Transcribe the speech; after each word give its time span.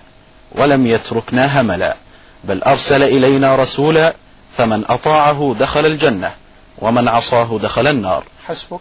ولم 0.51 0.87
يتركنا 0.87 1.61
هملا 1.61 1.95
بل 2.43 2.63
أرسل 2.63 3.03
إلينا 3.03 3.55
رسولا 3.55 4.13
فمن 4.51 4.83
أطاعه 4.89 5.55
دخل 5.59 5.85
الجنة 5.85 6.31
ومن 6.79 7.07
عصاه 7.07 7.59
دخل 7.61 7.87
النار 7.87 8.23
حسبك 8.47 8.79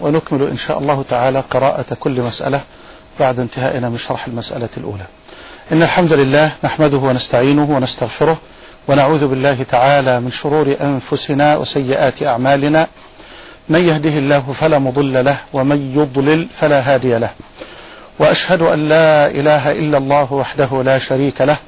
ونكمل 0.00 0.42
إن 0.42 0.56
شاء 0.56 0.78
الله 0.78 1.04
تعالى 1.08 1.44
قراءة 1.50 1.94
كل 1.94 2.20
مسألة 2.20 2.62
بعد 3.20 3.40
انتهائنا 3.40 3.88
من 3.88 3.98
شرح 3.98 4.26
المسألة 4.26 4.68
الأولى 4.76 5.04
إن 5.72 5.82
الحمد 5.82 6.12
لله 6.12 6.52
نحمده 6.64 6.98
ونستعينه 6.98 7.64
ونستغفره 7.70 8.38
ونعوذ 8.88 9.26
بالله 9.28 9.62
تعالى 9.62 10.20
من 10.20 10.30
شرور 10.30 10.76
أنفسنا 10.80 11.56
وسيئات 11.56 12.22
أعمالنا 12.22 12.86
من 13.68 13.88
يهده 13.88 14.10
الله 14.18 14.52
فلا 14.60 14.78
مضل 14.78 15.24
له 15.24 15.38
ومن 15.52 15.92
يضلل 15.96 16.48
فلا 16.54 16.80
هادي 16.80 17.18
له 17.18 17.30
وأشهد 18.18 18.62
أن 18.62 18.88
لا 18.88 19.30
إله 19.30 19.72
إلا 19.72 19.98
الله 19.98 20.32
وحده 20.32 20.82
لا 20.82 20.98
شريك 20.98 21.40
له 21.40 21.58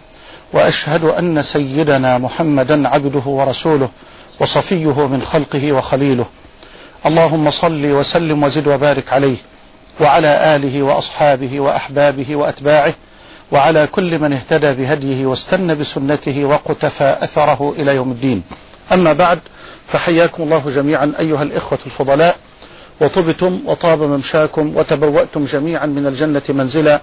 وأشهد 0.52 1.04
أن 1.04 1.42
سيدنا 1.42 2.18
محمدا 2.18 2.88
عبده 2.88 3.22
ورسوله 3.26 3.88
وصفيه 4.40 5.06
من 5.08 5.22
خلقه 5.22 5.72
وخليله 5.72 6.24
اللهم 7.06 7.50
صل 7.50 7.84
وسلم 7.86 8.42
وزد 8.42 8.66
وبارك 8.66 9.12
عليه 9.12 9.36
وعلى 10.00 10.56
آله 10.56 10.82
وأصحابه 10.82 11.60
وأحبابه 11.60 12.36
وأتباعه 12.36 12.94
وعلى 13.52 13.86
كل 13.86 14.18
من 14.18 14.32
اهتدى 14.32 14.72
بهديه 14.74 15.26
واستنى 15.26 15.74
بسنته 15.74 16.44
وقتفى 16.44 17.16
أثره 17.22 17.74
إلى 17.78 17.94
يوم 17.96 18.10
الدين 18.10 18.42
أما 18.92 19.12
بعد 19.12 19.38
فحياكم 19.86 20.42
الله 20.42 20.70
جميعا 20.70 21.12
أيها 21.18 21.42
الإخوة 21.42 21.78
الفضلاء 21.86 22.36
وطبتم 23.00 23.60
وطاب 23.66 24.02
ممشاكم 24.02 24.76
وتبوأتم 24.76 25.44
جميعا 25.44 25.86
من 25.86 26.06
الجنة 26.06 26.42
منزلا 26.48 27.00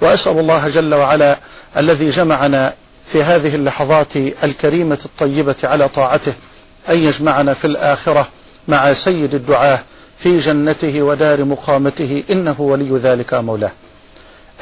وأسأل 0.00 0.38
الله 0.38 0.68
جل 0.68 0.94
وعلا 0.94 1.38
الذي 1.76 2.10
جمعنا 2.10 2.74
في 3.06 3.22
هذه 3.22 3.54
اللحظات 3.54 4.16
الكريمة 4.16 4.98
الطيبة 5.04 5.54
على 5.64 5.88
طاعته 5.88 6.32
أن 6.88 6.98
يجمعنا 6.98 7.54
في 7.54 7.66
الآخرة 7.66 8.28
مع 8.68 8.92
سيد 8.92 9.34
الدعاة 9.34 9.78
في 10.18 10.38
جنته 10.38 11.02
ودار 11.02 11.44
مقامته 11.44 12.22
إنه 12.30 12.56
ولي 12.60 12.90
ذلك 12.96 13.34
مولاه 13.34 13.72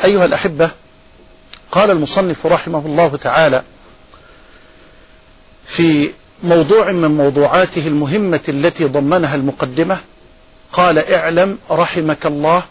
أيها 0.04 0.24
الأحبة 0.24 0.70
قال 1.72 1.90
المصنف 1.90 2.46
رحمه 2.46 2.82
الله 2.86 3.16
تعالى 3.16 3.62
في 5.66 6.10
موضوع 6.42 6.92
من 6.92 7.10
موضوعاته 7.10 7.86
المهمة 7.86 8.40
التي 8.48 8.84
ضمنها 8.84 9.34
المقدمة 9.34 9.98
قال 10.72 11.12
اعلم 11.12 11.58
رحمك 11.70 12.26
الله 12.26 12.62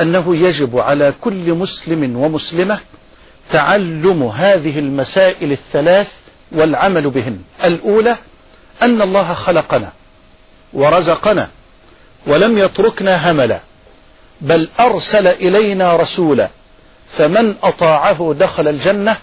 أنه 0.00 0.36
يجب 0.36 0.78
على 0.78 1.12
كل 1.20 1.54
مسلم 1.54 2.16
ومسلمة 2.16 2.78
تعلم 3.50 4.22
هذه 4.22 4.78
المسائل 4.78 5.52
الثلاث 5.52 6.08
والعمل 6.52 7.10
بهن 7.10 7.38
الأولى 7.64 8.16
أن 8.82 9.02
الله 9.02 9.34
خلقنا 9.34 9.92
ورزقنا 10.72 11.48
ولم 12.26 12.58
يتركنا 12.58 13.30
هملا 13.30 13.60
بل 14.40 14.68
أرسل 14.80 15.26
إلينا 15.26 15.96
رسولا 15.96 16.50
فمن 17.08 17.54
أطاعه 17.62 18.34
دخل 18.38 18.68
الجنة 18.68 19.16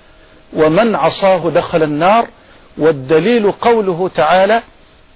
ومن 0.53 0.95
عصاه 0.95 1.49
دخل 1.49 1.83
النار 1.83 2.27
والدليل 2.77 3.51
قوله 3.51 4.07
تعالى 4.15 4.61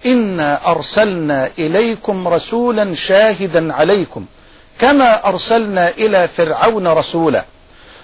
إنا 0.05 0.71
أرسلنا 0.71 1.51
إليكم 1.59 2.27
رسولا 2.27 2.95
شاهدا 2.95 3.73
عليكم 3.73 4.25
كما 4.79 5.27
أرسلنا 5.27 5.89
إلى 5.89 6.27
فرعون 6.27 6.87
رسولا 6.87 7.45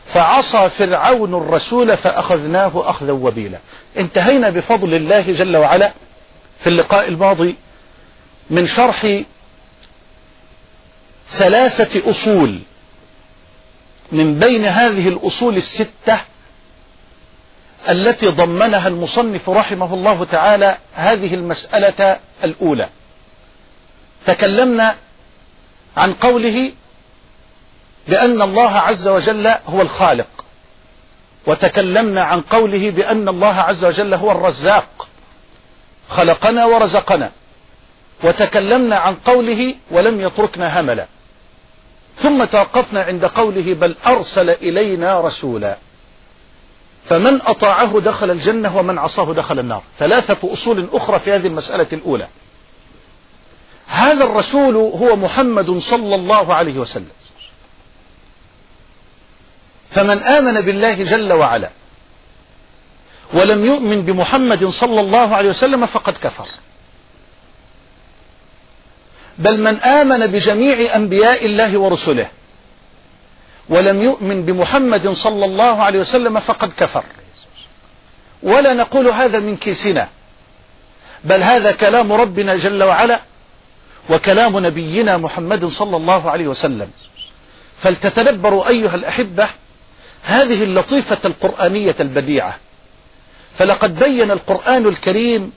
فعصى 0.06 0.70
فرعون 0.70 1.34
الرسول 1.36 1.98
فأخذناه 1.98 2.72
أخذا 2.90 3.12
وبيلا 3.12 3.59
انتهينا 3.98 4.50
بفضل 4.50 4.94
الله 4.94 5.22
جل 5.22 5.58
وعلا 5.58 5.92
في 6.59 6.68
اللقاء 6.68 7.08
الماضي 7.08 7.56
من 8.50 8.68
شرح 8.68 9.22
ثلاثة 11.32 12.12
أصول 12.12 12.59
من 14.12 14.40
بين 14.40 14.66
هذه 14.66 15.08
الأصول 15.08 15.58
الستة 15.58 16.20
التي 17.90 18.28
ضمنها 18.28 18.88
المصنف 18.88 19.50
رحمه 19.50 19.94
الله 19.94 20.24
تعالى 20.24 20.78
هذه 20.94 21.34
المسألة 21.34 22.20
الأولى 22.44 22.90
تكلمنا 24.26 24.96
عن 25.98 26.14
قوله 26.14 26.72
بأن 28.08 28.42
الله 28.42 28.70
عز 28.72 29.08
وجل 29.08 29.48
هو 29.48 29.82
الخالق 29.82 30.28
وتكلمنا 31.48 32.22
عن 32.22 32.42
قوله 32.42 32.90
بأن 32.92 33.28
الله 33.30 33.56
عز 33.62 33.86
وجل 33.86 34.14
هو 34.14 34.32
الرزاق 34.32 35.08
خلقنا 36.10 36.66
ورزقنا 36.66 37.32
وتكلمنا 38.24 38.96
عن 38.96 39.16
قوله 39.16 39.76
ولم 39.92 40.22
يتركنا 40.22 40.80
هملا 40.82 41.06
ثم 42.18 42.44
توقفنا 42.44 43.02
عند 43.04 43.26
قوله 43.26 43.74
بل 43.74 43.96
أرسل 44.06 44.50
إلينا 44.50 45.22
رسولا 45.22 45.78
فمن 47.06 47.40
أطاعه 47.41 48.00
دخل 48.00 48.31
الجنة 48.31 48.78
ومن 48.78 48.97
عصاه 48.97 49.34
دخل 49.34 49.59
النار 49.59 49.84
ثلاثة 50.00 50.53
أصول 50.53 50.88
أخرى 50.94 51.19
في 51.19 51.31
هذه 51.31 51.47
المسألة 51.47 51.88
الأولى 51.94 52.28
هذا 53.88 54.24
الرسول 54.24 54.75
هو 54.75 55.16
محمد 55.16 55.78
صلى 55.80 56.16
الله 56.16 56.53
عليه 56.53 56.80
وسلم 56.80 57.09
فمن 59.90 60.24
آمن 60.24 60.62
بالله 60.62 61.03
جل 61.03 61.34
وعلا 61.34 61.69
ولم 63.34 63.66
يؤمن 63.66 64.02
بمحمد 64.02 64.66
صلى 64.70 65.00
الله 65.02 65.35
عليه 65.35 65.50
وسلم 65.50 65.85
فقد 65.85 66.14
كفر 66.24 66.47
بل 69.40 69.59
من 69.59 69.80
آمن 69.81 70.28
بجميع 70.28 70.96
أنبياء 70.96 71.46
الله 71.46 71.78
ورسله 71.80 72.30
ولم 73.69 74.01
يؤمن 74.01 74.44
بمحمد 74.46 75.09
صلى 75.09 75.46
الله 75.46 75.84
عليه 75.84 76.00
وسلم 76.00 76.40
فقد 76.40 76.72
كفر 76.78 77.03
ولا 78.43 78.73
نقول 78.73 79.08
هذا 79.08 79.40
من 79.40 79.58
كيسنا 79.58 80.09
بل 81.23 81.43
هذا 81.43 81.72
كلام 81.72 82.11
ربنا 82.14 82.55
جل 82.55 82.84
وعلا 82.84 83.20
وكلام 84.09 84.66
نبينا 84.66 85.17
محمد 85.17 85.66
صلى 85.66 85.97
الله 85.97 86.32
عليه 86.32 86.47
وسلم 86.47 86.90
فلتتدبروا 87.78 88.67
أيها 88.70 88.96
الأحبة 88.96 89.49
هذه 90.23 90.64
اللطيفة 90.64 91.17
القرآنية 91.26 91.96
البديعة 91.99 92.55
فلقد 93.58 93.96
بين 93.99 94.32
القرآن 94.32 94.85
الكريم 94.88 95.52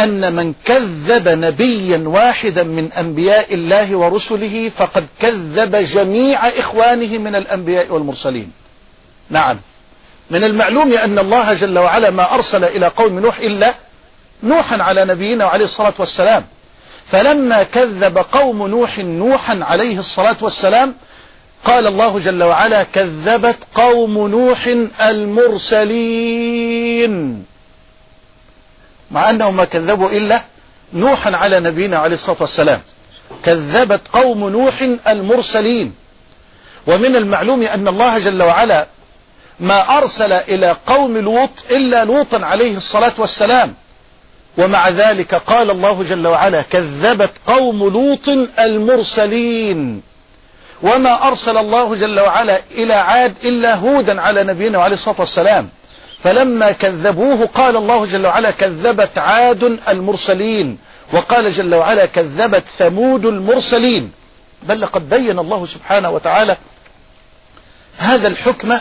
أن 0.00 0.32
من 0.36 0.54
كذب 0.64 1.28
نبيا 1.28 2.04
واحدا 2.08 2.62
من 2.62 2.92
أنبياء 2.92 3.54
الله 3.54 3.96
ورسله 3.96 4.70
فقد 4.76 5.06
كذب 5.20 5.76
جميع 5.76 6.46
إخوانه 6.48 7.18
من 7.18 7.36
الأنبياء 7.36 7.92
والمرسلين 7.92 8.50
نعم 9.30 9.58
من 10.30 10.44
المعلوم 10.44 10.92
أن 10.92 11.18
الله 11.18 11.54
جل 11.54 11.78
وعلا 11.78 12.10
ما 12.10 12.34
أرسل 12.34 12.64
إلى 12.64 12.86
قوم 12.86 13.18
نوح 13.18 13.38
إلا 13.38 13.74
نوحا 14.42 14.82
على 14.82 15.04
نبينا 15.04 15.44
وعليه 15.44 15.64
الصلاة 15.64 15.94
والسلام 15.98 16.44
فلما 17.06 17.62
كذب 17.62 18.18
قوم 18.32 18.66
نوح 18.68 18.98
نوحا 18.98 19.58
عليه 19.62 19.98
الصلاة 19.98 20.36
والسلام 20.42 20.94
قال 21.64 21.86
الله 21.86 22.18
جل 22.18 22.42
وعلا 22.42 22.82
كذبت 22.82 23.56
قوم 23.74 24.28
نوح 24.28 24.66
المرسلين 25.02 27.44
مع 29.12 29.30
أنهم 29.30 29.56
ما 29.56 29.64
كذبوا 29.64 30.10
إلا 30.10 30.42
نوحا 30.94 31.36
على 31.36 31.60
نبينا 31.60 31.98
عليه 31.98 32.14
الصلاة 32.14 32.36
والسلام 32.40 32.80
كذبت 33.44 34.00
قوم 34.12 34.48
نوح 34.48 34.74
المرسلين 35.08 35.92
ومن 36.86 37.16
المعلوم 37.16 37.62
أن 37.62 37.88
الله 37.88 38.18
جل 38.18 38.42
وعلا 38.42 38.86
ما 39.60 39.98
أرسل 39.98 40.32
إلى 40.32 40.76
قوم 40.86 41.16
لوط 41.18 41.50
إلا 41.70 42.04
لوطا 42.04 42.38
عليه 42.44 42.76
الصلاة 42.76 43.12
والسلام 43.18 43.74
ومع 44.58 44.88
ذلك 44.88 45.34
قال 45.34 45.70
الله 45.70 46.02
جل 46.02 46.26
وعلا 46.26 46.62
كذبت 46.62 47.30
قوم 47.46 47.78
لوط 47.88 48.28
المرسلين 48.58 50.02
وما 50.82 51.26
أرسل 51.28 51.58
الله 51.58 51.94
جل 51.96 52.20
وعلا 52.20 52.60
إلى 52.70 52.94
عاد 52.94 53.34
إلا 53.44 53.74
هودا 53.74 54.20
على 54.20 54.44
نبينا 54.44 54.78
عليه 54.82 54.94
الصلاة 54.94 55.16
والسلام 55.18 55.68
فلما 56.22 56.72
كذبوه 56.72 57.46
قال 57.46 57.76
الله 57.76 58.04
جل 58.06 58.26
وعلا 58.26 58.50
كذبت 58.50 59.18
عاد 59.18 59.78
المرسلين 59.88 60.78
وقال 61.12 61.52
جل 61.52 61.74
وعلا 61.74 62.06
كذبت 62.06 62.64
ثمود 62.78 63.26
المرسلين 63.26 64.10
بل 64.62 64.80
لقد 64.80 65.08
بين 65.10 65.38
الله 65.38 65.66
سبحانه 65.66 66.10
وتعالى 66.10 66.56
هذا 67.98 68.28
الحكم 68.28 68.78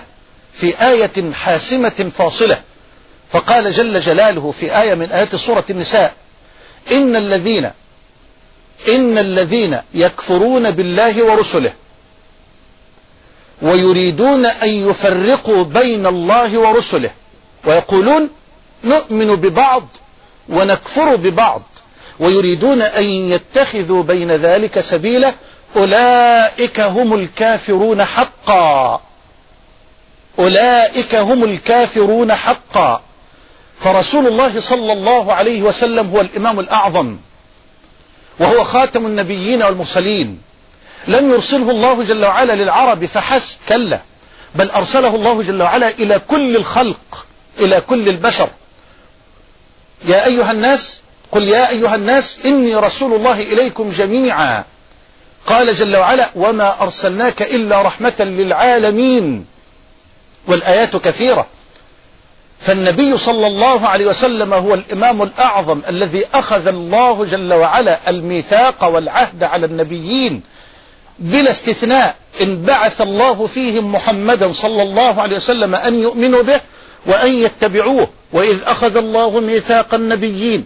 في 0.54 0.88
آية 0.88 1.32
حاسمة 1.32 2.12
فاصلة 2.18 2.58
فقال 3.30 3.72
جل 3.72 4.00
جلاله 4.00 4.52
في 4.52 4.82
آية 4.82 4.94
من 4.96 5.12
آيات 5.12 5.36
سورة 5.36 5.64
النساء 5.70 6.14
إن 6.92 7.16
الذين 7.16 7.72
إن 8.88 9.18
الذين 9.18 9.78
يكفرون 9.94 10.72
بالله 10.72 11.24
ورسله 11.26 11.74
ويريدون 13.62 14.46
أن 14.46 14.70
يفرقوا 14.70 15.64
بين 15.64 16.06
الله 16.06 16.58
ورسله 16.60 17.12
ويقولون 17.66 18.30
نؤمن 18.84 19.36
ببعض 19.36 19.84
ونكفر 20.50 21.16
ببعض 21.16 21.62
ويريدون 22.20 22.82
أن 22.82 23.04
يتخذوا 23.32 24.04
بين 24.04 24.32
ذلك 24.32 24.80
سبيلا 24.80 25.34
أولئك 25.76 26.80
هم 26.80 27.14
الكافرون 27.14 28.04
حقا 28.04 29.02
أولئك 30.40 31.16
هم 31.16 31.44
الكافرون 31.44 32.34
حقا 32.34 33.02
فرسول 33.80 34.28
الله 34.28 34.60
صلى 34.62 34.94
الله 34.94 35.34
عليه 35.34 35.62
وسلم 35.62 36.10
هو 36.10 36.22
الإمام 36.22 36.60
الأعظم 36.60 37.18
وهو 38.40 38.64
خاتم 38.64 39.06
النبيين 39.06 39.64
والمرسلين 39.64 40.42
لم 41.08 41.32
يرسله 41.32 41.72
الله 41.72 42.04
جل 42.04 42.26
وعلا 42.26 42.54
للعرب 42.54 43.06
فحسب 43.06 43.58
كلا 43.70 44.02
بل 44.56 44.70
أرسله 44.70 45.16
الله 45.16 45.42
جل 45.42 45.62
وعلا 45.62 45.90
إلى 45.90 46.20
كل 46.30 46.56
الخلق 46.56 47.26
إلى 47.62 47.82
كل 47.82 48.10
البشر 48.10 48.50
يا 50.06 50.26
أيها 50.26 50.52
الناس 50.52 51.00
قل 51.32 51.44
يا 51.44 51.70
أيها 51.70 51.96
الناس 51.96 52.40
إني 52.46 52.76
رسول 52.76 53.14
الله 53.14 53.42
إليكم 53.42 53.92
جميعا 53.92 54.64
قال 55.46 55.74
جل 55.76 55.96
وعلا 55.98 56.30
وما 56.36 56.82
أرسلناك 56.84 57.42
إلا 57.42 57.82
رحمة 57.82 58.14
للعالمين 58.20 59.46
والآيات 60.48 60.96
كثيرة 60.98 61.48
فالنبي 62.62 63.18
صلى 63.18 63.48
الله 63.48 63.88
عليه 63.88 64.06
وسلم 64.06 64.54
هو 64.54 64.74
الإمام 64.74 65.22
الأعظم 65.22 65.82
الذي 65.90 66.26
أخذ 66.34 66.68
الله 66.68 67.26
جل 67.26 67.54
وعلا 67.54 68.10
الميثاق 68.10 68.84
والعهد 68.84 69.44
على 69.44 69.66
النبيين 69.66 70.42
بلا 71.20 71.52
استثناء 71.52 72.16
إن 72.42 72.62
بعث 72.62 73.02
الله 73.02 73.48
فيهم 73.48 73.92
محمدا 73.92 74.52
صلى 74.52 74.84
الله 74.84 75.22
عليه 75.22 75.36
وسلم 75.36 75.76
أن 75.76 76.00
يؤمنوا 76.02 76.42
به 76.44 76.62
وأن 77.06 77.32
يتبعوه 77.40 78.08
وإذ 78.34 78.60
أخذ 78.64 78.98
الله 78.98 79.40
ميثاق 79.40 79.94
النبيين 79.94 80.66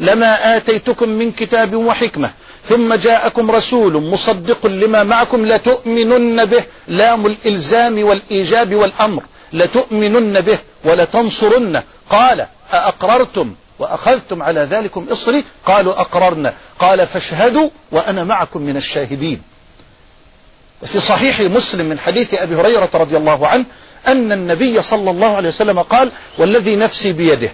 لما 0.00 0.56
آتيتكم 0.56 1.08
من 1.08 1.32
كتاب 1.32 1.74
وحكمة 1.74 2.30
ثم 2.64 2.94
جاءكم 2.94 3.50
رسول 3.50 4.02
مصدق 4.10 4.66
لما 4.66 5.02
معكم 5.02 5.46
لتؤمنن 5.46 6.44
به 6.44 6.64
لام 6.88 7.26
الإلزام 7.26 8.04
والإيجاب 8.04 8.74
والأمر 8.74 9.22
لتؤمنن 9.52 10.40
به 10.40 10.58
ولتنصرنه 10.84 11.82
قال 12.10 12.46
أأقررتم 12.72 13.52
وأخذتم 13.78 14.42
على 14.42 14.60
ذلكم 14.60 15.06
إصري 15.12 15.44
قالوا 15.66 16.00
أقررنا 16.00 16.54
قال 16.78 17.06
فاشهدوا 17.06 17.70
وأنا 17.92 18.24
معكم 18.24 18.62
من 18.62 18.76
الشاهدين 18.76 19.42
في 20.84 21.00
صحيح 21.00 21.40
مسلم 21.40 21.86
من 21.86 21.98
حديث 21.98 22.34
أبي 22.34 22.54
هريرة 22.54 22.88
رضي 22.94 23.16
الله 23.16 23.46
عنه 23.48 23.64
أن 24.08 24.32
النبي 24.32 24.82
صلى 24.82 25.10
الله 25.10 25.36
عليه 25.36 25.48
وسلم 25.48 25.82
قال 25.82 26.10
والذي 26.38 26.76
نفسي 26.76 27.12
بيده 27.12 27.52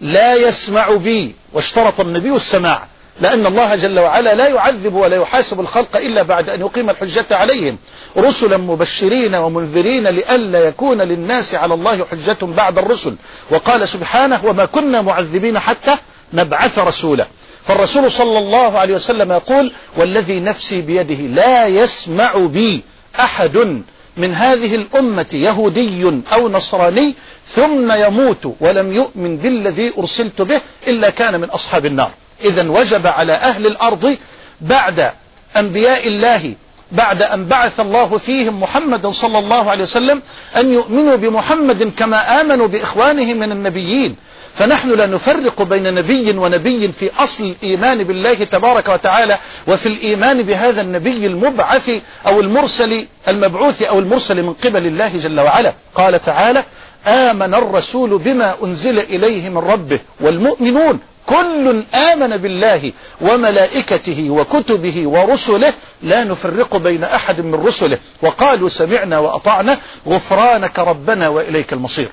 لا 0.00 0.34
يسمع 0.34 0.90
بي 0.96 1.34
واشترط 1.52 2.00
النبي 2.00 2.28
السماع 2.36 2.86
لأن 3.20 3.46
الله 3.46 3.74
جل 3.76 3.98
وعلا 3.98 4.34
لا 4.34 4.48
يعذب 4.48 4.94
ولا 4.94 5.16
يحاسب 5.16 5.60
الخلق 5.60 5.96
إلا 5.96 6.22
بعد 6.22 6.50
أن 6.50 6.60
يقيم 6.60 6.90
الحجة 6.90 7.26
عليهم 7.30 7.78
رسلا 8.16 8.56
مبشرين 8.56 9.34
ومنذرين 9.34 10.04
لئلا 10.08 10.58
يكون 10.68 11.02
للناس 11.02 11.54
على 11.54 11.74
الله 11.74 12.04
حجة 12.10 12.36
بعد 12.42 12.78
الرسل 12.78 13.14
وقال 13.50 13.88
سبحانه 13.88 14.40
وما 14.44 14.64
كنا 14.64 15.00
معذبين 15.00 15.58
حتى 15.58 15.96
نبعث 16.32 16.78
رسولا 16.78 17.26
فالرسول 17.66 18.12
صلى 18.12 18.38
الله 18.38 18.78
عليه 18.78 18.94
وسلم 18.94 19.32
يقول 19.32 19.72
والذي 19.96 20.40
نفسي 20.40 20.80
بيده 20.80 21.14
لا 21.42 21.66
يسمع 21.66 22.32
بي 22.36 22.80
أحد 23.20 23.82
من 24.20 24.34
هذه 24.34 24.74
الأمة 24.74 25.26
يهودي 25.32 26.22
أو 26.32 26.48
نصراني 26.48 27.14
ثم 27.54 27.92
يموت 28.04 28.56
ولم 28.60 28.92
يؤمن 28.92 29.36
بالذي 29.36 29.92
أرسلت 29.98 30.42
به 30.42 30.60
إلا 30.86 31.10
كان 31.10 31.40
من 31.40 31.48
أصحاب 31.50 31.86
النار 31.86 32.10
إذا 32.44 32.68
وجب 32.70 33.06
على 33.06 33.32
أهل 33.32 33.66
الأرض 33.66 34.16
بعد 34.60 35.10
أنبياء 35.56 36.08
الله 36.08 36.54
بعد 36.92 37.22
أن 37.22 37.46
بعث 37.46 37.80
الله 37.80 38.18
فيهم 38.18 38.60
محمدا 38.60 39.12
صلى 39.12 39.38
الله 39.38 39.70
عليه 39.70 39.84
وسلم 39.84 40.22
أن 40.56 40.72
يؤمنوا 40.72 41.16
بمحمد 41.16 41.82
كما 41.98 42.40
آمنوا 42.40 42.66
بإخوانه 42.66 43.34
من 43.34 43.52
النبيين 43.52 44.16
فنحن 44.54 44.88
لا 44.90 45.06
نفرق 45.06 45.62
بين 45.62 45.94
نبي 45.94 46.30
ونبي 46.38 46.92
في 46.92 47.10
أصل 47.18 47.44
الإيمان 47.44 48.04
بالله 48.04 48.34
تبارك 48.34 48.88
وتعالى 48.88 49.38
وفي 49.66 49.86
الإيمان 49.86 50.42
بهذا 50.42 50.80
النبي 50.80 51.26
المبعث 51.26 51.90
أو 52.26 52.40
المرسل 52.40 53.06
المبعوث 53.28 53.82
أو 53.82 53.98
المرسل 53.98 54.42
من 54.42 54.52
قبل 54.52 54.86
الله 54.86 55.08
جل 55.16 55.40
وعلا 55.40 55.74
قال 55.94 56.22
تعالى 56.22 56.64
آمن 57.06 57.54
الرسول 57.54 58.18
بما 58.18 58.54
أنزل 58.64 58.98
إليه 58.98 59.48
من 59.48 59.58
ربه 59.58 59.98
والمؤمنون 60.20 60.98
كل 61.26 61.82
آمن 61.94 62.36
بالله 62.36 62.92
وملائكته 63.20 64.30
وكتبه 64.30 65.02
ورسله 65.08 65.72
لا 66.02 66.24
نفرق 66.24 66.76
بين 66.76 67.04
أحد 67.04 67.40
من 67.40 67.54
رسله 67.54 67.98
وقالوا 68.22 68.68
سمعنا 68.68 69.18
وأطعنا 69.18 69.78
غفرانك 70.08 70.78
ربنا 70.78 71.28
وإليك 71.28 71.72
المصير 71.72 72.08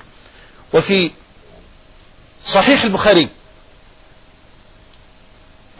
وفي 0.74 1.10
صحيح 2.46 2.84
البخاري 2.84 3.28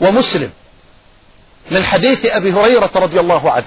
ومسلم 0.01 0.51
من 1.71 1.85
حديث 1.85 2.27
أبي 2.27 2.53
هريرة 2.53 2.91
رضي 2.97 3.21
الله 3.21 3.51
عنه 3.51 3.67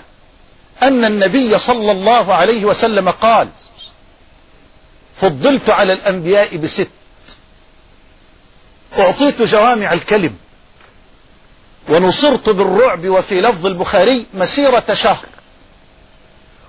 أن 0.83 1.05
النبي 1.05 1.59
صلى 1.59 1.91
الله 1.91 2.33
عليه 2.33 2.65
وسلم 2.65 3.09
قال 3.09 3.47
فضلت 5.15 5.69
على 5.69 5.93
الأنبياء 5.93 6.57
بست 6.57 6.89
أعطيت 8.97 9.41
جوامع 9.41 9.93
الكلم 9.93 10.35
ونصرت 11.89 12.49
بالرعب 12.49 13.05
وفي 13.07 13.41
لفظ 13.41 13.65
البخاري 13.65 14.25
مسيرة 14.33 14.93
شهر 14.93 15.25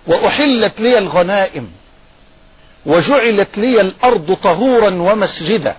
وأحلت 0.06 0.80
لي 0.80 0.98
الغنائم 0.98 1.70
وجعلت 2.86 3.58
لي 3.58 3.80
الأرض 3.80 4.34
طهورا 4.42 4.88
ومسجدا 4.90 5.76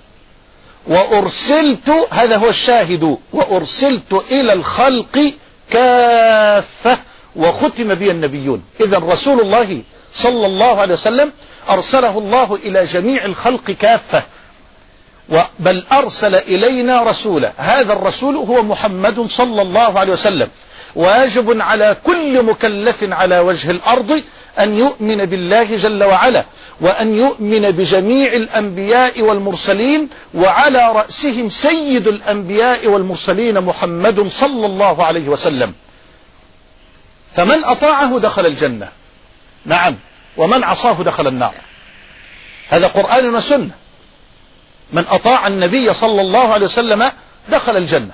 وأرسلت 0.87 1.89
هذا 2.11 2.35
هو 2.37 2.49
الشاهد 2.49 3.17
وأرسلت 3.33 4.23
إلى 4.31 4.53
الخلق 4.53 5.33
كافة 5.69 6.97
وختم 7.35 7.95
بي 7.95 8.11
النبيون 8.11 8.63
إذا 8.81 8.97
رسول 8.97 9.41
الله 9.41 9.81
صلى 10.13 10.45
الله 10.45 10.81
عليه 10.81 10.93
وسلم 10.93 11.31
أرسله 11.69 12.17
الله 12.17 12.55
إلى 12.55 12.85
جميع 12.85 13.25
الخلق 13.25 13.71
كافة 13.71 14.23
بل 15.59 15.83
أرسل 15.91 16.35
إلينا 16.35 17.03
رسولا 17.03 17.53
هذا 17.57 17.93
الرسول 17.93 18.35
هو 18.35 18.63
محمد 18.63 19.25
صلى 19.29 19.61
الله 19.61 19.99
عليه 19.99 20.13
وسلم 20.13 20.47
واجب 20.95 21.61
على 21.61 21.97
كل 22.03 22.43
مكلف 22.43 22.97
على 23.03 23.39
وجه 23.39 23.71
الأرض 23.71 24.21
أن 24.59 24.73
يؤمن 24.73 25.25
بالله 25.25 25.75
جل 25.77 26.03
وعلا 26.03 26.45
وأن 26.81 27.15
يؤمن 27.17 27.71
بجميع 27.71 28.33
الأنبياء 28.33 29.21
والمرسلين 29.21 30.09
وعلى 30.33 30.91
رأسهم 30.95 31.49
سيد 31.49 32.07
الأنبياء 32.07 32.87
والمرسلين 32.87 33.61
محمد 33.61 34.27
صلى 34.29 34.65
الله 34.65 35.03
عليه 35.03 35.29
وسلم 35.29 35.73
فمن 37.35 37.65
أطاعه 37.65 38.19
دخل 38.19 38.45
الجنة 38.45 38.89
نعم 39.65 39.95
ومن 40.37 40.63
عصاه 40.63 41.03
دخل 41.03 41.27
النار 41.27 41.53
هذا 42.69 42.87
قرآن 42.87 43.35
وسنة 43.35 43.69
من 44.93 45.05
أطاع 45.09 45.47
النبي 45.47 45.93
صلى 45.93 46.21
الله 46.21 46.53
عليه 46.53 46.65
وسلم 46.65 47.09
دخل 47.49 47.77
الجنة 47.77 48.11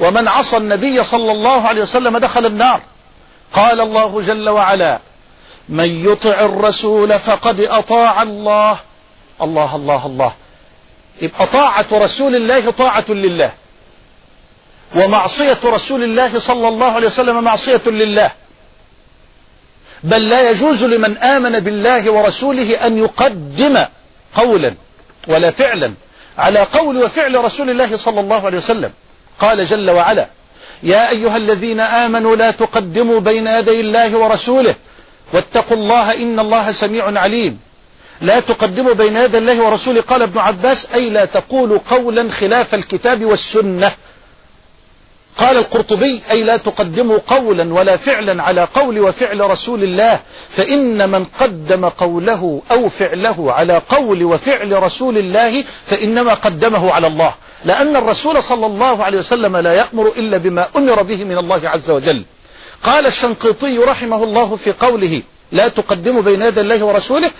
ومن 0.00 0.28
عصى 0.28 0.56
النبي 0.56 1.04
صلى 1.04 1.32
الله 1.32 1.62
عليه 1.66 1.82
وسلم 1.82 2.18
دخل 2.18 2.46
النار 2.46 2.80
قال 3.54 3.80
الله 3.80 4.20
جل 4.20 4.48
وعلا 4.48 4.98
من 5.68 6.04
يطع 6.08 6.44
الرسول 6.44 7.18
فقد 7.18 7.60
أطاع 7.60 8.22
الله 8.22 8.80
الله 9.42 9.76
الله 9.76 10.06
الله 10.06 10.32
يبقى 11.22 11.46
طاعة 11.46 11.86
رسول 11.92 12.36
الله 12.36 12.70
طاعة 12.70 13.04
لله 13.08 13.52
ومعصية 14.96 15.58
رسول 15.64 16.04
الله 16.04 16.38
صلى 16.38 16.68
الله 16.68 16.92
عليه 16.92 17.06
وسلم 17.06 17.44
معصية 17.44 17.80
لله 17.86 18.30
بل 20.04 20.28
لا 20.28 20.50
يجوز 20.50 20.84
لمن 20.84 21.18
آمن 21.18 21.58
بالله 21.60 22.10
ورسوله 22.10 22.86
أن 22.86 22.98
يقدم 22.98 23.84
قولا 24.34 24.74
ولا 25.28 25.50
فعلا 25.50 25.94
على 26.38 26.58
قول 26.60 27.02
وفعل 27.02 27.44
رسول 27.44 27.70
الله 27.70 27.96
صلى 27.96 28.20
الله 28.20 28.46
عليه 28.46 28.58
وسلم 28.58 28.90
قال 29.40 29.64
جل 29.66 29.90
وعلا 29.90 30.28
يا 30.82 31.10
أيها 31.10 31.36
الذين 31.36 31.80
آمنوا 31.80 32.36
لا 32.36 32.50
تقدموا 32.50 33.20
بين 33.20 33.46
يدي 33.46 33.80
الله 33.80 34.18
ورسوله 34.18 34.74
واتقوا 35.32 35.76
الله 35.76 36.14
إن 36.14 36.38
الله 36.40 36.72
سميع 36.72 37.04
عليم 37.20 37.58
لا 38.20 38.40
تقدموا 38.40 38.92
بين 38.92 39.16
يدي 39.16 39.38
الله 39.38 39.64
ورسوله 39.66 40.00
قال 40.00 40.22
ابن 40.22 40.38
عباس 40.38 40.86
أي 40.94 41.10
لا 41.10 41.24
تقولوا 41.24 41.78
قولا 41.90 42.30
خلاف 42.32 42.74
الكتاب 42.74 43.24
والسنة 43.24 43.92
قال 45.38 45.56
القرطبي 45.56 46.22
أي 46.30 46.42
لا 46.42 46.56
تقدموا 46.56 47.18
قولا 47.26 47.74
ولا 47.74 47.96
فعلا 47.96 48.42
على 48.42 48.68
قول 48.74 49.00
وفعل 49.00 49.50
رسول 49.50 49.82
الله 49.84 50.20
فإن 50.50 51.08
من 51.10 51.24
قدم 51.24 51.88
قوله 51.88 52.62
أو 52.70 52.88
فعله 52.88 53.52
على 53.52 53.82
قول 53.88 54.24
وفعل 54.24 54.82
رسول 54.82 55.18
الله 55.18 55.64
فإنما 55.86 56.34
قدمه 56.34 56.92
على 56.92 57.06
الله 57.06 57.34
لأن 57.64 57.96
الرسول 57.96 58.42
صلى 58.42 58.66
الله 58.66 59.04
عليه 59.04 59.18
وسلم 59.18 59.56
لا 59.56 59.72
يأمر 59.74 60.12
إلا 60.16 60.38
بما 60.38 60.66
أمر 60.76 61.02
به 61.02 61.24
من 61.24 61.38
الله 61.38 61.68
عز 61.68 61.90
وجل 61.90 62.22
قال 62.82 63.06
الشنقيطي 63.06 63.78
رحمه 63.78 64.22
الله 64.22 64.56
في 64.56 64.72
قوله 64.72 65.22
لا 65.52 65.68
تقدم 65.68 66.20
بين 66.20 66.42
يدي 66.42 66.60
الله 66.60 66.84
ورسوله 66.84 67.30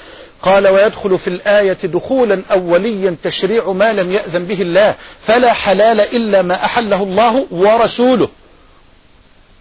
قال 0.42 0.68
ويدخل 0.68 1.18
في 1.18 1.28
الآية 1.28 1.78
دخولا 1.85 2.42
أوليا 2.52 3.16
تشريع 3.23 3.73
ما 3.73 3.92
لم 3.92 4.12
يأذن 4.12 4.45
به 4.45 4.62
الله 4.62 4.95
فلا 5.23 5.52
حلال 5.52 6.00
إلا 6.00 6.42
ما 6.42 6.54
أحله 6.64 7.02
الله 7.02 7.47
ورسوله 7.50 8.28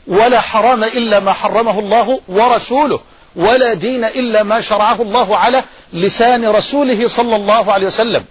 ولا 0.07 0.41
حرام 0.41 0.83
إلا 0.83 1.19
ما 1.19 1.33
حرمه 1.33 1.79
الله 1.79 2.19
ورسوله 2.27 2.99
ولا 3.35 3.73
دين 3.73 4.05
إلا 4.05 4.43
ما 4.43 4.61
شرعه 4.61 5.01
الله 5.01 5.37
على 5.37 5.63
لسان 5.93 6.45
رسوله 6.47 7.07
صلى 7.07 7.35
الله 7.35 7.71
عليه 7.73 7.87
وسلم 7.87 8.23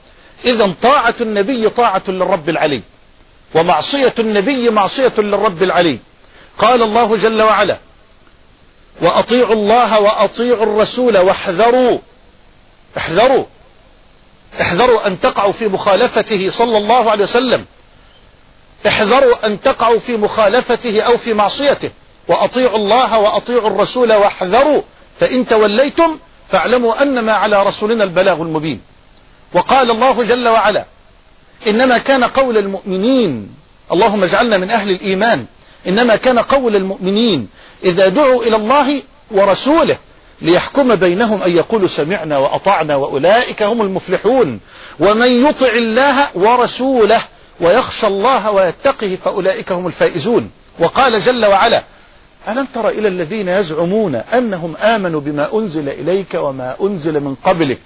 إذا 0.44 0.72
طاعة 0.82 1.14
النبي 1.20 1.68
طاعة 1.68 2.02
للرب 2.08 2.48
العلي 2.48 2.80
ومعصية 3.54 4.14
النبي 4.18 4.70
معصية 4.70 5.12
للرب 5.18 5.62
العلي 5.62 5.98
قال 6.58 6.82
الله 6.82 7.16
جل 7.16 7.42
وعلا 7.42 7.78
وأطيعوا 9.02 9.54
الله 9.54 10.00
وأطيعوا 10.00 10.62
الرسول 10.62 11.18
واحذروا 11.18 11.98
احذروا 12.96 13.44
احذروا 14.60 15.06
أن 15.06 15.20
تقعوا 15.20 15.52
في 15.52 15.68
مخالفته 15.68 16.50
صلى 16.50 16.76
الله 16.78 17.10
عليه 17.10 17.24
وسلم 17.24 17.64
احذروا 18.88 19.46
أن 19.46 19.60
تقعوا 19.60 19.98
في 19.98 20.16
مخالفته 20.16 21.02
أو 21.02 21.16
في 21.18 21.34
معصيته 21.34 21.90
وأطيعوا 22.28 22.76
الله 22.76 23.18
وأطيعوا 23.18 23.68
الرسول 23.68 24.12
واحذروا 24.12 24.82
فإن 25.18 25.46
توليتم 25.46 26.18
فاعلموا 26.48 27.02
أنما 27.02 27.32
على 27.32 27.62
رسولنا 27.62 28.04
البلاغ 28.04 28.40
المبين 28.40 28.80
وقال 29.52 29.90
الله 29.90 30.22
جل 30.24 30.48
وعلا 30.48 30.84
إنما 31.66 31.98
كان 31.98 32.24
قول 32.24 32.56
المؤمنين 32.58 33.54
اللهم 33.92 34.24
اجعلنا 34.24 34.56
من 34.56 34.70
أهل 34.70 34.90
الإيمان 34.90 35.46
إنما 35.88 36.16
كان 36.16 36.38
قول 36.38 36.76
المؤمنين 36.76 37.48
إذا 37.84 38.08
دعوا 38.08 38.42
إلى 38.42 38.56
الله 38.56 39.02
ورسوله 39.30 39.96
ليحكم 40.42 40.94
بينهم 40.94 41.42
أن 41.42 41.50
يقولوا 41.56 41.88
سمعنا 41.88 42.38
وأطعنا 42.38 42.96
وأولئك 42.96 43.62
هم 43.62 43.82
المفلحون 43.82 44.60
ومن 45.00 45.46
يطع 45.46 45.68
الله 45.68 46.28
ورسوله 46.36 47.20
ويخشى 47.60 48.06
الله 48.06 48.50
ويتقه 48.50 49.18
فأولئك 49.24 49.72
هم 49.72 49.86
الفائزون 49.86 50.50
وقال 50.78 51.20
جل 51.20 51.46
وعلا 51.46 51.82
ألم 52.48 52.66
تر 52.74 52.88
إلى 52.88 53.08
الذين 53.08 53.48
يزعمون 53.48 54.14
أنهم 54.14 54.76
آمنوا 54.76 55.20
بما 55.20 55.54
أنزل 55.58 55.88
إليك 55.88 56.34
وما 56.34 56.76
أنزل 56.82 57.20
من 57.20 57.34
قبلك 57.44 57.80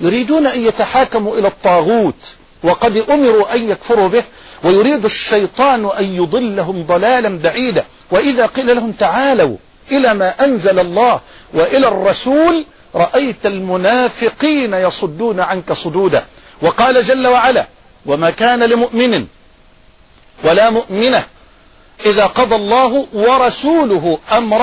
يريدون 0.00 0.46
أن 0.46 0.60
يتحاكموا 0.66 1.38
إلى 1.38 1.48
الطاغوت 1.48 2.34
وقد 2.62 2.96
أمروا 2.96 3.54
أن 3.54 3.68
يكفروا 3.70 4.08
به 4.08 4.24
ويريد 4.64 5.04
الشيطان 5.04 5.86
أن 5.98 6.04
يضلهم 6.14 6.82
ضلالا 6.86 7.38
بعيدا 7.38 7.84
وإذا 8.10 8.46
قيل 8.46 8.74
لهم 8.76 8.92
تعالوا 8.92 9.56
إلى 9.92 10.14
ما 10.14 10.44
أنزل 10.44 10.78
الله 10.78 11.20
وإلى 11.54 11.88
الرسول 11.88 12.64
رأيت 12.94 13.46
المنافقين 13.46 14.74
يصدون 14.74 15.40
عنك 15.40 15.72
صدودا 15.72 16.24
وقال 16.62 17.02
جل 17.02 17.26
وعلا 17.26 17.66
وما 18.06 18.30
كان 18.30 18.62
لمؤمن 18.64 19.26
ولا 20.44 20.70
مؤمنة 20.70 21.24
إذا 22.06 22.26
قضى 22.26 22.54
الله 22.54 23.06
ورسوله 23.12 24.18
أمر 24.32 24.62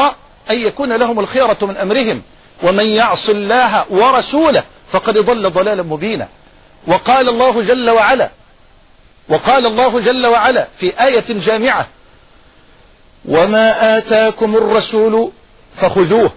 أن 0.51 0.59
يكون 0.61 0.93
لهم 0.93 1.19
الخيرة 1.19 1.57
من 1.61 1.77
أمرهم 1.77 2.21
ومن 2.63 2.85
يعص 2.85 3.29
الله 3.29 3.85
ورسوله 3.93 4.63
فقد 4.91 5.17
ضل 5.17 5.49
ضلالا 5.49 5.83
مبينا 5.83 6.27
وقال 6.87 7.29
الله 7.29 7.61
جل 7.61 7.89
وعلا 7.89 8.29
وقال 9.29 9.65
الله 9.65 9.99
جل 9.99 10.27
وعلا 10.27 10.67
في 10.79 11.03
آية 11.03 11.25
جامعة 11.39 11.87
وما 13.25 13.97
آتاكم 13.97 14.55
الرسول 14.55 15.31
فخذوه 15.75 16.31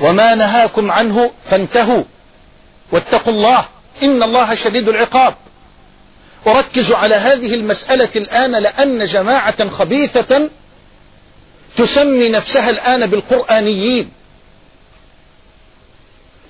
وما 0.00 0.34
نهاكم 0.34 0.90
عنه 0.90 1.30
فانتهوا 1.50 2.04
واتقوا 2.92 3.32
الله 3.32 3.68
إن 4.02 4.22
الله 4.22 4.54
شديد 4.54 4.88
العقاب 4.88 5.34
أركز 6.46 6.92
على 6.92 7.14
هذه 7.14 7.54
المسألة 7.54 8.08
الآن 8.16 8.52
لأن 8.62 9.04
جماعة 9.06 9.70
خبيثة 9.70 10.50
تسمي 11.76 12.28
نفسها 12.28 12.70
الآن 12.70 13.06
بالقرآنيين 13.06 14.10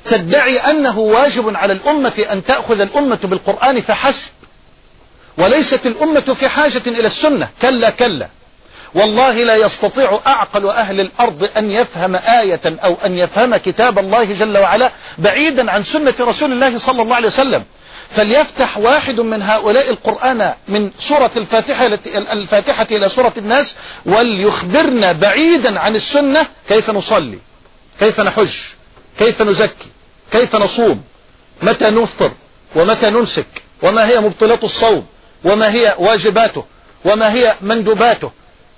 تدعي 0.05 0.59
أنه 0.59 0.99
واجب 0.99 1.57
على 1.57 1.73
الأمة 1.73 2.27
أن 2.33 2.45
تأخذ 2.45 2.81
الأمة 2.81 3.19
بالقرآن 3.25 3.81
فحسب 3.81 4.29
وليست 5.39 5.87
الأمة 5.87 6.21
في 6.21 6.49
حاجة 6.49 6.83
إلى 6.87 7.07
السنة 7.07 7.49
كلا 7.63 7.91
كلا 7.91 8.29
والله 8.95 9.33
لا 9.43 9.57
يستطيع 9.57 10.21
أعقل 10.27 10.69
أهل 10.69 11.01
الأرض 11.01 11.51
أن 11.57 11.71
يفهم 11.71 12.17
آية 12.17 12.61
أو 12.67 12.97
أن 13.05 13.19
يفهم 13.19 13.57
كتاب 13.57 13.99
الله 13.99 14.25
جل 14.25 14.59
وعلا 14.59 14.93
بعيدا 15.19 15.71
عن 15.73 15.85
سنة 15.85 16.15
رسول 16.21 16.53
الله 16.53 16.79
صلى 16.79 17.03
الله 17.03 17.15
عليه 17.15 17.27
وسلم 17.29 17.63
فليفتح 18.11 18.79
واحد 18.79 19.21
من 19.21 19.43
هؤلاء 19.43 19.91
القرآن 19.91 20.53
من 20.69 20.91
سورة 20.99 21.31
الفاتحة, 21.37 21.87
الفاتحة 22.33 22.87
إلى 22.91 23.09
سورة 23.09 23.33
الناس 23.37 23.77
وليخبرنا 24.07 25.13
بعيدا 25.13 25.81
عن 25.81 25.97
السنة 25.97 26.47
كيف 26.69 26.91
نصلي 26.91 27.39
كيف 28.01 28.21
نحج 28.21 28.55
كيف 29.19 29.43
نزكي 29.43 29.90
كيف 30.33 30.55
نصوم 30.57 31.03
متى 31.63 31.91
نفطر 31.91 32.33
ومتى 32.77 33.11
نمسك 33.11 33.47
وما 33.83 34.09
هي 34.09 34.21
مبطلات 34.21 34.65
الصوم 34.65 35.07
وما 35.45 35.71
هي 35.73 35.95
واجباته 35.99 36.65
وما 37.05 37.33
هي 37.33 37.55
مندوباته 37.61 38.31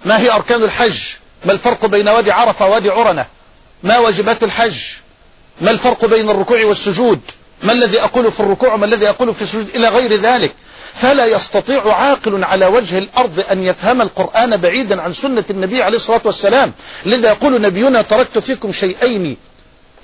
ما 0.04 0.18
هي 0.18 0.30
أركان 0.32 0.62
الحج 0.62 0.98
ما 1.44 1.52
الفرق 1.52 1.86
بين 1.86 2.08
وادي 2.08 2.32
عرفة 2.32 2.66
ووادي 2.66 2.90
عرنة 2.90 3.26
ما 3.82 3.98
واجبات 3.98 4.42
الحج 4.42 4.76
ما 5.60 5.70
الفرق 5.70 6.04
بين 6.04 6.30
الركوع 6.30 6.64
والسجود 6.64 7.20
ما 7.62 7.72
الذي 7.72 8.00
أقوله 8.00 8.30
في 8.30 8.40
الركوع 8.40 8.74
وما 8.74 8.86
الذي 8.86 9.08
أقوله 9.08 9.32
في 9.32 9.42
السجود 9.42 9.68
إلى 9.74 9.88
غير 9.88 10.20
ذلك 10.20 10.52
فلا 10.94 11.26
يستطيع 11.26 11.88
عاقل 11.94 12.44
على 12.44 12.66
وجه 12.66 12.98
الأرض 12.98 13.44
أن 13.50 13.64
يفهم 13.64 14.02
القرآن 14.02 14.56
بعيدا 14.56 15.02
عن 15.02 15.12
سنة 15.14 15.44
النبي 15.50 15.82
عليه 15.82 15.96
الصلاة 15.96 16.20
والسلام 16.24 16.72
لذا 17.06 17.28
يقول 17.28 17.60
نبينا 17.60 18.02
تركت 18.02 18.38
فيكم 18.38 18.72
شيئين 18.72 19.36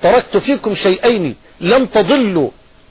تركت 0.03 0.37
فيكم 0.37 0.75
شيئين 0.75 1.35
لن 1.61 1.91
تضلوا 1.91 2.51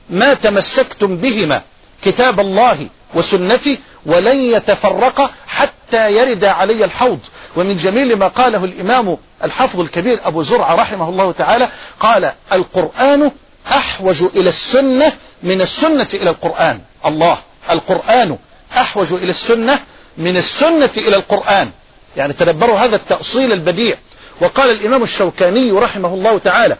ما 0.09 0.33
تمسكتم 0.33 1.17
بهما 1.17 1.61
كتاب 2.03 2.39
الله 2.39 2.87
وسنتي 3.13 3.79
ولن 4.05 4.35
يتفرق 4.41 5.31
حتى 5.47 6.11
يرد 6.11 6.43
علي 6.45 6.85
الحوض 6.85 7.19
ومن 7.55 7.77
جميل 7.77 8.15
ما 8.15 8.27
قاله 8.27 8.63
الإمام 8.65 9.17
الحفظ 9.43 9.79
الكبير 9.79 10.19
أبو 10.23 10.43
زرعة 10.43 10.75
رحمه 10.75 11.09
الله 11.09 11.31
تعالى 11.31 11.69
قال 11.99 12.31
القرآن 12.53 13.31
أحوج 13.71 14.23
إلى 14.35 14.49
السنة 14.49 15.11
من 15.43 15.61
السنة 15.61 16.07
إلى 16.13 16.29
القرآن 16.29 16.79
الله 17.05 17.37
القرآن 17.71 18.37
أحوج 18.77 19.13
إلى 19.13 19.29
السنة 19.31 19.79
من 20.17 20.37
السنة 20.37 20.89
إلى 20.97 21.15
القرآن 21.15 21.69
يعني 22.17 22.33
تدبروا 22.33 22.77
هذا 22.79 22.95
التأصيل 22.95 23.51
البديع 23.53 23.95
وقال 24.41 24.69
الإمام 24.71 25.03
الشوكاني 25.03 25.71
رحمه 25.71 26.13
الله 26.13 26.37
تعالى 26.37 26.77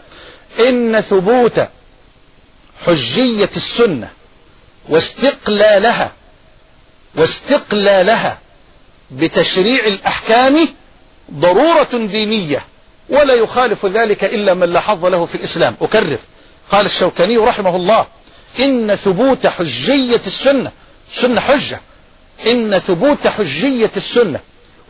إن 0.60 1.00
ثبوت 1.00 1.68
حجية 2.84 3.50
السنة 3.56 4.10
واستقلالها 4.88 6.12
واستقلالها 7.14 8.38
بتشريع 9.10 9.86
الأحكام 9.86 10.68
ضرورة 11.32 11.88
دينية 11.92 12.64
ولا 13.08 13.34
يخالف 13.34 13.86
ذلك 13.86 14.24
إلا 14.24 14.54
من 14.54 14.72
لا 14.72 14.80
حظ 14.80 15.04
له 15.06 15.26
في 15.26 15.34
الإسلام 15.34 15.76
أكرر 15.80 16.18
قال 16.70 16.86
الشوكاني 16.86 17.36
رحمه 17.36 17.76
الله 17.76 18.06
إن 18.60 18.94
ثبوت 18.96 19.46
حجية 19.46 20.20
السنة 20.26 20.72
سنة 21.12 21.40
حجة 21.40 21.80
إن 22.46 22.78
ثبوت 22.78 23.26
حجية 23.28 23.90
السنة 23.96 24.40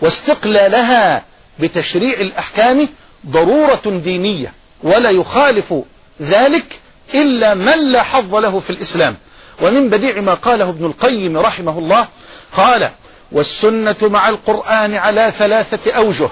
واستقلالها 0.01 1.25
بتشريع 1.59 2.21
الأحكام 2.21 2.89
ضرورة 3.27 3.81
دينية 4.05 4.53
ولا 4.83 5.11
يخالف 5.11 5.75
ذلك 6.23 6.81
إلا 7.15 7.55
من 7.55 7.93
لا 7.93 8.03
حظ 8.03 8.35
له 8.35 8.61
في 8.61 8.71
الإسلام 8.71 9.17
ومن 9.63 9.89
بديع 9.91 10.21
ما 10.21 10.35
قاله 10.35 10.69
ابن 10.69 10.85
القيم 10.87 11.37
رحمه 11.39 11.79
الله 11.79 12.09
قال 12.57 12.91
والسنة 13.33 13.97
مع 14.03 14.29
القرآن 14.29 14.95
على 14.95 15.33
ثلاثة 15.39 15.93
أوجه 15.93 16.29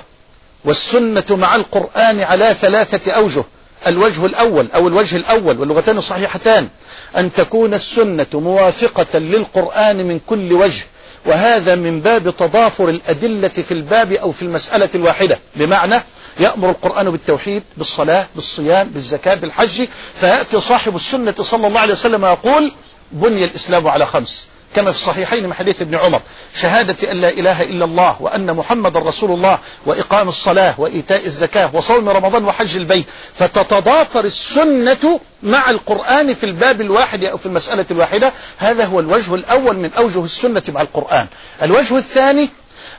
والسنة 0.65 1.25
مع 1.31 1.57
القرآن 1.57 2.21
على 2.21 2.55
ثلاثة 2.61 3.13
أوجه 3.13 3.45
الوجه 3.87 4.27
الأول 4.27 4.69
أو 4.75 4.89
الوجه 4.89 5.17
الأول 5.17 5.59
واللغتان 5.61 5.99
الصحيحتان 5.99 6.69
أن 7.17 7.33
تكون 7.33 7.75
السنة 7.75 8.27
موافقة 8.33 9.19
للقرآن 9.19 9.97
من 9.97 10.21
كل 10.27 10.53
وجه 10.53 10.85
وهذا 11.27 11.75
من 11.75 12.01
باب 12.01 12.37
تضافر 12.37 12.89
الأدلة 12.89 13.49
في 13.49 13.73
الباب 13.73 14.13
أو 14.13 14.33
في 14.33 14.43
المسألة 14.43 14.89
الواحدة 14.95 15.39
بمعنى 15.57 16.03
يأمر 16.39 16.71
القرآن 16.71 17.11
بالتوحيد 17.11 17.63
بالصلاة 17.77 18.27
بالصيام 18.35 18.89
بالزكاة 18.89 19.35
بالحج 19.35 19.89
فيأتي 20.21 20.61
صاحب 20.61 20.97
السنة 20.97 21.35
صلى 21.41 21.67
الله 21.67 21.81
عليه 21.81 21.93
وسلم 21.95 22.25
ويقول 22.25 22.73
بني 23.13 23.45
الإسلام 23.45 23.89
على 23.89 24.07
خمس 24.07 24.47
كما 24.75 24.91
في 24.93 24.97
الصحيحين 24.99 25.43
من 25.47 25.55
حديث 25.55 25.83
ابن 25.83 25.95
عمر 25.95 26.21
شهادة 26.55 27.13
أن 27.13 27.21
لا 27.21 27.29
إله 27.31 27.63
إلا 27.63 27.85
الله 27.85 28.17
وأن 28.21 28.55
محمد 28.57 28.97
رسول 28.97 29.31
الله 29.31 29.59
وإقام 29.87 30.29
الصلاة 30.29 30.75
وإيتاء 30.79 31.27
الزكاة 31.27 31.71
وصوم 31.75 32.09
رمضان 32.09 32.45
وحج 32.45 32.77
البيت 32.77 33.07
فتتضافر 33.35 34.25
السنة 34.25 35.21
مع 35.43 35.71
القرآن 35.71 36.35
في 36.35 36.45
الباب 36.45 36.81
الواحد 36.81 37.25
أو 37.25 37.37
في 37.39 37.47
المسألة 37.47 37.87
الواحدة 37.91 38.33
هذا 38.59 38.85
هو 38.85 39.01
الوجه 39.01 39.35
الأول 39.35 39.77
من 39.77 39.91
أوجه 39.99 40.25
السنة 40.25 40.63
مع 40.69 40.81
القرآن 40.81 41.27
الوجه 41.63 41.99
الثاني 41.99 42.49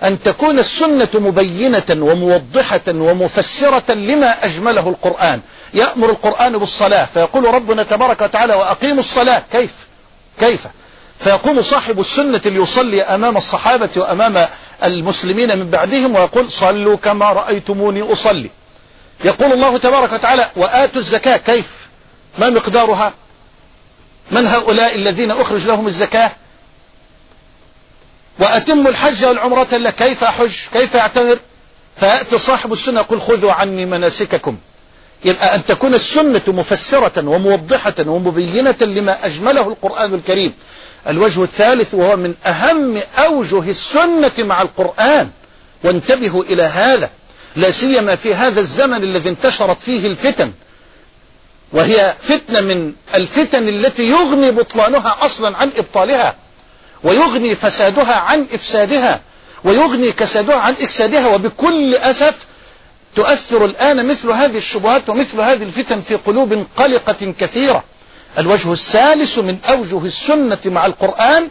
أن 0.03 0.21
تكون 0.23 0.59
السنة 0.59 1.07
مبينة 1.13 1.83
وموضحة 1.89 2.81
ومفسرة 2.87 3.93
لما 3.93 4.45
أجمله 4.45 4.89
القرآن 4.89 5.41
يأمر 5.73 6.09
القرآن 6.09 6.57
بالصلاة 6.57 7.05
فيقول 7.13 7.45
ربنا 7.53 7.83
تبارك 7.83 8.21
وتعالى 8.21 8.55
وأقيموا 8.55 8.99
الصلاة 8.99 9.43
كيف 9.53 9.71
كيف 10.39 10.67
فيقوم 11.19 11.61
صاحب 11.61 11.99
السنة 11.99 12.41
ليصلي 12.45 13.01
أمام 13.03 13.37
الصحابة 13.37 13.89
وأمام 13.97 14.47
المسلمين 14.83 15.59
من 15.59 15.69
بعدهم 15.69 16.15
ويقول 16.15 16.51
صلوا 16.51 16.97
كما 16.97 17.25
رأيتموني 17.31 18.13
أصلي 18.13 18.49
يقول 19.23 19.53
الله 19.53 19.77
تبارك 19.77 20.13
وتعالى 20.13 20.49
وآتوا 20.55 20.99
الزكاة 21.01 21.37
كيف 21.37 21.69
ما 22.37 22.49
مقدارها 22.49 23.13
من 24.31 24.47
هؤلاء 24.47 24.95
الذين 24.95 25.31
أخرج 25.31 25.65
لهم 25.67 25.87
الزكاة 25.87 26.31
وأتم 28.39 28.87
الحج 28.87 29.25
والعمرة 29.25 29.77
لك 29.77 29.95
كيف 29.95 30.23
أحج 30.23 30.53
كيف 30.73 30.95
أعتمر 30.95 31.39
فيأتي 31.99 32.37
صاحب 32.39 32.73
السنة 32.73 32.99
يقول 32.99 33.21
خذوا 33.21 33.51
عني 33.51 33.85
مناسككم 33.85 34.57
يبقى 35.25 35.55
أن 35.55 35.65
تكون 35.65 35.93
السنة 35.93 36.41
مفسرة 36.47 37.27
وموضحة 37.29 37.95
ومبينة 38.05 38.75
لما 38.81 39.25
أجمله 39.25 39.67
القرآن 39.67 40.13
الكريم 40.13 40.53
الوجه 41.07 41.43
الثالث 41.43 41.93
وهو 41.93 42.15
من 42.15 42.33
أهم 42.45 42.97
أوجه 43.17 43.69
السنة 43.69 44.31
مع 44.39 44.61
القرآن 44.61 45.29
وانتبهوا 45.83 46.43
إلى 46.43 46.63
هذا 46.63 47.09
لا 47.55 47.71
سيما 47.71 48.15
في 48.15 48.33
هذا 48.35 48.59
الزمن 48.59 49.03
الذي 49.03 49.29
انتشرت 49.29 49.81
فيه 49.81 50.07
الفتن 50.07 50.51
وهي 51.73 52.13
فتنة 52.21 52.61
من 52.61 52.91
الفتن 53.15 53.67
التي 53.69 54.03
يغني 54.03 54.51
بطلانها 54.51 55.15
أصلا 55.25 55.57
عن 55.57 55.69
إبطالها 55.77 56.35
ويغني 57.03 57.55
فسادها 57.55 58.13
عن 58.15 58.45
إفسادها 58.53 59.21
ويغني 59.63 60.11
كسادها 60.11 60.55
عن 60.55 60.73
إكسادها 60.81 61.27
وبكل 61.27 61.95
أسف 61.95 62.45
تؤثر 63.15 63.65
الآن 63.65 64.05
مثل 64.07 64.31
هذه 64.31 64.57
الشبهات 64.57 65.09
ومثل 65.09 65.41
هذه 65.41 65.63
الفتن 65.63 66.01
في 66.01 66.15
قلوب 66.15 66.65
قلقة 66.77 67.33
كثيرة 67.39 67.83
الوجه 68.37 68.73
الثالث 68.73 69.39
من 69.39 69.57
أوجه 69.69 70.05
السنة 70.05 70.57
مع 70.65 70.85
القرآن 70.85 71.47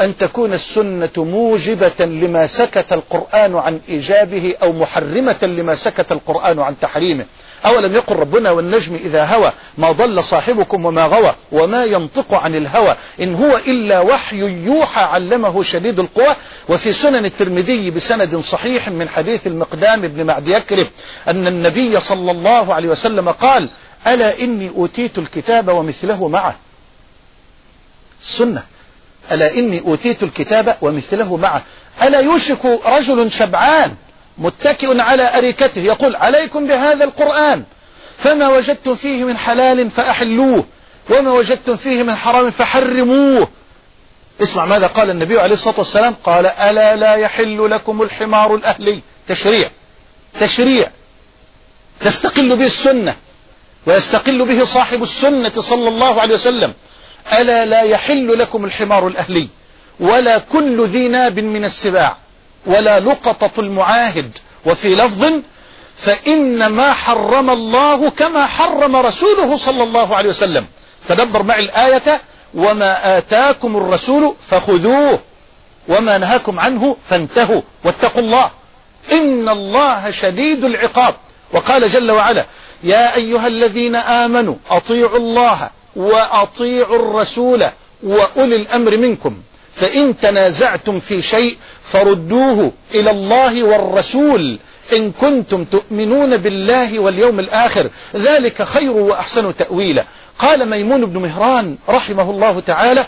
أن 0.00 0.16
تكون 0.16 0.52
السنة 0.52 1.08
موجبة 1.16 2.00
لما 2.06 2.46
سكت 2.46 2.92
القرآن 2.92 3.56
عن 3.56 3.80
إيجابه 3.88 4.54
أو 4.62 4.72
محرمة 4.72 5.36
لما 5.42 5.74
سكت 5.74 6.12
القرآن 6.12 6.58
عن 6.60 6.78
تحريمه 6.80 7.24
أولم 7.66 7.94
يقل 7.94 8.16
ربنا 8.16 8.50
والنجم 8.50 8.94
إذا 8.94 9.24
هوى 9.24 9.52
ما 9.78 9.92
ضل 9.92 10.24
صاحبكم 10.24 10.86
وما 10.86 11.04
غوى 11.06 11.34
وما 11.52 11.84
ينطق 11.84 12.34
عن 12.34 12.54
الهوى 12.54 12.96
إن 13.20 13.34
هو 13.34 13.56
إلا 13.56 14.00
وحي 14.00 14.36
يوحى 14.66 15.00
علمه 15.00 15.62
شديد 15.62 15.98
القوى 15.98 16.36
وفي 16.68 16.92
سنن 16.92 17.24
الترمذي 17.24 17.90
بسند 17.90 18.36
صحيح 18.40 18.88
من 18.88 19.08
حديث 19.08 19.46
المقدام 19.46 20.00
بن 20.00 20.26
معد 20.26 20.48
يكرم 20.48 20.88
أن 21.28 21.46
النبي 21.46 22.00
صلى 22.00 22.30
الله 22.30 22.74
عليه 22.74 22.88
وسلم 22.88 23.28
قال 23.28 23.68
ألا 24.06 24.40
إني 24.40 24.68
أوتيت 24.76 25.18
الكتاب 25.18 25.68
ومثله 25.68 26.28
معه 26.28 26.56
سنة 28.22 28.62
ألا 29.32 29.54
إني 29.54 29.80
أوتيت 29.80 30.22
الكتاب 30.22 30.76
ومثله 30.82 31.36
معه 31.36 31.62
ألا 32.02 32.20
يوشك 32.20 32.64
رجل 32.86 33.30
شبعان 33.32 33.94
متكئ 34.38 35.00
على 35.00 35.38
أريكته 35.38 35.80
يقول 35.80 36.16
عليكم 36.16 36.66
بهذا 36.66 37.04
القرآن 37.04 37.62
فما 38.18 38.48
وجدتم 38.48 38.94
فيه 38.94 39.24
من 39.24 39.36
حلال 39.36 39.90
فأحلوه 39.90 40.64
وما 41.10 41.30
وجدتم 41.30 41.76
فيه 41.76 42.02
من 42.02 42.14
حرام 42.14 42.50
فحرموه 42.50 43.48
اسمع 44.42 44.64
ماذا 44.66 44.86
قال 44.86 45.10
النبي 45.10 45.40
عليه 45.40 45.54
الصلاة 45.54 45.78
والسلام 45.78 46.14
قال 46.24 46.46
ألا 46.46 46.96
لا 46.96 47.14
يحل 47.14 47.70
لكم 47.70 48.02
الحمار 48.02 48.54
الأهلي 48.54 49.00
تشريع 49.28 49.68
تشريع 50.40 50.88
تستقل 52.00 52.56
به 52.56 52.66
السنة 52.66 53.16
ويستقل 53.86 54.44
به 54.44 54.64
صاحب 54.64 55.02
السنة 55.02 55.52
صلى 55.60 55.88
الله 55.88 56.20
عليه 56.20 56.34
وسلم 56.34 56.72
ألا 57.40 57.66
لا 57.66 57.80
يحل 57.82 58.38
لكم 58.38 58.64
الحمار 58.64 59.08
الأهلي 59.08 59.48
ولا 60.00 60.38
كل 60.38 60.86
ذي 60.86 61.08
ناب 61.08 61.38
من 61.40 61.64
السباع 61.64 62.16
ولا 62.66 63.00
لقطة 63.00 63.50
المعاهد 63.58 64.30
وفي 64.66 64.94
لفظ 64.94 65.32
فإن 65.96 66.66
ما 66.66 66.92
حرم 66.92 67.50
الله 67.50 68.10
كما 68.10 68.46
حرم 68.46 68.96
رسوله 68.96 69.56
صلى 69.56 69.82
الله 69.82 70.16
عليه 70.16 70.28
وسلم 70.30 70.66
تدبر 71.08 71.42
معي 71.42 71.64
الآية 71.64 72.20
وما 72.54 73.18
آتاكم 73.18 73.76
الرسول 73.76 74.34
فخذوه 74.48 75.18
وما 75.88 76.18
نهاكم 76.18 76.60
عنه 76.60 76.96
فانتهوا 77.08 77.62
واتقوا 77.84 78.20
الله 78.22 78.50
إن 79.12 79.48
الله 79.48 80.10
شديد 80.10 80.64
العقاب 80.64 81.14
وقال 81.52 81.88
جل 81.88 82.10
وعلا 82.10 82.44
يا 82.82 83.16
أيها 83.16 83.46
الذين 83.46 83.96
آمنوا 83.96 84.54
أطيعوا 84.70 85.16
الله 85.18 85.70
وأطيعوا 85.96 86.96
الرسول 86.96 87.64
وأولي 88.02 88.56
الأمر 88.56 88.96
منكم 88.96 89.36
فإن 89.74 90.18
تنازعتم 90.18 91.00
في 91.00 91.22
شيء 91.22 91.56
فردوه 91.84 92.72
إلى 92.94 93.10
الله 93.10 93.62
والرسول 93.62 94.58
إن 94.92 95.12
كنتم 95.12 95.64
تؤمنون 95.64 96.36
بالله 96.36 96.98
واليوم 96.98 97.38
الآخر 97.40 97.90
ذلك 98.16 98.62
خير 98.62 98.90
وأحسن 98.92 99.56
تأويلا 99.56 100.04
قال 100.38 100.68
ميمون 100.70 101.06
بن 101.06 101.22
مهران 101.22 101.76
رحمه 101.88 102.30
الله 102.30 102.60
تعالى 102.60 103.06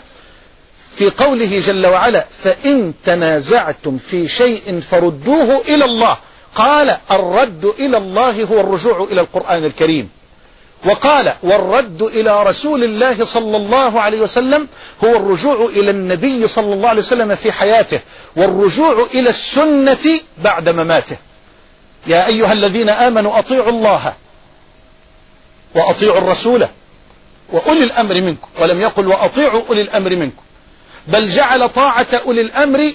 في 0.95 1.09
قوله 1.09 1.59
جل 1.59 1.85
وعلا 1.87 2.25
فإن 2.43 2.93
تنازعتم 3.05 3.97
في 3.97 4.27
شيء 4.27 4.79
فردوه 4.79 5.61
إلى 5.67 5.85
الله 5.85 6.17
قال 6.55 6.97
الرد 7.11 7.65
إلى 7.79 7.97
الله 7.97 8.43
هو 8.43 8.59
الرجوع 8.59 9.07
إلى 9.11 9.21
القرآن 9.21 9.65
الكريم 9.65 10.09
وقال 10.85 11.33
والرد 11.43 12.01
إلى 12.01 12.43
رسول 12.43 12.83
الله 12.83 13.25
صلى 13.25 13.57
الله 13.57 14.01
عليه 14.01 14.19
وسلم 14.21 14.67
هو 15.03 15.15
الرجوع 15.15 15.65
إلى 15.69 15.91
النبي 15.91 16.47
صلى 16.47 16.73
الله 16.73 16.89
عليه 16.89 17.01
وسلم 17.01 17.35
في 17.35 17.51
حياته 17.51 17.99
والرجوع 18.35 19.07
إلى 19.13 19.29
السنة 19.29 20.11
بعد 20.37 20.69
مماته 20.69 21.17
يا 22.07 22.27
أيها 22.27 22.53
الذين 22.53 22.89
آمنوا 22.89 23.39
أطيعوا 23.39 23.69
الله 23.69 24.13
وأطيعوا 25.75 26.17
الرسول 26.17 26.67
وأولي 27.51 27.83
الأمر 27.83 28.15
منكم 28.15 28.47
ولم 28.61 28.81
يقل 28.81 29.07
وأطيعوا 29.07 29.61
أولي 29.69 29.81
الأمر 29.81 30.09
منكم 30.15 30.43
بل 31.07 31.29
جعل 31.29 31.69
طاعة 31.69 32.07
أولي 32.25 32.41
الأمر 32.41 32.91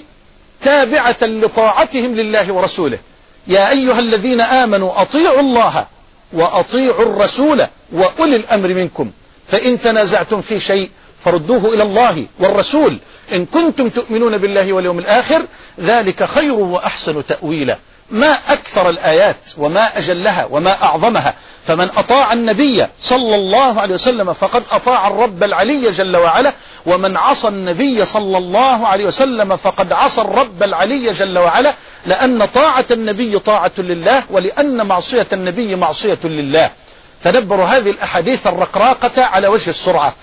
تابعة 0.63 1.17
لطاعتهم 1.21 2.15
لله 2.15 2.53
ورسوله 2.53 2.99
يا 3.47 3.71
أيها 3.71 3.99
الذين 3.99 4.41
آمنوا 4.41 5.01
أطيعوا 5.01 5.39
الله 5.39 5.87
وأطيعوا 6.33 7.03
الرسول 7.03 7.63
وأولي 7.93 8.35
الأمر 8.35 8.67
منكم 8.73 9.11
فإن 9.47 9.81
تنازعتم 9.81 10.41
في 10.41 10.59
شيء 10.59 10.89
فردوه 11.23 11.73
إلى 11.73 11.83
الله 11.83 12.25
والرسول 12.39 12.97
إن 13.33 13.45
كنتم 13.45 13.89
تؤمنون 13.89 14.37
بالله 14.37 14.73
واليوم 14.73 14.99
الآخر 14.99 15.41
ذلك 15.79 16.23
خير 16.23 16.51
وأحسن 16.53 17.25
تأويلا 17.25 17.77
ما 18.11 18.27
أكثر 18.47 18.89
الآيات 18.89 19.35
وما 19.57 19.97
أجلها 19.97 20.47
وما 20.51 20.83
أعظمها 20.83 21.33
فمن 21.65 21.89
أطاع 21.97 22.33
النبي 22.33 22.85
صلى 23.01 23.35
الله 23.35 23.81
عليه 23.81 23.93
وسلم 23.95 24.33
فقد 24.33 24.63
أطاع 24.71 25.07
الرب 25.07 25.43
العلي 25.43 25.91
جل 25.91 26.17
وعلا 26.17 26.53
ومن 26.85 27.17
عصى 27.17 27.47
النبي 27.47 28.05
صلى 28.05 28.37
الله 28.37 28.87
عليه 28.87 29.05
وسلم 29.05 29.55
فقد 29.57 29.93
عصى 29.93 30.21
الرب 30.21 30.63
العلي 30.63 31.11
جل 31.11 31.37
وعلا 31.37 31.73
لأن 32.05 32.45
طاعة 32.45 32.85
النبي 32.91 33.39
طاعة 33.39 33.71
لله 33.77 34.23
ولأن 34.29 34.85
معصية 34.85 35.27
النبي 35.33 35.75
معصية 35.75 36.19
لله 36.23 36.71
تدبر 37.23 37.63
هذه 37.63 37.89
الأحاديث 37.89 38.47
الرقراقة 38.47 39.23
على 39.23 39.47
وجه 39.47 39.69
السرعة 39.69 40.13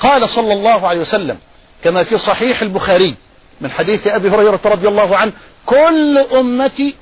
قال 0.00 0.28
صلى 0.28 0.52
الله 0.52 0.88
عليه 0.88 1.00
وسلم 1.00 1.38
كما 1.84 2.02
في 2.04 2.18
صحيح 2.18 2.62
البخاري 2.62 3.14
من 3.60 3.70
حديث 3.70 4.06
أبي 4.06 4.28
هريرة 4.28 4.60
رضي 4.66 4.88
الله 4.88 5.16
عنه 5.16 5.32
كل 5.66 6.18
أمتي 6.18 6.94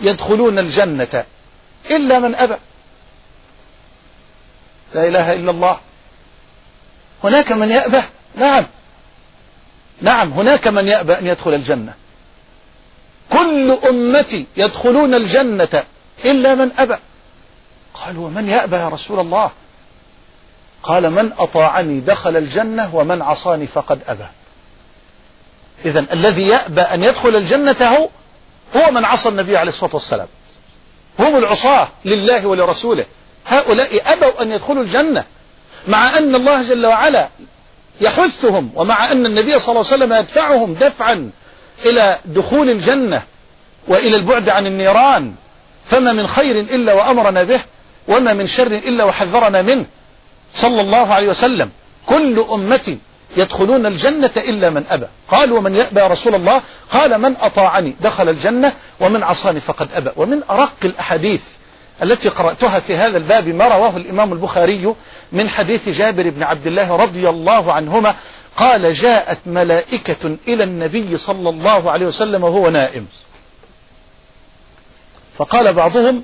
يدخلون 0.00 0.58
الجنة 0.58 1.24
إلا 1.90 2.18
من 2.18 2.34
أبى 2.34 2.56
لا 4.94 5.08
إله 5.08 5.32
إلا 5.32 5.50
الله 5.50 5.80
هناك 7.24 7.52
من 7.52 7.70
يأبى 7.70 8.02
نعم 8.36 8.66
نعم 10.00 10.32
هناك 10.32 10.68
من 10.68 10.88
يأبى 10.88 11.12
أن 11.18 11.26
يدخل 11.26 11.54
الجنة 11.54 11.94
كل 13.32 13.70
أمتي 13.90 14.46
يدخلون 14.56 15.14
الجنة 15.14 15.84
إلا 16.24 16.54
من 16.54 16.70
أبى 16.78 16.96
قال 17.94 18.18
ومن 18.18 18.48
يأبى 18.48 18.76
يا 18.76 18.88
رسول 18.88 19.20
الله 19.20 19.50
قال 20.82 21.10
من 21.10 21.32
أطاعني 21.38 22.00
دخل 22.00 22.36
الجنة 22.36 22.94
ومن 22.94 23.22
عصاني 23.22 23.66
فقد 23.66 24.00
أبى 24.06 24.26
إذا 25.84 26.04
الذي 26.12 26.46
يأبى 26.48 26.80
أن 26.80 27.02
يدخل 27.02 27.36
الجنة 27.36 27.76
هو 27.82 28.08
هو 28.74 28.90
من 28.90 29.04
عصى 29.04 29.28
النبي 29.28 29.56
عليه 29.56 29.68
الصلاة 29.70 29.94
والسلام 29.94 30.28
هم 31.18 31.36
العصاة 31.36 31.88
لله 32.04 32.46
ولرسوله 32.46 33.06
هؤلاء 33.46 34.12
أبوا 34.12 34.42
أن 34.42 34.52
يدخلوا 34.52 34.82
الجنة 34.82 35.24
مع 35.88 36.18
أن 36.18 36.34
الله 36.34 36.62
جل 36.62 36.86
وعلا 36.86 37.28
يحثهم 38.00 38.70
ومع 38.74 39.12
أن 39.12 39.26
النبي 39.26 39.58
صلى 39.58 39.68
الله 39.80 39.92
عليه 39.92 39.96
وسلم 40.04 40.12
يدفعهم 40.12 40.74
دفعا 40.74 41.30
إلى 41.86 42.18
دخول 42.24 42.70
الجنة 42.70 43.22
وإلى 43.88 44.16
البعد 44.16 44.48
عن 44.48 44.66
النيران 44.66 45.34
فما 45.84 46.12
من 46.12 46.26
خير 46.26 46.60
إلا 46.60 46.92
وأمرنا 46.92 47.42
به 47.42 47.60
وما 48.08 48.32
من 48.32 48.46
شر 48.46 48.66
إلا 48.66 49.04
وحذرنا 49.04 49.62
منه 49.62 49.84
صلى 50.54 50.80
الله 50.80 51.14
عليه 51.14 51.28
وسلم 51.28 51.70
كل 52.06 52.44
أمتي 52.54 52.98
يدخلون 53.36 53.86
الجنة 53.86 54.30
إلا 54.36 54.70
من 54.70 54.84
أبى 54.90 55.06
قال 55.28 55.52
ومن 55.52 55.74
يأبى 55.74 56.00
يا 56.00 56.06
رسول 56.06 56.34
الله 56.34 56.62
قال 56.92 57.18
من 57.18 57.36
أطاعني 57.40 57.96
دخل 58.00 58.28
الجنة 58.28 58.72
ومن 59.00 59.22
عصاني 59.22 59.60
فقد 59.60 59.88
أبى 59.94 60.10
ومن 60.16 60.42
أرق 60.50 60.72
الأحاديث 60.84 61.42
التي 62.02 62.28
قرأتها 62.28 62.80
في 62.80 62.96
هذا 62.96 63.18
الباب 63.18 63.48
ما 63.48 63.68
رواه 63.68 63.96
الإمام 63.96 64.32
البخاري 64.32 64.94
من 65.32 65.48
حديث 65.48 65.88
جابر 65.88 66.30
بن 66.30 66.42
عبد 66.42 66.66
الله 66.66 66.96
رضي 66.96 67.28
الله 67.28 67.72
عنهما 67.72 68.14
قال 68.56 68.92
جاءت 68.94 69.38
ملائكة 69.46 70.36
إلى 70.48 70.64
النبي 70.64 71.16
صلى 71.16 71.48
الله 71.50 71.90
عليه 71.90 72.06
وسلم 72.06 72.44
وهو 72.44 72.70
نائم 72.70 73.06
فقال 75.36 75.72
بعضهم 75.72 76.22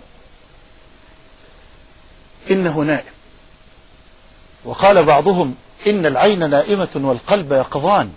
إنه 2.51 2.79
نائم 2.79 3.05
وقال 4.65 5.03
بعضهم 5.05 5.55
إن 5.87 6.07
العين 6.07 6.51
نائمة 6.51 6.89
والقلب 6.95 7.53
يقظان 7.53 8.09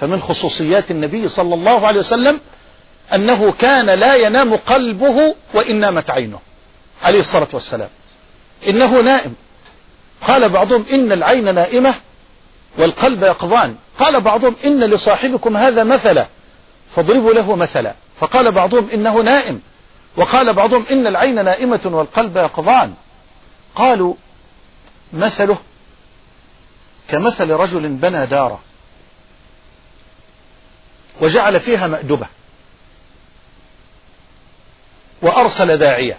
فمن 0.00 0.20
خصوصيات 0.22 0.90
النبي 0.90 1.28
صلى 1.28 1.54
الله 1.54 1.86
عليه 1.86 2.00
وسلم 2.00 2.40
أنه 3.14 3.52
كان 3.52 3.86
لا 3.90 4.14
ينام 4.16 4.56
قلبه 4.56 5.34
وإن 5.54 5.76
نامت 5.80 6.10
عينه 6.10 6.38
عليه 7.02 7.20
الصلاة 7.20 7.48
والسلام 7.52 7.88
إنه 8.68 9.00
نائم 9.00 9.34
قال 10.26 10.48
بعضهم 10.48 10.84
إن 10.92 11.12
العين 11.12 11.54
نائمة 11.54 11.94
والقلب 12.78 13.22
يقظان 13.22 13.76
قال 13.98 14.20
بعضهم 14.20 14.54
إن 14.64 14.80
لصاحبكم 14.84 15.56
هذا 15.56 15.84
مثلا 15.84 16.26
فاضربوا 16.96 17.32
له 17.34 17.56
مثلا 17.56 17.94
فقال 18.18 18.52
بعضهم 18.52 18.88
إنه 18.94 19.20
نائم 19.22 19.60
وقال 20.16 20.52
بعضهم 20.52 20.84
إن 20.90 21.06
العين 21.06 21.44
نائمة 21.44 21.80
والقلب 21.84 22.36
يقظان 22.36 22.94
قالوا 23.74 24.14
مثله 25.12 25.58
كمثل 27.12 27.50
رجل 27.50 27.88
بنى 27.88 28.26
دارا 28.26 28.60
وجعل 31.20 31.60
فيها 31.60 31.86
مأدبة 31.86 32.26
وأرسل 35.22 35.76
داعية 35.78 36.18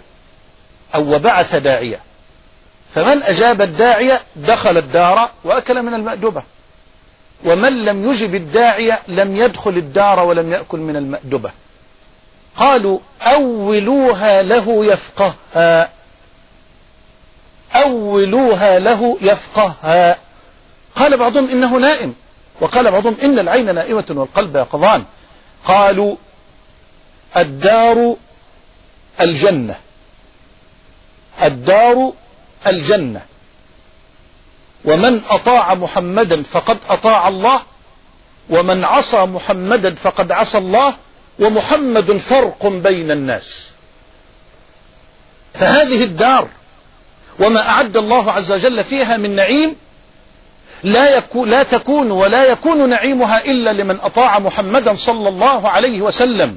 أو 0.94 1.14
وبعث 1.14 1.54
داعية 1.56 2.00
فمن 2.94 3.22
أجاب 3.22 3.62
الداعية 3.62 4.20
دخل 4.36 4.76
الدار 4.78 5.30
وأكل 5.44 5.82
من 5.82 5.94
المأدبة 5.94 6.42
ومن 7.44 7.84
لم 7.84 8.10
يجب 8.10 8.34
الداعية 8.34 8.98
لم 9.08 9.36
يدخل 9.36 9.70
الدار 9.76 10.20
ولم 10.24 10.52
يأكل 10.52 10.78
من 10.78 10.96
المأدبة 10.96 11.52
قالوا 12.56 12.98
أولوها 13.22 14.42
له 14.42 14.84
يفقهها 14.84 15.88
أولوها 17.76 18.78
له 18.78 19.18
يفقهها 19.22 20.23
قال 20.96 21.16
بعضهم 21.16 21.50
إنه 21.50 21.76
نائم 21.78 22.14
وقال 22.60 22.90
بعضهم 22.90 23.16
إن 23.22 23.38
العين 23.38 23.74
نائمة 23.74 24.04
والقلب 24.10 24.56
يقظان 24.56 25.04
قالوا 25.64 26.16
الدار 27.36 28.16
الجنة 29.20 29.76
الدار 31.42 32.12
الجنة 32.66 33.20
ومن 34.84 35.20
أطاع 35.28 35.74
محمدا 35.74 36.42
فقد 36.42 36.78
أطاع 36.88 37.28
الله 37.28 37.62
ومن 38.50 38.84
عصى 38.84 39.16
محمدا 39.16 39.94
فقد 39.94 40.32
عصى 40.32 40.58
الله 40.58 40.94
ومحمد 41.38 42.12
فرق 42.12 42.66
بين 42.66 43.10
الناس 43.10 43.70
فهذه 45.54 46.04
الدار 46.04 46.48
وما 47.40 47.68
أعد 47.68 47.96
الله 47.96 48.30
عز 48.32 48.52
وجل 48.52 48.84
فيها 48.84 49.16
من 49.16 49.36
نعيم 49.36 49.76
لا, 50.84 51.16
يكو 51.16 51.44
لا 51.44 51.62
تكون 51.62 52.10
ولا 52.10 52.44
يكون 52.44 52.88
نعيمها 52.88 53.44
إلا 53.44 53.72
لمن 53.72 54.00
أطاع 54.00 54.38
محمدا 54.38 54.94
صلى 54.94 55.28
الله 55.28 55.68
عليه 55.68 56.02
وسلم 56.02 56.56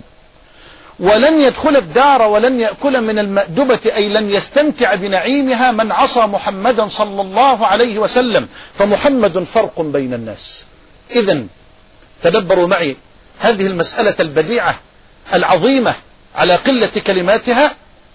ولن 1.00 1.40
يدخل 1.42 1.76
الدار 1.78 2.22
ولن 2.22 2.60
يأكل 2.60 3.02
من 3.02 3.20
المأدبة 3.20 3.80
أي 3.96 4.10
لن 4.10 4.30
يستمتع 4.30 4.96
بنعيمها 4.96 5.72
من 5.72 5.92
عصى 5.92 6.20
محمدا 6.20 6.88
صلى 6.88 7.22
الله 7.22 7.66
عليه 7.66 7.98
وسلم 8.00 8.48
فمحمد 8.74 9.44
فرق 9.44 9.82
بين 9.82 10.14
الناس 10.14 10.66
إذا 11.16 11.44
تدبروا 12.24 12.68
معي 12.68 12.96
هذه 13.40 13.68
المسألة 13.68 14.16
البديعة 14.20 14.76
العظيمة 15.34 15.96
على 16.36 16.56
قلة 16.56 16.90
كلماتها 17.08 17.72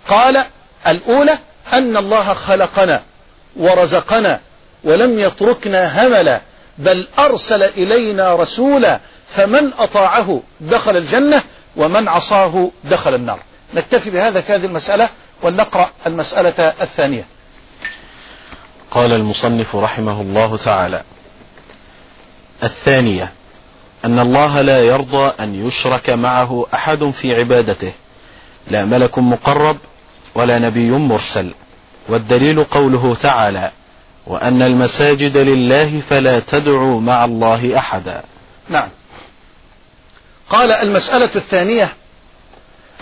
قال 0.09 0.45
الأولى 0.87 1.39
أن 1.73 1.97
الله 1.97 2.35
خلقنا 2.35 3.03
ورزقنا 3.57 4.41
ولم 4.85 5.19
يتركنا 5.19 6.07
هملا 6.07 6.41
بل 6.79 7.09
أرسل 7.19 7.63
إلينا 7.63 8.35
رسولا 8.35 9.01
فمن 9.27 9.71
أطاعه 9.79 10.43
دخل 10.61 10.97
الجنة 10.97 11.43
ومن 11.77 12.09
عصاه 12.09 12.71
دخل 12.85 13.15
النار 13.15 13.39
نكتفي 13.75 14.11
بهذا 14.11 14.41
في 14.41 14.53
هذه 14.53 14.67
المسألة 14.67 15.09
ولنقرأ 15.43 15.91
المسألة 16.07 16.73
الثانية 16.81 17.27
قال 18.91 19.13
المصنف 19.13 19.77
رحمه 19.77 20.21
الله 20.21 20.57
تعالى 20.57 21.03
الثانية 22.63 23.33
أن 24.05 24.19
الله 24.19 24.61
لا 24.61 24.81
يرضى 24.83 25.33
أن 25.41 25.67
يشرك 25.67 26.11
معه 26.11 26.67
أحد 26.75 27.05
في 27.11 27.35
عبادته 27.35 27.93
لا 28.71 28.85
ملك 28.85 29.19
مقرب 29.19 29.77
ولا 30.35 30.59
نبي 30.59 30.91
مرسل 30.91 31.55
والدليل 32.09 32.65
قوله 32.65 33.15
تعالى 33.15 33.71
وأن 34.27 34.63
المساجد 34.63 35.37
لله 35.37 36.01
فلا 36.01 36.39
تدعوا 36.41 37.01
مع 37.01 37.25
الله 37.25 37.79
أحدا 37.79 38.23
نعم 38.69 38.89
قال 40.51 40.73
المسألة 40.73 41.31
الثانية 41.37 41.95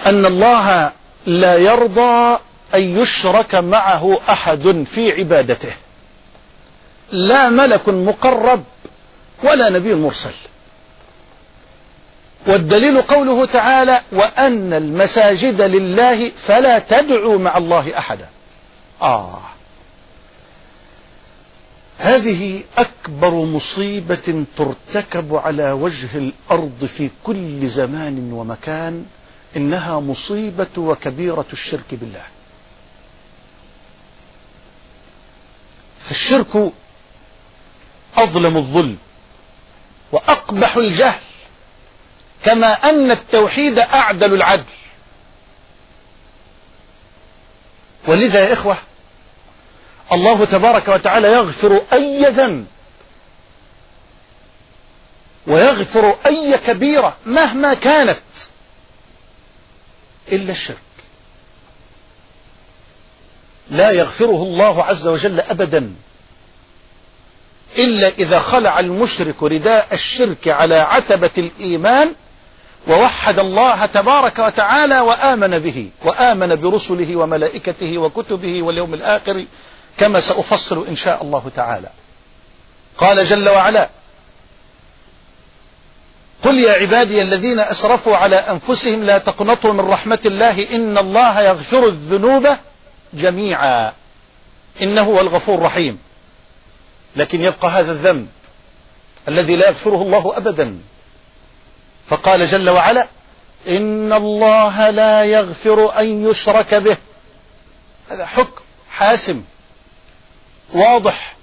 أن 0.07 0.27
الله 0.27 0.93
لا 1.27 1.55
يرضى 1.57 2.39
أن 2.75 2.99
يشرك 3.01 3.55
معه 3.55 4.21
أحد 4.29 4.85
في 4.91 5.13
عبادته 5.13 5.73
لا 7.13 7.49
ملك 7.49 7.89
مقرب 7.89 8.65
ولا 9.45 9.69
نبي 9.69 9.95
مرسل 9.95 10.35
والدليل 12.47 13.03
قوله 13.03 13.45
تعالى 13.47 14.03
وأن 14.13 14.73
المساجد 14.73 15.61
لله 15.61 16.31
فلا 16.47 16.79
تدعوا 16.79 17.39
مع 17.39 17.57
الله 17.59 17.99
أحدا 17.99 18.27
آه 19.03 19.39
هذه 22.01 22.63
أكبر 22.77 23.31
مصيبة 23.35 24.45
ترتكب 24.57 25.35
على 25.35 25.73
وجه 25.73 26.09
الأرض 26.19 26.85
في 26.85 27.11
كل 27.25 27.69
زمان 27.69 28.33
ومكان 28.33 29.07
إنها 29.57 30.01
مصيبة 30.01 30.67
وكبيرة 30.77 31.45
الشرك 31.53 31.95
بالله 31.95 32.25
فالشرك 36.01 36.73
أظلم 38.17 38.57
الظلم 38.57 38.97
وأقبح 40.13 40.77
الجهل 40.77 41.21
كما 42.45 42.73
أن 42.73 43.11
التوحيد 43.11 43.79
أعدل 43.79 44.35
العدل 44.35 44.65
ولذا 48.09 48.41
يا 48.49 48.53
إخوة 48.53 48.77
الله 50.13 50.45
تبارك 50.45 50.89
وتعالى 50.89 51.33
يغفر 51.33 51.83
أي 51.93 52.23
ذنب 52.29 52.67
ويغفر 55.47 56.17
أي 56.27 56.59
كبيرة 56.59 57.17
مهما 57.27 57.75
كانت 57.75 58.19
إلا 60.33 60.53
الشرك 60.53 60.77
لا 63.71 63.91
يغفره 63.91 64.43
الله 64.43 64.83
عز 64.85 65.07
وجل 65.07 65.41
أبدا 65.41 65.93
إلا 67.79 68.09
إذا 68.09 68.39
خلع 68.41 68.81
المشرك 68.81 69.43
رداء 69.43 69.89
الشرك 69.93 70.49
على 70.49 70.75
عتبة 70.79 71.31
الإيمان 71.39 72.15
ووحد 72.89 73.39
الله 73.39 73.87
تبارك 73.87 74.39
وتعالى 74.39 75.01
وآمن 75.01 75.59
به 75.59 75.91
وآمن 76.05 76.57
برسله 76.57 77.17
وملائكته 77.17 77.99
وكتبه 77.99 78.63
واليوم 78.63 78.95
الآخر 78.95 79.45
كما 80.01 80.21
سأفصل 80.21 80.87
إن 80.87 80.97
شاء 80.97 81.23
الله 81.23 81.51
تعالى 81.57 81.89
قال 82.99 83.25
جل 83.25 83.49
وعلا 83.49 83.89
قل 86.45 86.59
يا 86.59 86.73
عبادي 86.73 87.23
الذين 87.23 87.61
أسرفوا 87.61 88.17
على 88.17 88.37
أنفسهم 88.37 89.03
لا 89.05 89.19
تقنطوا 89.19 89.73
من 89.73 89.81
رحمة 89.81 90.19
الله 90.27 90.75
إن 90.75 90.99
الله 90.99 91.41
يغفر 91.41 91.87
الذنوب 91.87 92.47
جميعا 93.15 93.93
إنه 94.83 95.03
هو 95.03 95.21
الغفور 95.21 95.59
الرحيم 95.59 95.99
لكن 97.17 97.41
يبقى 97.41 97.69
هذا 97.69 97.93
الذنب 97.93 98.27
الذي 99.29 99.57
لا 99.57 99.69
يغفره 99.69 100.03
الله 100.03 100.37
أبدا 100.37 100.79
فقال 102.07 102.47
جل 102.47 102.71
وعلا 102.71 103.09
إن 103.69 104.13
الله 104.13 104.91
لا 104.91 105.25
يغفر 105.25 105.99
أن 106.01 106.31
يشرك 106.31 106.75
به 106.75 106.97
هذا 108.11 108.27
حكم 108.27 108.61
حاسم 108.91 109.43
واضح 110.73 111.35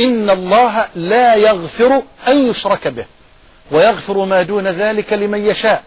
إن 0.00 0.30
الله 0.30 0.88
لا 0.94 1.34
يغفر 1.34 2.02
أن 2.28 2.50
يشرك 2.50 2.88
به 2.88 3.06
ويغفر 3.70 4.24
ما 4.24 4.42
دون 4.42 4.68
ذلك 4.68 5.12
لمن 5.12 5.46
يشاء 5.46 5.82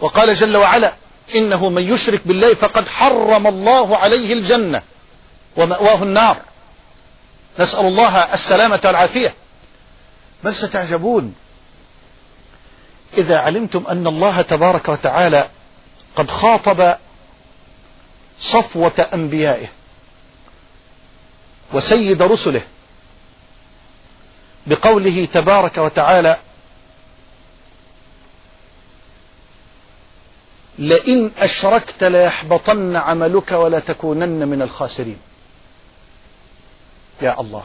وقال 0.00 0.34
جل 0.34 0.56
وعلا 0.56 0.94
إنه 1.34 1.68
من 1.68 1.92
يشرك 1.92 2.20
بالله 2.26 2.54
فقد 2.54 2.88
حرم 2.88 3.46
الله 3.46 3.96
عليه 3.96 4.32
الجنة 4.32 4.82
ومأواه 5.56 6.02
النار 6.02 6.36
نسأل 7.58 7.86
الله 7.86 8.34
السلامة 8.34 8.80
والعافية 8.84 9.34
بل 10.44 10.54
ستعجبون 10.54 11.34
إذا 13.18 13.38
علمتم 13.38 13.84
أن 13.90 14.06
الله 14.06 14.42
تبارك 14.42 14.88
وتعالى 14.88 15.48
قد 16.16 16.30
خاطب 16.30 16.96
صفوة 18.40 19.08
أنبيائه 19.14 19.66
وسيد 21.72 22.22
رسله 22.22 22.62
بقوله 24.66 25.24
تبارك 25.24 25.78
وتعالى 25.78 26.36
لئن 30.78 31.30
أشركت 31.38 32.04
ليحبطن 32.04 32.96
عملك 32.96 33.52
ولا 33.52 33.78
تكونن 33.78 34.48
من 34.48 34.62
الخاسرين 34.62 35.18
يا 37.22 37.40
الله 37.40 37.62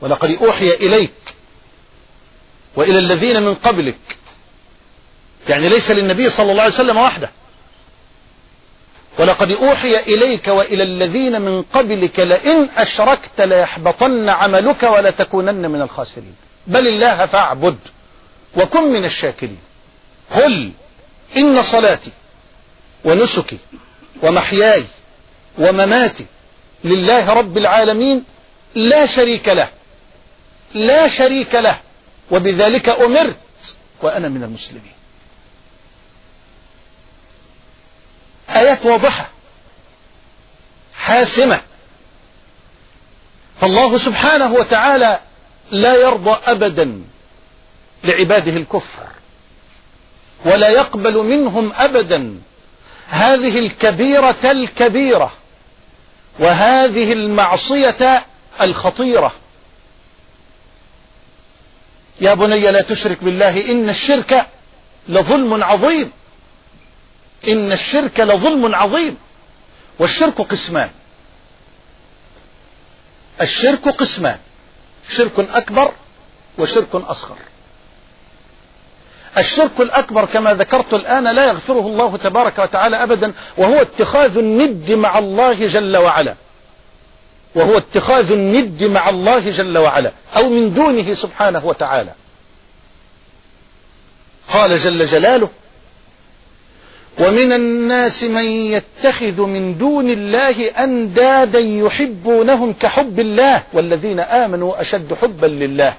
ولقد 0.00 0.30
أوحي 0.30 0.70
إليك 0.74 1.10
وإلى 2.76 2.98
الذين 2.98 3.42
من 3.42 3.54
قبلك 3.54 3.98
يعني 5.48 5.68
ليس 5.68 5.90
للنبي 5.90 6.30
صلى 6.30 6.52
الله 6.52 6.62
عليه 6.62 6.74
وسلم 6.74 6.96
وحده 6.96 7.30
ولقد 9.18 9.50
أوحي 9.52 9.98
إليك 9.98 10.48
وإلى 10.48 10.82
الذين 10.82 11.42
من 11.42 11.62
قبلك 11.62 12.20
لئن 12.20 12.68
أشركت 12.76 13.40
ليحبطن 13.40 14.28
عملك 14.28 14.82
ولتكونن 14.82 15.70
من 15.70 15.82
الخاسرين 15.82 16.34
بل 16.66 16.88
الله 16.88 17.26
فاعبد 17.26 17.78
وكن 18.56 18.92
من 18.92 19.04
الشاكرين 19.04 19.58
قل 20.34 20.70
إن 21.36 21.62
صلاتي 21.62 22.10
ونسكي 23.04 23.58
ومحياي 24.22 24.84
ومماتي 25.58 26.26
لله 26.84 27.30
رب 27.32 27.58
العالمين 27.58 28.24
لا 28.74 29.06
شريك 29.06 29.48
له 29.48 29.68
لا 30.74 31.08
شريك 31.08 31.54
له 31.54 31.80
وبذلك 32.30 32.88
أمرت 32.88 33.36
وأنا 34.02 34.28
من 34.28 34.42
المسلمين 34.42 34.95
آيات 38.58 38.86
واضحة 38.86 39.30
حاسمة 40.94 41.60
فالله 43.60 43.98
سبحانه 43.98 44.52
وتعالى 44.52 45.20
لا 45.70 45.94
يرضى 45.94 46.38
أبدا 46.46 47.02
لعباده 48.04 48.56
الكفر 48.56 49.02
ولا 50.44 50.68
يقبل 50.68 51.24
منهم 51.24 51.72
أبدا 51.76 52.40
هذه 53.06 53.58
الكبيرة 53.58 54.36
الكبيرة 54.44 55.32
وهذه 56.38 57.12
المعصية 57.12 58.24
الخطيرة 58.60 59.32
يا 62.20 62.34
بني 62.34 62.70
لا 62.72 62.82
تشرك 62.82 63.24
بالله 63.24 63.70
إن 63.70 63.88
الشرك 63.90 64.46
لظلم 65.08 65.64
عظيم 65.64 66.12
إن 67.48 67.72
الشرك 67.72 68.20
لظلم 68.20 68.74
عظيم 68.74 69.16
والشرك 69.98 70.40
قسمان 70.40 70.90
الشرك 73.40 73.88
قسمان 73.88 74.38
شرك 75.10 75.32
أكبر 75.38 75.92
وشرك 76.58 76.94
أصغر 76.94 77.36
الشرك 79.38 79.70
الأكبر 79.80 80.24
كما 80.24 80.54
ذكرت 80.54 80.94
الآن 80.94 81.24
لا 81.24 81.44
يغفره 81.48 81.86
الله 81.86 82.16
تبارك 82.16 82.58
وتعالى 82.58 83.02
أبدا 83.02 83.32
وهو 83.56 83.80
اتخاذ 83.80 84.38
الند 84.38 84.92
مع 84.92 85.18
الله 85.18 85.66
جل 85.66 85.96
وعلا 85.96 86.34
وهو 87.54 87.78
اتخاذ 87.78 88.32
الند 88.32 88.84
مع 88.84 89.08
الله 89.08 89.50
جل 89.50 89.78
وعلا 89.78 90.12
أو 90.36 90.48
من 90.50 90.74
دونه 90.74 91.14
سبحانه 91.14 91.66
وتعالى 91.66 92.12
قال 94.52 94.78
جل 94.78 95.06
جلاله 95.06 95.50
ومن 97.18 97.52
الناس 97.52 98.22
من 98.24 98.44
يتخذ 98.44 99.40
من 99.46 99.78
دون 99.78 100.10
الله 100.10 100.64
أندادا 100.68 101.58
يحبونهم 101.58 102.72
كحب 102.72 103.20
الله 103.20 103.62
والذين 103.72 104.20
آمنوا 104.20 104.80
أشد 104.80 105.14
حبا 105.14 105.46
لله 105.46 105.94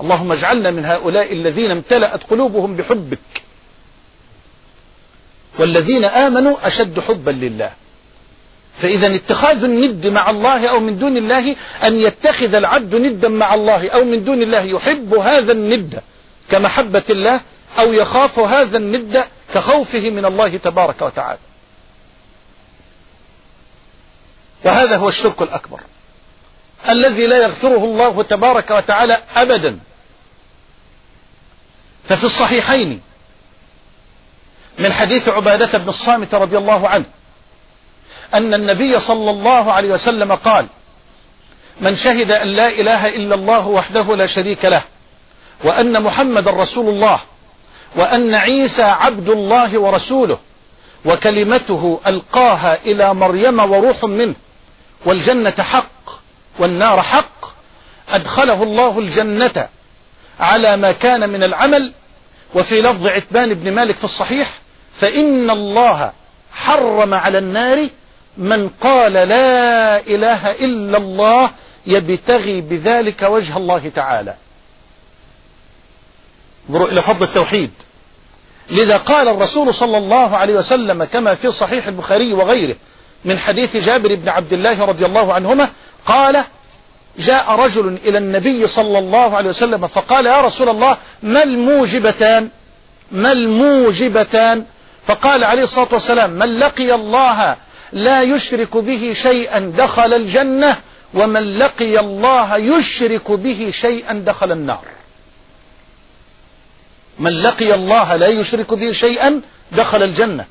اللهم 0.00 0.32
اجعلنا 0.32 0.70
من 0.70 0.84
هؤلاء 0.84 1.32
الذين 1.32 1.70
امتلأت 1.70 2.24
قلوبهم 2.30 2.76
بحبك 2.76 3.18
والذين 5.58 6.04
آمنوا 6.04 6.66
أشد 6.66 7.00
حبا 7.00 7.30
لله 7.30 7.70
فإذا 8.78 9.14
اتخاذ 9.14 9.64
الند 9.64 10.06
مع 10.06 10.30
الله 10.30 10.66
أو 10.68 10.80
من 10.80 10.98
دون 10.98 11.16
الله 11.16 11.56
أن 11.84 11.96
يتخذ 11.98 12.54
العبد 12.54 12.94
ندا 12.96 13.28
مع 13.28 13.54
الله 13.54 13.88
أو 13.90 14.04
من 14.04 14.24
دون 14.24 14.42
الله 14.42 14.62
يحب 14.62 15.14
هذا 15.14 15.52
الند 15.52 16.00
كمحبة 16.50 17.02
الله 17.10 17.40
أو 17.78 17.92
يخاف 17.92 18.38
هذا 18.38 18.76
الند 18.78 19.24
كخوفه 19.54 20.10
من 20.10 20.24
الله 20.24 20.48
تبارك 20.56 21.02
وتعالى 21.02 21.38
وهذا 24.64 24.96
هو 24.96 25.08
الشرك 25.08 25.42
الأكبر 25.42 25.80
الذي 26.88 27.26
لا 27.26 27.38
يغفره 27.42 27.84
الله 27.84 28.22
تبارك 28.22 28.70
وتعالى 28.70 29.22
أبدا 29.36 29.78
ففي 32.04 32.24
الصحيحين 32.24 33.00
من 34.78 34.92
حديث 34.92 35.28
عبادة 35.28 35.78
بن 35.78 35.88
الصامت 35.88 36.34
رضي 36.34 36.58
الله 36.58 36.88
عنه 36.88 37.04
أن 38.34 38.54
النبي 38.54 39.00
صلى 39.00 39.30
الله 39.30 39.72
عليه 39.72 39.88
وسلم 39.90 40.34
قال 40.34 40.66
من 41.80 41.96
شهد 41.96 42.30
أن 42.30 42.48
لا 42.48 42.68
إله 42.68 43.08
إلا 43.08 43.34
الله 43.34 43.66
وحده 43.68 44.16
لا 44.16 44.26
شريك 44.26 44.64
له 44.64 44.82
وأن 45.64 46.02
محمد 46.02 46.48
رسول 46.48 46.88
الله 46.88 47.20
وأن 47.96 48.34
عيسى 48.34 48.82
عبد 48.82 49.28
الله 49.30 49.78
ورسوله 49.78 50.38
وكلمته 51.04 52.00
ألقاها 52.06 52.78
إلى 52.86 53.14
مريم 53.14 53.58
وروح 53.72 54.04
منه 54.04 54.34
والجنة 55.06 55.50
حق 55.60 56.10
والنار 56.58 57.02
حق 57.02 57.44
أدخله 58.10 58.62
الله 58.62 58.98
الجنة 58.98 59.68
على 60.40 60.76
ما 60.76 60.92
كان 60.92 61.28
من 61.28 61.42
العمل 61.42 61.92
وفي 62.54 62.82
لفظ 62.82 63.06
عتبان 63.06 63.54
بن 63.54 63.72
مالك 63.72 63.96
في 63.98 64.04
الصحيح 64.04 64.50
فإن 64.94 65.50
الله 65.50 66.12
حرم 66.52 67.14
على 67.14 67.38
النار 67.38 67.88
من 68.38 68.68
قال 68.80 69.12
لا 69.12 70.00
إله 70.00 70.50
إلا 70.50 70.98
الله 70.98 71.50
يبتغي 71.86 72.60
بذلك 72.60 73.22
وجه 73.22 73.56
الله 73.56 73.88
تعالى 73.88 74.34
انظروا 76.70 76.88
إلى 76.88 77.02
فضل 77.02 77.22
التوحيد 77.24 77.70
لذا 78.70 78.96
قال 78.96 79.28
الرسول 79.28 79.74
صلى 79.74 79.96
الله 79.98 80.36
عليه 80.36 80.54
وسلم 80.54 81.04
كما 81.04 81.34
في 81.34 81.52
صحيح 81.52 81.86
البخاري 81.86 82.32
وغيره 82.32 82.76
من 83.24 83.38
حديث 83.38 83.76
جابر 83.76 84.14
بن 84.14 84.28
عبد 84.28 84.52
الله 84.52 84.84
رضي 84.84 85.06
الله 85.06 85.34
عنهما 85.34 85.70
قال 86.06 86.44
جاء 87.18 87.50
رجل 87.52 87.98
إلى 88.06 88.18
النبي 88.18 88.66
صلى 88.66 88.98
الله 88.98 89.36
عليه 89.36 89.50
وسلم 89.50 89.86
فقال 89.88 90.26
يا 90.26 90.40
رسول 90.40 90.68
الله 90.68 90.96
ما 91.22 91.42
الموجبتان 91.42 92.48
ما 93.12 93.32
الموجبتان 93.32 94.64
فقال 95.06 95.44
عليه 95.44 95.62
الصلاة 95.64 95.88
والسلام 95.92 96.30
من 96.30 96.58
لقي 96.58 96.92
الله 96.94 97.56
لا 97.92 98.22
يشرك 98.22 98.76
به 98.76 99.12
شيئا 99.14 99.72
دخل 99.76 100.14
الجنة 100.14 100.76
ومن 101.14 101.58
لقي 101.58 102.00
الله 102.00 102.56
يشرك 102.56 103.30
به 103.30 103.68
شيئا 103.72 104.22
دخل 104.26 104.52
النار 104.52 104.84
من 107.18 107.30
لقي 107.30 107.74
الله 107.74 108.16
لا 108.16 108.26
يشرك 108.28 108.74
به 108.74 108.92
شيئا 108.92 109.42
دخل 109.72 110.02
الجنة 110.02 110.44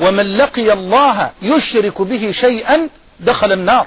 ومن 0.00 0.36
لقي 0.36 0.72
الله 0.72 1.30
يشرك 1.42 2.02
به 2.02 2.30
شيئا 2.30 2.88
دخل 3.20 3.52
النار 3.52 3.86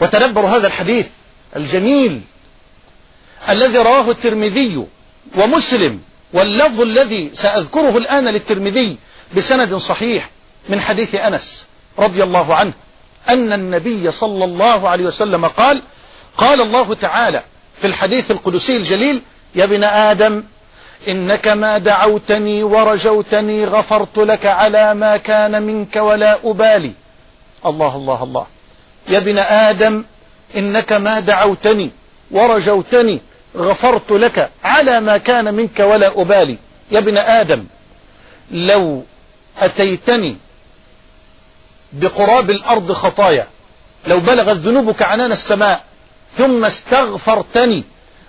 وتدبر 0.00 0.40
هذا 0.46 0.66
الحديث 0.66 1.06
الجميل 1.56 2.20
الذي 3.48 3.78
رواه 3.78 4.10
الترمذي 4.10 4.86
ومسلم 5.38 6.00
واللفظ 6.32 6.80
الذي 6.80 7.30
سأذكره 7.34 7.98
الآن 7.98 8.28
للترمذي 8.28 8.96
بسند 9.36 9.74
صحيح 9.76 10.30
من 10.68 10.80
حديث 10.80 11.14
أنس 11.14 11.64
رضي 11.98 12.22
الله 12.22 12.54
عنه 12.54 12.72
أن 13.28 13.52
النبي 13.52 14.10
صلى 14.10 14.44
الله 14.44 14.88
عليه 14.88 15.04
وسلم 15.04 15.46
قال 15.46 15.82
قال 16.38 16.60
الله 16.60 16.94
تعالى 16.94 17.42
في 17.80 17.86
الحديث 17.86 18.30
القدسي 18.30 18.76
الجليل 18.76 19.22
يا 19.54 19.64
ابن 19.64 19.84
آدم 19.84 20.42
إنك 21.08 21.48
ما 21.48 21.78
دعوتني 21.78 22.62
ورجوتني 22.62 23.64
غفرت 23.64 24.18
لك 24.18 24.46
على 24.46 24.94
ما 24.94 25.16
كان 25.16 25.62
منك 25.62 25.96
ولا 25.96 26.38
أبالي 26.44 26.92
الله 27.66 27.96
الله 27.96 28.22
الله 28.22 28.46
يا 29.08 29.18
ابن 29.18 29.38
آدم 29.38 30.04
إنك 30.56 30.92
ما 30.92 31.20
دعوتني 31.20 31.90
ورجوتني 32.30 33.20
غفرت 33.56 34.10
لك 34.12 34.50
على 34.64 35.00
ما 35.00 35.18
كان 35.18 35.54
منك 35.54 35.80
ولا 35.80 36.20
أبالي 36.22 36.56
يا 36.90 36.98
ابن 36.98 37.18
آدم 37.18 37.64
لو 38.50 39.04
أتيتني 39.58 40.36
بقراب 41.92 42.50
الأرض 42.50 42.92
خطايا 42.92 43.46
لو 44.06 44.20
بلغت 44.20 44.56
ذنوبك 44.56 45.02
عنان 45.02 45.32
السماء 45.32 45.84
ثم 46.32 46.64
استغفرتني 46.64 47.82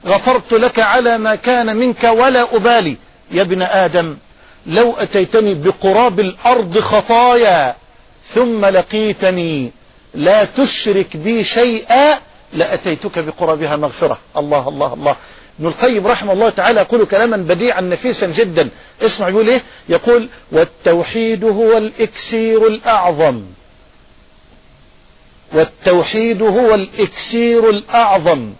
غفرت 0.06 0.54
لك 0.54 0.80
على 0.80 1.18
ما 1.18 1.36
كان 1.36 1.78
منك 1.78 2.04
ولا 2.04 2.56
أبالي 2.56 2.98
يا 3.32 3.42
ابن 3.42 3.62
آدم 3.62 4.18
لو 4.68 4.94
أتيتني 4.94 5.54
بقراب 5.54 6.20
الأرض 6.20 6.80
خطايا 6.80 7.76
ثم 8.34 8.66
لقيتني 8.66 9.72
لا 10.14 10.46
تشرك 10.46 11.18
بي 11.18 11.44
شيئا 11.44 12.20
لأتيتك 12.54 13.20
بقرابها 13.20 13.76
مغفرة 13.76 14.18
الله 14.38 14.68
الله 14.70 14.94
الله 14.94 15.16
ابن 15.60 15.68
القيم 15.68 16.08
رحمه 16.08 16.34
الله 16.34 16.50
تعالى 16.50 16.80
يقول 16.80 17.06
كلاما 17.06 17.38
بديعا 17.38 17.82
نفيسا 17.82 18.28
جدا 18.28 18.70
اسمع 19.06 19.30
يقول 19.30 19.48
ايه 19.50 19.62
يقول 19.90 20.30
والتوحيد 20.52 21.44
هو 21.44 21.78
الإكسير 21.78 22.68
الأعظم 22.68 23.42
والتوحيد 25.54 26.42
هو 26.42 26.74
الإكسير 26.76 27.70
الأعظم 27.70 28.54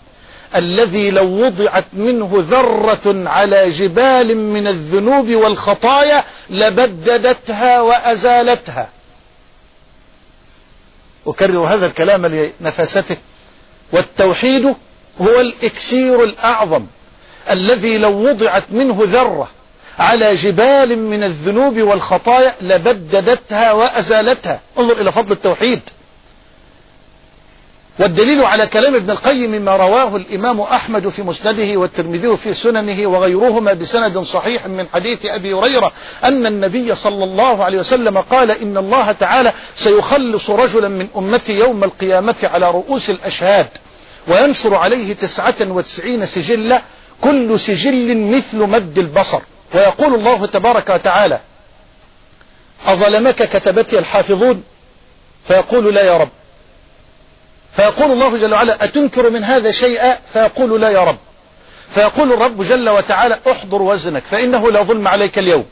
الذي 0.56 1.12
لو 1.12 1.44
وضعت 1.46 1.86
منه 1.94 2.30
ذرة 2.34 3.30
على 3.30 3.70
جبال 3.70 4.38
من 4.38 4.68
الذنوب 4.68 5.30
والخطايا 5.30 6.24
لبددتها 6.50 7.82
وأزالتها 7.82 8.90
أكرر 11.28 11.60
هذا 11.60 11.86
الكلام 11.86 12.26
لنفاسته 12.26 13.18
والتوحيد 13.92 14.66
هو 15.22 15.42
الإكسير 15.42 16.24
الأعظم 16.24 16.86
الذي 17.50 17.98
لو 17.98 18.30
وضعت 18.30 18.64
منه 18.72 18.98
ذرة 19.04 19.50
على 20.00 20.36
جبال 20.36 21.00
من 21.00 21.24
الذنوب 21.24 21.82
والخطايا 21.82 22.54
لبددتها 22.62 23.72
وأزالتها 23.72 24.62
انظر 24.80 25.02
إلى 25.02 25.12
فضل 25.12 25.32
التوحيد 25.32 25.80
والدليل 28.00 28.46
على 28.46 28.68
كلام 28.68 28.96
ابن 28.96 29.12
القيم 29.12 29.52
مما 29.52 29.76
رواه 29.78 30.16
الإمام 30.16 30.62
أحمد 30.62 31.08
في 31.10 31.24
مسنده 31.24 31.78
والترمذي 31.80 32.38
في 32.38 32.54
سننه 32.54 33.08
وغيرهما 33.08 33.74
بسند 33.74 34.18
صحيح 34.20 34.66
من 34.68 34.86
حديث 34.94 35.26
أبي 35.26 35.54
هريرة 35.54 35.92
أن 36.24 36.46
النبي 36.46 36.96
صلى 36.96 37.24
الله 37.24 37.64
عليه 37.64 37.80
وسلم 37.80 38.18
قال 38.18 38.52
إن 38.52 38.78
الله 38.78 39.12
تعالى 39.12 39.54
سيخلص 39.76 40.50
رجلا 40.50 40.88
من 40.88 41.08
أمتي 41.18 41.60
يوم 41.60 41.84
القيامة 41.84 42.36
على 42.44 42.72
رؤوس 42.72 43.10
الأشهاد 43.10 43.68
وينشر 44.28 44.76
عليه 44.76 45.14
تسعة 45.14 45.56
وتسعين 45.62 46.26
سجلة 46.26 46.82
كل 47.22 47.60
سجل 47.60 48.18
مثل 48.18 48.58
مد 48.58 48.98
البصر 48.98 49.40
ويقول 49.74 50.14
الله 50.16 50.46
تبارك 50.46 50.90
وتعالى 50.90 51.40
أظلمك 52.88 53.36
كتبتي 53.50 54.00
الحافظون 54.00 54.64
فيقول 55.48 55.94
لا 55.94 56.04
يا 56.04 56.18
رب 56.18 56.30
فيقول 57.76 58.12
الله 58.12 58.38
جل 58.38 58.54
وعلا 58.54 58.84
أتنكر 58.86 59.30
من 59.30 59.44
هذا 59.44 59.72
شيئا 59.72 60.18
فيقول 60.34 60.82
لا 60.82 60.90
يا 60.90 61.04
رب 61.04 61.18
فيقول 61.94 62.34
الرب 62.34 62.62
جل 62.64 62.90
وتعالى 62.90 63.40
احضر 63.52 63.82
وزنك 63.82 64.24
فإنه 64.24 64.72
لا 64.72 64.84
ظلم 64.84 65.08
عليك 65.08 65.40
اليوم 65.40 65.66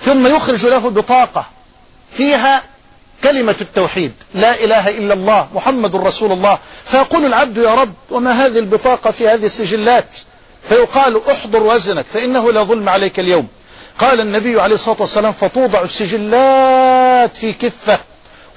ثم 0.00 0.26
يخرج 0.26 0.66
له 0.66 0.90
بطاقة 0.90 1.46
فيها 2.10 2.62
كلمة 3.24 3.54
التوحيد 3.60 4.12
لا 4.34 4.64
إله 4.64 4.88
إلا 4.88 5.14
الله 5.14 5.48
محمد 5.54 5.96
رسول 5.96 6.32
الله 6.32 6.58
فيقول 6.86 7.24
العبد 7.26 7.56
يا 7.56 7.74
رب 7.74 7.92
وما 8.10 8.30
هذه 8.32 8.58
البطاقة 8.58 9.10
في 9.10 9.28
هذه 9.28 9.46
السجلات 9.46 10.08
فيقال 10.68 11.20
احضر 11.30 11.62
وزنك 11.62 12.06
فإنه 12.06 12.52
لا 12.52 12.62
ظلم 12.62 12.88
عليك 12.88 13.20
اليوم 13.20 13.46
قال 13.98 14.20
النبي 14.20 14.60
عليه 14.60 14.74
الصلاة 14.74 14.96
والسلام 15.00 15.32
فتوضع 15.32 15.82
السجلات 15.82 17.36
في 17.36 17.52
كفة 17.52 17.98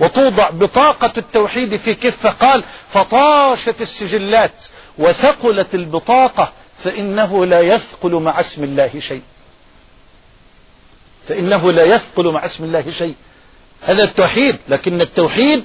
وتوضع 0.01 0.49
بطاقة 0.49 1.13
التوحيد 1.17 1.75
في 1.75 1.93
كفة 1.93 2.29
قال 2.29 2.63
فطاشت 2.89 3.81
السجلات 3.81 4.65
وثقلت 4.97 5.75
البطاقة 5.75 6.51
فإنه 6.83 7.45
لا 7.45 7.59
يثقل 7.59 8.11
مع 8.15 8.39
اسم 8.39 8.63
الله 8.63 8.89
شيء 8.99 9.21
فإنه 11.27 11.71
لا 11.71 11.83
يثقل 11.83 12.31
مع 12.31 12.45
اسم 12.45 12.63
الله 12.63 12.83
شيء 12.97 13.13
هذا 13.81 14.03
التوحيد 14.03 14.55
لكن 14.69 15.01
التوحيد 15.01 15.63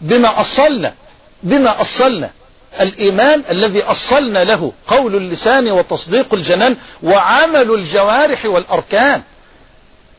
بما 0.00 0.40
أصلنا 0.40 0.94
بما 1.42 1.80
أصلنا 1.80 2.30
الإيمان 2.80 3.42
الذي 3.50 3.82
أصلنا 3.82 4.44
له 4.44 4.72
قول 4.88 5.14
اللسان 5.16 5.70
وتصديق 5.70 6.34
الجنان 6.34 6.76
وعمل 7.02 7.70
الجوارح 7.74 8.46
والأركان 8.46 9.22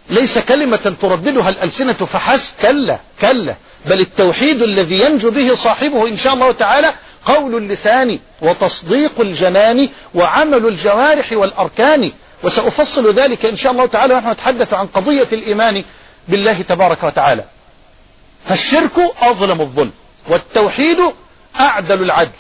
ليس 0.10 0.38
كلمة 0.40 0.78
ترددها 1.02 1.50
الألسنة 1.50 1.94
فحسب 1.94 2.52
كلا 2.62 3.00
كلا 3.22 3.56
بل 3.86 4.00
التوحيد 4.00 4.62
الذي 4.62 5.02
ينجو 5.02 5.32
به 5.32 5.54
صاحبه 5.56 6.08
إن 6.08 6.18
شاء 6.18 6.34
الله 6.34 6.52
تعالى 6.52 6.94
قول 7.26 7.56
اللسان 7.56 8.20
وتصديق 8.42 9.12
الجنان 9.22 9.90
وعمل 10.16 10.66
الجوارح 10.66 11.32
والأركان 11.34 12.12
وسأفصل 12.44 13.14
ذلك 13.14 13.46
إن 13.46 13.56
شاء 13.56 13.72
الله 13.72 13.86
تعالى 13.86 14.14
ونحن 14.14 14.32
نتحدث 14.32 14.74
عن 14.74 14.88
قضية 14.88 15.28
الإيمان 15.34 15.84
بالله 16.28 16.62
تبارك 16.62 17.04
وتعالى 17.04 17.44
فالشرك 18.48 18.92
أظلم 19.22 19.62
الظلم 19.62 19.92
والتوحيد 20.30 20.98
أعدل 21.60 22.02
العدل 22.04 22.32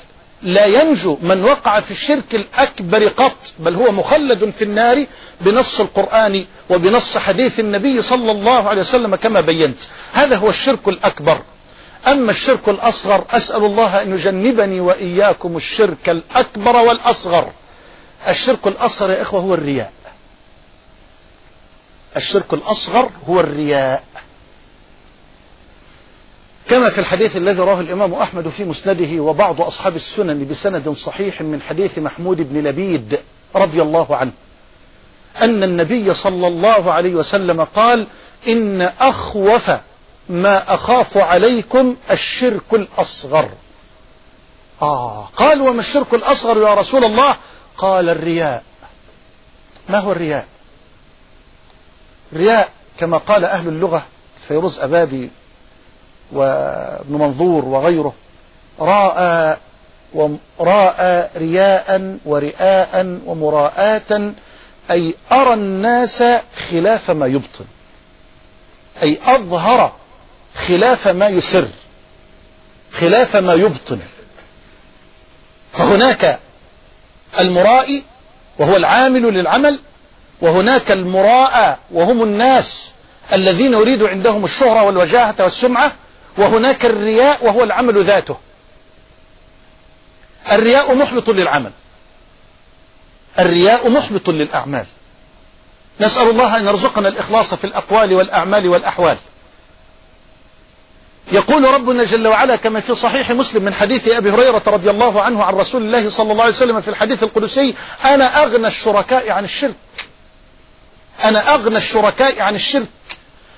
لا 0.43 0.65
ينجو 0.65 1.18
من 1.22 1.43
وقع 1.43 1.80
في 1.80 1.91
الشرك 1.91 2.36
الأكبر 2.36 3.07
قط 3.07 3.38
بل 3.59 3.76
هو 3.76 3.91
مخلد 3.91 4.49
في 4.57 4.63
النار 4.63 5.05
بنص 5.41 5.80
القرآن 5.80 6.43
وبنص 6.70 7.18
حديث 7.18 7.59
النبي 7.59 8.01
صلى 8.01 8.32
الله 8.32 8.70
عليه 8.70 8.82
وسلم 8.82 9.15
كما 9.15 9.41
بينت 9.41 9.78
هذا 10.13 10.36
هو 10.36 10.49
الشرك 10.49 10.88
الأكبر 10.88 11.41
أما 12.07 12.32
الشرك 12.32 12.68
الأصغر 12.70 13.26
أسأل 13.30 13.65
الله 13.65 14.01
أن 14.01 14.13
يجنبني 14.13 14.80
وإياكم 14.80 15.55
الشرك 15.57 16.09
الأكبر 16.09 16.76
والأصغر 16.76 17.51
الشرك 18.28 18.68
الأصغر 18.68 19.09
يا 19.11 19.22
إخوة 19.22 19.39
هو 19.41 19.53
الرياء 19.53 19.91
الشرك 22.18 22.53
الأصغر 22.53 23.09
هو 23.30 23.39
الرياء 23.39 24.03
كما 26.70 26.89
في 26.89 26.99
الحديث 26.99 27.38
الذي 27.38 27.57
رواه 27.59 27.80
الإمام 27.80 28.13
أحمد 28.13 28.47
في 28.47 28.63
مسنده 28.65 29.22
وبعض 29.22 29.61
أصحاب 29.61 29.95
السنن 29.95 30.47
بسند 30.47 30.89
صحيح 30.89 31.41
من 31.41 31.61
حديث 31.61 31.99
محمود 31.99 32.53
بن 32.53 32.63
لبيد 32.68 33.20
رضي 33.55 33.82
الله 33.82 34.15
عنه 34.15 34.32
أن 35.41 35.63
النبي 35.63 36.13
صلى 36.13 36.47
الله 36.47 36.91
عليه 36.91 37.15
وسلم 37.15 37.63
قال 37.63 38.07
إن 38.47 38.81
أخوف 38.81 39.71
ما 40.29 40.73
أخاف 40.73 41.17
عليكم 41.17 41.95
الشرك 42.11 42.73
الأصغر 42.73 43.49
آه 44.81 45.29
قال 45.35 45.61
وما 45.61 45.79
الشرك 45.81 46.13
الأصغر 46.13 46.61
يا 46.61 46.73
رسول 46.73 47.03
الله 47.05 47.35
قال 47.77 48.09
الرياء 48.09 48.63
ما 49.89 49.99
هو 49.99 50.11
الرياء 50.11 50.45
رياء 52.33 52.69
كما 52.99 53.17
قال 53.17 53.45
أهل 53.45 53.67
اللغة 53.67 54.05
فيروز 54.47 54.79
أبادي 54.79 55.29
وابن 56.31 57.13
منظور 57.13 57.65
وغيره 57.65 58.13
راء 58.79 59.59
وراء 60.57 61.31
رياء 61.38 62.17
ورئاء 62.25 63.19
ومراءة 63.25 64.31
أي 64.91 65.15
أرى 65.31 65.53
الناس 65.53 66.23
خلاف 66.71 67.11
ما 67.11 67.27
يبطن 67.27 67.65
أي 69.03 69.19
أظهر 69.23 69.95
خلاف 70.67 71.07
ما 71.07 71.27
يسر 71.27 71.67
خلاف 72.91 73.35
ما 73.35 73.53
يبطن 73.53 73.99
فهناك 75.73 76.39
المرائي 77.39 78.03
وهو 78.59 78.75
العامل 78.75 79.21
للعمل 79.21 79.79
وهناك 80.41 80.91
المراء 80.91 81.79
وهم 81.91 82.23
الناس 82.23 82.93
الذين 83.33 83.73
يريد 83.73 84.03
عندهم 84.03 84.45
الشهرة 84.45 84.83
والوجاهة 84.83 85.35
والسمعة 85.39 85.91
وهناك 86.38 86.85
الرياء 86.85 87.45
وهو 87.45 87.63
العمل 87.63 88.03
ذاته 88.03 88.38
الرياء 90.51 90.95
محبط 90.95 91.29
للعمل 91.29 91.71
الرياء 93.39 93.89
محبط 93.89 94.29
للأعمال 94.29 94.85
نسأل 96.01 96.29
الله 96.29 96.57
أن 96.57 96.65
يرزقنا 96.67 97.07
الإخلاص 97.07 97.53
في 97.53 97.63
الأقوال 97.63 98.13
والأعمال 98.13 98.67
والأحوال 98.67 99.17
يقول 101.31 101.63
ربنا 101.73 102.03
جل 102.03 102.27
وعلا 102.27 102.55
كما 102.55 102.79
في 102.79 102.95
صحيح 102.95 103.31
مسلم 103.31 103.63
من 103.63 103.73
حديث 103.73 104.07
أبي 104.07 104.31
هريرة 104.31 104.63
رضي 104.67 104.89
الله 104.89 105.21
عنه 105.21 105.43
عن 105.43 105.53
رسول 105.53 105.81
الله 105.81 106.09
صلى 106.09 106.31
الله 106.31 106.43
عليه 106.43 106.53
وسلم 106.53 106.81
في 106.81 106.88
الحديث 106.88 107.23
القدسي 107.23 107.75
أنا 108.05 108.43
أغنى 108.43 108.67
الشركاء 108.67 109.31
عن 109.31 109.43
الشرك 109.45 109.75
أنا 111.23 111.53
أغنى 111.55 111.77
الشركاء 111.77 112.41
عن 112.41 112.55
الشرك 112.55 112.88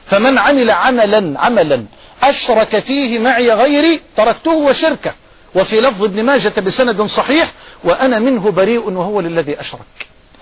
فمن 0.05 0.37
عمل 0.37 0.71
عملا 0.71 1.39
عملا 1.39 1.85
أشرك 2.23 2.79
فيه 2.79 3.19
معي 3.19 3.51
غيري 3.51 4.01
تركته 4.15 4.51
وشركه 4.51 5.13
وفي 5.55 5.81
لفظ 5.81 6.03
ابن 6.03 6.23
ماجة 6.23 6.59
بسند 6.59 7.01
صحيح 7.01 7.51
وأنا 7.83 8.19
منه 8.19 8.51
بريء 8.51 8.89
وهو 8.91 9.19
للذي 9.21 9.61
أشرك 9.61 9.79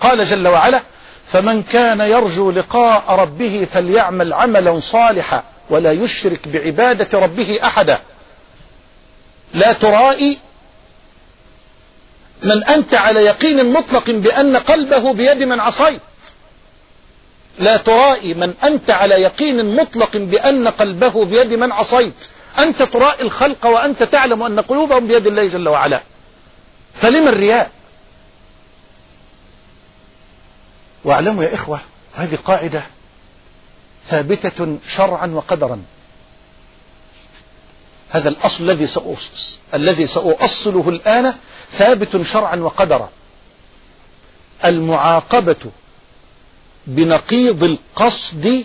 قال 0.00 0.24
جل 0.26 0.48
وعلا 0.48 0.80
فمن 1.26 1.62
كان 1.62 2.00
يرجو 2.00 2.50
لقاء 2.50 3.04
ربه 3.14 3.66
فليعمل 3.72 4.32
عملا 4.32 4.80
صالحا 4.80 5.42
ولا 5.70 5.92
يشرك 5.92 6.48
بعبادة 6.48 7.18
ربه 7.18 7.58
أحدا 7.64 7.98
لا 9.54 9.72
ترائي 9.72 10.38
من 12.42 12.64
أنت 12.64 12.94
على 12.94 13.20
يقين 13.20 13.72
مطلق 13.72 14.10
بأن 14.10 14.56
قلبه 14.56 15.12
بيد 15.12 15.42
من 15.42 15.60
عصيت 15.60 16.00
لا 17.58 17.76
ترائي 17.76 18.34
من 18.34 18.54
أنت 18.64 18.90
على 18.90 19.14
يقين 19.14 19.76
مطلق 19.76 20.16
بأن 20.16 20.68
قلبه 20.68 21.24
بيد 21.24 21.52
من 21.54 21.72
عصيت 21.72 22.28
أنت 22.58 22.82
ترائي 22.82 23.22
الخلق 23.22 23.66
وأنت 23.66 24.02
تعلم 24.02 24.42
أن 24.42 24.60
قلوبهم 24.60 25.06
بيد 25.06 25.26
الله 25.26 25.46
جل 25.48 25.68
وعلا 25.68 26.02
فلما 26.94 27.30
الرياء 27.30 27.70
واعلموا 31.04 31.44
يا 31.44 31.54
إخوة 31.54 31.80
هذه 32.14 32.36
قاعدة 32.36 32.86
ثابتة 34.06 34.78
شرعا 34.88 35.26
وقدرا 35.26 35.82
هذا 38.10 38.28
الأصل 38.28 38.64
الذي 38.64 38.86
سأوصص 38.86 39.58
الذي 39.74 40.06
سأؤصله 40.06 40.88
الآن 40.88 41.34
ثابت 41.70 42.20
شرعا 42.22 42.56
وقدرا 42.56 43.08
المعاقبة 44.64 45.56
بنقيض 46.86 47.62
القصد 47.64 48.64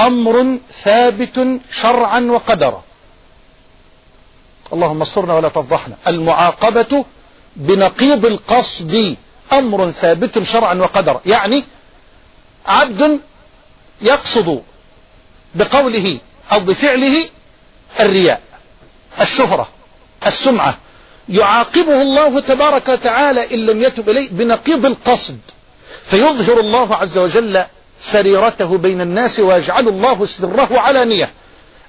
أمر 0.00 0.58
ثابت 0.82 1.60
شرعا 1.70 2.20
وقدرا 2.20 2.82
اللهم 4.72 5.02
استرنا 5.02 5.34
ولا 5.34 5.48
تفضحنا 5.48 5.94
المعاقبة 6.06 7.04
بنقيض 7.56 8.26
القصد 8.26 9.16
أمر 9.52 9.90
ثابت 9.90 10.42
شرعا 10.42 10.74
وقدر 10.74 11.20
يعني 11.26 11.64
عبد 12.66 13.20
يقصد 14.02 14.62
بقوله 15.54 16.18
أو 16.52 16.60
بفعله 16.60 17.28
الرياء 18.00 18.40
الشهرة 19.20 19.68
السمعة 20.26 20.78
يعاقبه 21.28 22.02
الله 22.02 22.40
تبارك 22.40 22.88
وتعالى 22.88 23.54
إن 23.54 23.66
لم 23.66 23.82
يتب 23.82 24.10
إليه 24.10 24.28
بنقيض 24.28 24.86
القصد 24.86 25.38
فيظهر 26.04 26.60
الله 26.60 26.94
عز 26.94 27.18
وجل 27.18 27.64
سريرته 28.00 28.78
بين 28.78 29.00
الناس 29.00 29.38
ويجعل 29.40 29.88
الله 29.88 30.26
سره 30.26 30.78
علانية 30.78 31.30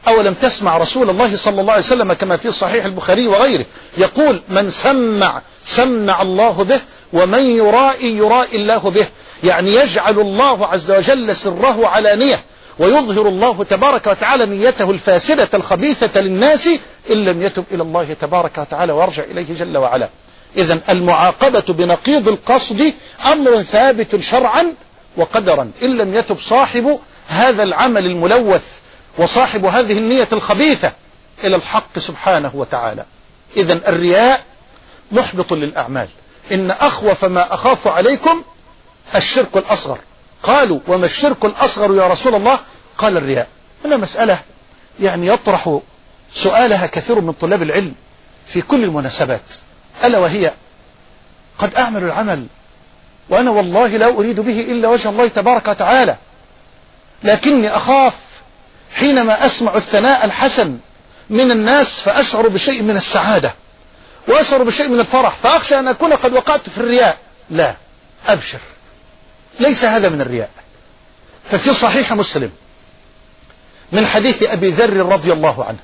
أو 0.07 0.21
لم 0.21 0.33
تسمع 0.33 0.77
رسول 0.77 1.09
الله 1.09 1.37
صلى 1.37 1.61
الله 1.61 1.73
عليه 1.73 1.83
وسلم 1.83 2.13
كما 2.13 2.37
في 2.37 2.51
صحيح 2.51 2.85
البخاري 2.85 3.27
وغيره 3.27 3.65
يقول 3.97 4.41
من 4.49 4.69
سمع 4.71 5.41
سمع 5.65 6.21
الله 6.21 6.63
به 6.63 6.79
ومن 7.13 7.43
يرائي 7.57 8.17
يرائي 8.17 8.55
الله 8.57 8.77
به 8.77 9.05
يعني 9.43 9.75
يجعل 9.75 10.19
الله 10.19 10.65
عز 10.65 10.91
وجل 10.91 11.35
سره 11.35 11.87
علانية 11.87 12.39
ويظهر 12.79 13.27
الله 13.27 13.63
تبارك 13.63 14.07
وتعالى 14.07 14.45
نيته 14.45 14.91
الفاسدة 14.91 15.49
الخبيثة 15.53 16.21
للناس 16.21 16.67
إن 17.11 17.25
لم 17.25 17.41
يتب 17.43 17.63
إلى 17.71 17.83
الله 17.83 18.13
تبارك 18.21 18.57
وتعالى 18.57 18.93
وارجع 18.93 19.23
إليه 19.23 19.45
جل 19.59 19.77
وعلا 19.77 20.09
إذا 20.57 20.79
المعاقبة 20.89 21.63
بنقيض 21.69 22.27
القصد 22.27 22.93
أمر 23.25 23.61
ثابت 23.61 24.15
شرعا 24.19 24.73
وقدرا 25.17 25.71
إن 25.83 25.97
لم 25.97 26.13
يتب 26.15 26.39
صاحب 26.39 26.99
هذا 27.27 27.63
العمل 27.63 28.05
الملوث 28.05 28.63
وصاحب 29.19 29.65
هذه 29.65 29.97
النية 29.97 30.27
الخبيثة 30.33 30.91
إلى 31.43 31.55
الحق 31.55 31.99
سبحانه 31.99 32.51
وتعالى 32.53 33.05
إذا 33.57 33.89
الرياء 33.89 34.43
محبط 35.11 35.53
للأعمال 35.53 36.07
إن 36.51 36.71
أخوف 36.71 37.25
ما 37.25 37.53
أخاف 37.53 37.87
عليكم 37.87 38.43
الشرك 39.15 39.55
الأصغر 39.57 39.99
قالوا 40.43 40.79
وما 40.87 41.05
الشرك 41.05 41.45
الأصغر 41.45 41.95
يا 41.95 42.07
رسول 42.07 42.35
الله 42.35 42.59
قال 42.97 43.17
الرياء 43.17 43.47
هنا 43.85 43.97
مسألة 43.97 44.39
يعني 44.99 45.27
يطرح 45.27 45.79
سؤالها 46.33 46.87
كثير 46.87 47.21
من 47.21 47.33
طلاب 47.33 47.61
العلم 47.63 47.93
في 48.47 48.61
كل 48.61 48.83
المناسبات 48.83 49.55
ألا 50.03 50.17
وهي 50.19 50.51
قد 51.59 51.75
أعمل 51.75 52.03
العمل 52.03 52.45
وأنا 53.29 53.51
والله 53.51 53.87
لا 53.87 54.07
أريد 54.19 54.39
به 54.39 54.59
إلا 54.59 54.87
وجه 54.89 55.09
الله 55.09 55.27
تبارك 55.27 55.67
وتعالى 55.67 56.15
لكني 57.23 57.69
أخاف 57.77 58.13
حينما 58.95 59.45
أسمع 59.45 59.75
الثناء 59.75 60.25
الحسن 60.25 60.77
من 61.29 61.51
الناس 61.51 61.99
فأشعر 62.01 62.47
بشيء 62.47 62.83
من 62.83 62.97
السعادة 62.97 63.53
وأشعر 64.27 64.63
بشيء 64.63 64.87
من 64.89 64.99
الفرح 64.99 65.37
فأخشى 65.37 65.79
أن 65.79 65.87
أكون 65.87 66.13
قد 66.13 66.33
وقعت 66.33 66.69
في 66.69 66.77
الرياء 66.77 67.17
لا 67.49 67.75
أبشر 68.27 68.59
ليس 69.59 69.83
هذا 69.83 70.09
من 70.09 70.21
الرياء 70.21 70.49
ففي 71.51 71.73
صحيح 71.73 72.13
مسلم 72.13 72.51
من 73.91 74.05
حديث 74.07 74.43
أبي 74.43 74.69
ذر 74.71 74.93
رضي 74.97 75.33
الله 75.33 75.65
عنه 75.65 75.77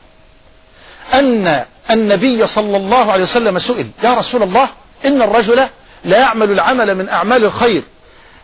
أن 1.14 1.66
النبي 1.92 2.48
صلى 2.48 2.78
الله 2.78 3.12
عليه 3.12 3.24
وسلم 3.24 3.60
سئل 3.60 3.88
يا 4.04 4.14
رسول 4.14 4.44
الله 4.44 4.70
إن 5.06 5.22
الرجل 5.22 5.68
لا 6.06 6.20
يعمل 6.20 6.52
العمل 6.52 6.96
من 6.96 7.10
أعمال 7.10 7.44
الخير 7.46 7.84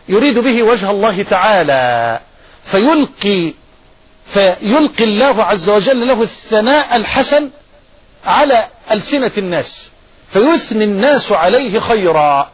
يريد 0.08 0.38
به 0.38 0.62
وجه 0.62 0.90
الله 0.90 1.22
تعالى 1.22 2.20
فيلقي 2.64 3.52
فيلقي 4.26 5.04
الله 5.04 5.42
عز 5.44 5.68
وجل 5.70 6.08
له 6.08 6.22
الثناء 6.22 6.96
الحسن 6.96 7.50
على 8.24 8.66
ألسنة 8.90 9.30
الناس 9.38 9.90
فيثني 10.28 10.84
الناس 10.84 11.32
عليه 11.32 11.80
خيرا 11.80 12.50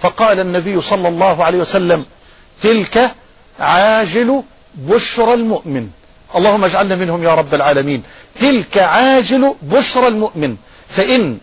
فقال 0.00 0.40
النبي 0.40 0.80
صلى 0.80 1.08
الله 1.08 1.44
عليه 1.44 1.58
وسلم 1.58 2.04
تلك 2.62 3.12
عاجل 3.60 4.42
بشرى 4.74 5.34
المؤمن 5.34 5.90
اللهم 6.36 6.64
اجعلنا 6.64 6.94
منهم 6.96 7.22
يا 7.24 7.34
رب 7.34 7.54
العالمين 7.54 8.02
تلك 8.40 8.78
عاجل 8.78 9.54
بشرى 9.62 10.08
المؤمن 10.08 10.56
فإن 10.88 11.38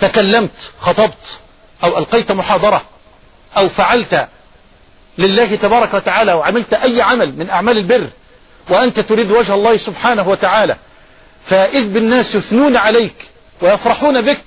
تكلمت 0.00 0.70
خطبت 0.80 1.38
أو 1.84 1.98
ألقيت 1.98 2.32
محاضرة 2.32 2.82
أو 3.56 3.68
فعلت 3.68 4.28
لله 5.18 5.54
تبارك 5.56 5.94
وتعالى 5.94 6.32
وعملت 6.32 6.74
أي 6.74 7.02
عمل 7.02 7.38
من 7.38 7.50
أعمال 7.50 7.78
البر 7.78 8.06
وأنت 8.70 9.00
تريد 9.00 9.30
وجه 9.30 9.54
الله 9.54 9.76
سبحانه 9.76 10.28
وتعالى 10.28 10.76
فإذ 11.44 11.88
بالناس 11.88 12.34
يثنون 12.34 12.76
عليك 12.76 13.14
ويفرحون 13.62 14.20
بك 14.20 14.44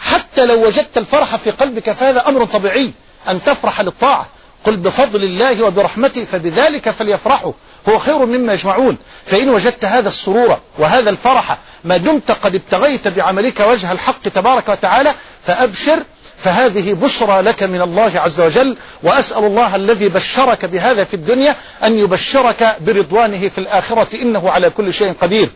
حتى 0.00 0.46
لو 0.46 0.66
وجدت 0.66 0.98
الفرح 0.98 1.36
في 1.36 1.50
قلبك 1.50 1.90
فهذا 1.90 2.28
أمر 2.28 2.44
طبيعي 2.44 2.90
أن 3.28 3.42
تفرح 3.44 3.80
للطاعة 3.80 4.26
قل 4.64 4.76
بفضل 4.76 5.24
الله 5.24 5.62
وبرحمته 5.64 6.24
فبذلك 6.24 6.90
فليفرحوا 6.90 7.52
هو 7.88 7.98
خير 7.98 8.18
مما 8.26 8.52
يجمعون 8.52 8.96
فإن 9.26 9.48
وجدت 9.48 9.84
هذا 9.84 10.08
السرور 10.08 10.58
وهذا 10.78 11.10
الفرح 11.10 11.58
ما 11.84 11.96
دمت 11.96 12.30
قد 12.32 12.54
ابتغيت 12.54 13.08
بعملك 13.08 13.60
وجه 13.60 13.92
الحق 13.92 14.22
تبارك 14.22 14.68
وتعالى 14.68 15.14
فأبشر 15.44 16.02
فهذه 16.44 16.92
بشرى 16.94 17.42
لك 17.42 17.62
من 17.62 17.80
الله 17.80 18.20
عز 18.20 18.40
وجل 18.40 18.76
وأسأل 19.02 19.44
الله 19.44 19.76
الذي 19.76 20.08
بشرك 20.08 20.64
بهذا 20.64 21.04
في 21.04 21.14
الدنيا 21.14 21.56
أن 21.84 21.98
يبشرك 21.98 22.76
برضوانه 22.80 23.48
في 23.48 23.58
الآخرة 23.58 24.22
إنه 24.22 24.50
على 24.50 24.70
كل 24.70 24.92
شيء 24.92 25.12
قدير 25.20 25.48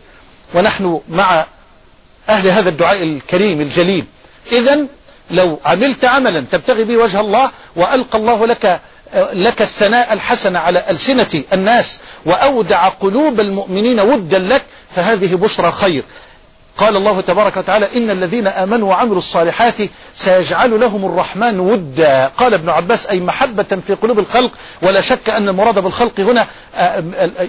ونحن 0.53 1.01
مع 1.09 1.45
أهل 2.29 2.47
هذا 2.47 2.69
الدعاء 2.69 3.03
الكريم 3.03 3.61
الجليل 3.61 4.05
إذا 4.51 4.85
لو 5.31 5.59
عملت 5.65 6.05
عملا 6.05 6.45
تبتغي 6.51 6.83
به 6.83 6.97
وجه 6.97 7.19
الله 7.19 7.51
وألقى 7.75 8.17
الله 8.17 8.45
لك 8.47 8.79
لك 9.15 9.61
الثناء 9.61 10.13
الحسن 10.13 10.55
على 10.55 10.83
ألسنة 10.89 11.43
الناس 11.53 11.99
وأودع 12.25 12.89
قلوب 12.89 13.39
المؤمنين 13.39 13.99
ودا 13.99 14.39
لك 14.39 14.61
فهذه 14.95 15.35
بشرى 15.35 15.71
خير 15.71 16.03
قال 16.79 16.95
الله 16.95 17.21
تبارك 17.21 17.57
وتعالى 17.57 17.87
إن 17.97 18.09
الذين 18.09 18.47
آمنوا 18.47 18.89
وعملوا 18.89 19.17
الصالحات 19.17 19.75
سيجعل 20.15 20.79
لهم 20.79 21.05
الرحمن 21.05 21.59
ودا 21.59 22.27
قال 22.37 22.53
ابن 22.53 22.69
عباس 22.69 23.07
أي 23.07 23.19
محبة 23.19 23.77
في 23.87 23.93
قلوب 23.95 24.19
الخلق 24.19 24.51
ولا 24.81 25.01
شك 25.01 25.29
أن 25.29 25.49
المراد 25.49 25.79
بالخلق 25.79 26.19
هنا 26.19 26.45
آه، 26.75 27.03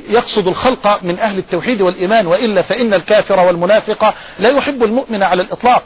يقصد 0.09 0.47
الخلق 0.49 0.99
من 1.03 1.19
أهل 1.19 1.39
التوحيد 1.39 1.83
والإيمان 1.83 2.27
وإلا 2.27 2.63
فإن 2.63 2.95
الكافر 2.95 3.41
والمنافق 3.47 4.15
لا 4.39 4.49
يحب 4.49 4.85
المؤمن 4.85 5.23
على 5.23 5.43
الإطلاق 5.43 5.83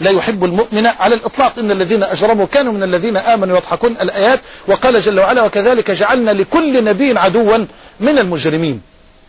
لا 0.00 0.10
يحب 0.10 0.44
المؤمن 0.44 0.86
على 0.86 1.14
الإطلاق 1.14 1.58
إن 1.58 1.70
الذين 1.70 2.02
أجرموا 2.02 2.46
كانوا 2.46 2.72
من 2.72 2.82
الذين 2.82 3.16
آمنوا 3.16 3.56
يضحكون 3.56 3.92
الآيات 4.00 4.40
وقال 4.68 5.00
جل 5.00 5.20
وعلا 5.20 5.42
وكذلك 5.42 5.90
جعلنا 5.90 6.30
لكل 6.30 6.84
نبي 6.84 7.18
عدوا 7.18 7.56
من 8.00 8.18
المجرمين 8.18 8.80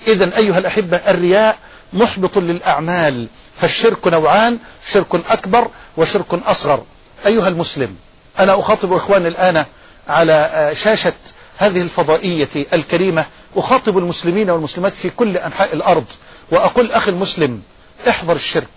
إذا 0.08 0.38
أيها 0.38 0.58
الأحبة 0.58 0.98
الرياء 0.98 1.58
محبط 1.94 2.38
للأعمال 2.38 3.28
فالشرك 3.58 4.08
نوعان 4.08 4.58
شرك 4.88 5.16
أكبر 5.30 5.68
وشرك 5.98 6.34
أصغر 6.34 6.84
أيها 7.26 7.48
المسلم 7.48 7.96
أنا 8.40 8.60
أخاطب 8.60 8.94
إخواني 8.94 9.28
الآن 9.28 9.66
على 10.08 10.34
آه، 10.34 10.74
شاشة 10.74 11.14
هذه 11.58 11.82
الفضائية 11.82 12.50
الكريمة 12.74 13.26
أخاطب 13.56 13.98
المسلمين 13.98 14.50
والمسلمات 14.50 14.94
في 14.94 15.10
كل 15.10 15.38
أنحاء 15.38 15.74
الأرض 15.74 16.06
وأقول 16.52 16.92
أخي 16.92 17.12
المسلم 17.12 17.62
احذر 18.10 18.36
الشرك 18.36 18.68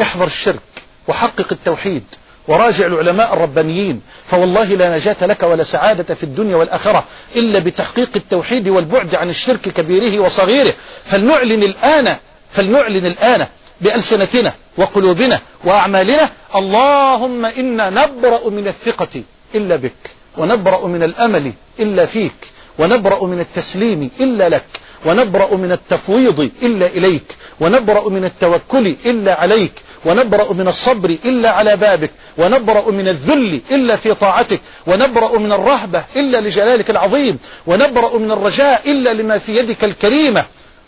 احذر 0.00 0.26
الشرك 0.26 0.60
وحقق 1.08 1.46
التوحيد 1.52 2.02
وراجع 2.48 2.86
العلماء 2.86 3.34
الربانيين 3.34 4.00
فوالله 4.26 4.64
لا 4.64 4.96
نجاة 4.96 5.26
لك 5.26 5.42
ولا 5.42 5.64
سعادة 5.64 6.14
في 6.14 6.22
الدنيا 6.22 6.56
والآخرة 6.56 7.04
إلا 7.36 7.58
بتحقيق 7.58 8.10
التوحيد 8.16 8.68
والبعد 8.68 9.14
عن 9.14 9.28
الشرك 9.28 9.60
كبيره 9.60 10.20
وصغيره 10.20 10.72
فلنعلن 11.04 11.62
الآن 11.62 12.16
فلنعلن 12.50 13.06
الآن 13.06 13.46
بألسنتنا 13.80 14.52
وقلوبنا 14.76 15.40
وأعمالنا 15.64 16.30
اللهم 16.56 17.44
إنا 17.44 17.90
نبرأ 17.90 18.48
من 18.50 18.68
الثقة 18.68 19.22
إلا 19.54 19.76
بك 19.76 20.02
ونبرأ 20.38 20.86
من 20.86 21.02
الأمل 21.02 21.52
إلا 21.80 22.06
فيك 22.06 22.34
ونبرأ 22.78 23.24
من 23.24 23.40
التسليم 23.40 24.10
إلا 24.20 24.48
لك 24.48 24.64
ونبرأ 25.06 25.54
من 25.54 25.72
التفويض 25.72 26.50
إلا 26.62 26.86
إليك 26.86 27.36
ونبرأ 27.60 28.08
من 28.08 28.24
التوكل 28.24 28.96
إلا 29.06 29.40
عليك 29.40 29.72
ونبرأ 30.04 30.52
من 30.52 30.68
الصبر 30.68 31.10
إلا 31.24 31.50
على 31.50 31.76
بابك 31.76 32.10
ونبرأ 32.38 32.90
من 32.90 33.08
الذل 33.08 33.60
إلا 33.70 33.96
في 33.96 34.14
طاعتك 34.14 34.60
ونبرأ 34.86 35.38
من 35.38 35.52
الرهبة 35.52 36.04
إلا 36.16 36.40
لجلالك 36.40 36.90
العظيم 36.90 37.38
ونبرأ 37.66 38.18
من 38.18 38.30
الرجاء 38.30 38.90
إلا 38.90 39.12
لما 39.14 39.38
في 39.38 39.56
يدك 39.58 39.84
الكريمة 39.84 40.44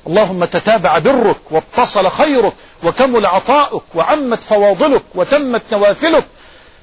اللهم 0.06 0.44
تتابع 0.44 0.98
برك 0.98 1.36
واتصل 1.50 2.08
خيرك 2.10 2.52
وكمل 2.84 3.26
عطاؤك 3.26 3.84
وعمت 3.94 4.42
فواضلك 4.42 5.02
وتمت 5.14 5.62
نوافلك 5.72 6.24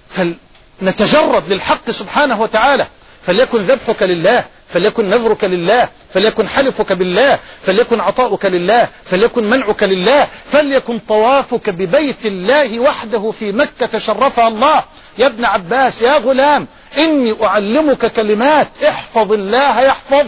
فلنتجرد 0.10 1.44
للحق 1.50 1.90
سبحانه 1.92 2.42
وتعالى 2.42 2.86
فليكن 3.22 3.58
ذبحك 3.58 4.04
لله 4.04 4.46
فليكن 4.70 5.10
نذرك 5.10 5.44
لله 5.44 5.90
فليكن 6.12 6.48
حلفك 6.48 6.94
بالله 6.94 7.40
فليكن 7.62 8.00
عطاؤك 8.00 8.46
لله 8.46 8.88
فليكن 9.06 9.50
منعك 9.50 9.84
لله 9.84 10.28
فليكن 10.52 11.00
طوافك 11.00 11.70
ببيت 11.70 12.26
الله 12.26 12.80
وحده 12.80 13.32
في 13.32 13.52
مكة 13.52 13.86
تشرفها 13.86 14.48
الله 14.48 14.84
يا 15.18 15.28
ابن 15.28 15.46
عباس 15.46 16.02
يا 16.02 16.18
غلام 16.18 16.68
إني 16.98 17.36
أعلمك 17.44 18.06
كلمات 18.06 18.68
احفظ 18.88 19.32
الله 19.34 19.82
يحفظك 19.82 20.28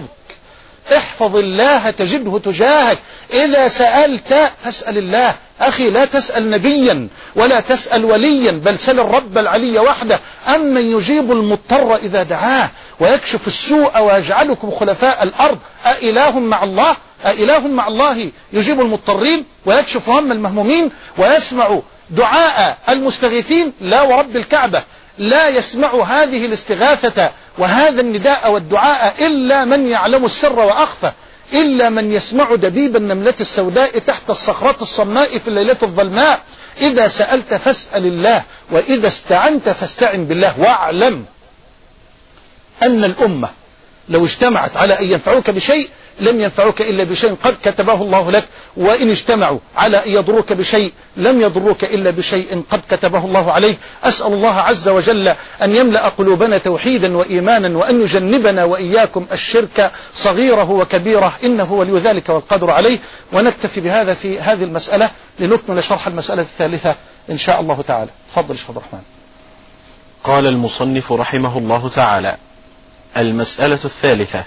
احفظ 0.94 1.36
الله 1.36 1.90
تجده 1.90 2.38
تجاهك 2.40 3.00
إذا 3.34 3.68
سألت 3.68 4.52
فاسأل 4.64 4.98
الله 4.98 5.36
أخي 5.62 5.90
لا 5.90 6.06
تسأل 6.06 6.50
نبيا 6.50 7.08
ولا 7.36 7.60
تسأل 7.60 8.06
وليا 8.06 8.52
بل 8.52 8.80
سل 8.80 9.00
الرب 9.00 9.38
العلي 9.38 9.80
وحده 9.80 10.20
أمن 10.56 10.92
يجيب 10.98 11.32
المضطر 11.32 11.96
إذا 11.96 12.24
دعاه 12.24 12.70
ويكشف 13.00 13.48
السوء 13.48 14.00
ويجعلكم 14.00 14.72
خلفاء 14.72 15.24
الأرض 15.24 15.58
أإله 15.86 16.40
مع 16.40 16.64
الله 16.64 16.96
أإله 17.26 17.60
مع 17.68 17.88
الله 17.88 18.30
يجيب 18.54 18.82
المضطرين 18.82 19.46
ويكشف 19.66 20.10
هم 20.10 20.32
المهمومين 20.32 20.92
ويسمع 21.18 21.80
دعاء 22.10 22.78
المستغيثين 22.90 23.74
لا 23.82 24.02
ورب 24.02 24.36
الكعبة 24.36 24.84
لا 25.20 25.48
يسمع 25.48 25.94
هذه 26.04 26.46
الاستغاثة 26.46 27.32
وهذا 27.58 28.02
النداء 28.02 28.52
والدعاء 28.52 29.26
إلا 29.28 29.66
من 29.66 29.88
يعلم 29.88 30.26
السر 30.26 30.54
وأخفى 30.60 31.12
إلا 31.54 31.90
من 31.90 32.12
يسمع 32.12 32.56
دبيب 32.56 32.96
النملة 32.96 33.34
السوداء 33.42 33.98
تحت 34.00 34.30
الصخرة 34.30 34.76
الصماء 34.82 35.38
في 35.38 35.48
الليلة 35.48 35.78
الظلماء 35.84 36.40
إذا 36.82 37.08
سألت 37.08 37.54
فاسأل 37.54 38.06
الله 38.06 38.44
وإذا 38.72 39.08
استعنت 39.08 39.70
فاستعن 39.70 40.26
بالله 40.26 40.60
واعلم 40.60 41.26
أن 42.84 43.04
الأمة 43.04 43.50
لو 44.10 44.26
اجتمعت 44.26 44.78
على 44.78 45.00
أن 45.00 45.06
ينفعوك 45.12 45.50
بشيء 45.50 45.90
لم 46.20 46.40
ينفعك 46.42 46.82
إلا 46.82 47.04
بشيء 47.04 47.34
قد 47.44 47.56
كتبه 47.64 47.94
الله 48.02 48.32
لك 48.32 48.48
وإن 48.78 49.10
اجتمعوا 49.10 49.60
على 49.76 49.98
أن 50.06 50.10
يضروك 50.12 50.54
بشيء 50.54 50.94
لم 51.18 51.42
يضروك 51.42 51.84
إلا 51.84 52.10
بشيء 52.10 52.64
قد 52.72 52.82
كتبه 52.90 53.26
الله 53.26 53.52
عليك 53.52 53.78
أسأل 54.04 54.34
الله 54.34 54.54
عز 54.54 54.88
وجل 54.90 55.28
أن 55.62 55.76
يملأ 55.76 56.10
قلوبنا 56.10 56.58
توحيدا 56.58 57.18
وإيمانا 57.18 57.78
وأن 57.78 58.02
يجنبنا 58.02 58.64
وإياكم 58.64 59.26
الشرك 59.32 59.92
صغيره 60.14 60.70
وكبيره 60.72 61.34
إنه 61.44 61.74
ولي 61.74 61.92
ذلك 61.94 62.30
والقدر 62.30 62.72
عليه 62.72 63.00
ونكتفي 63.34 63.82
بهذا 63.82 64.14
في 64.14 64.40
هذه 64.40 64.64
المسألة 64.64 65.10
لنكمل 65.40 65.84
شرح 65.84 66.08
المسألة 66.08 66.42
الثالثة 66.42 66.96
إن 67.30 67.38
شاء 67.38 67.60
الله 67.62 67.82
تعالى 67.82 68.10
تفضل 68.34 68.58
شيخ 68.58 68.68
عبد 68.68 68.78
الرحمن 68.78 69.02
قال 70.24 70.48
المصنف 70.48 71.12
رحمه 71.12 71.58
الله 71.58 71.90
تعالى 71.90 72.36
المسألة 73.18 73.80
الثالثة 73.86 74.44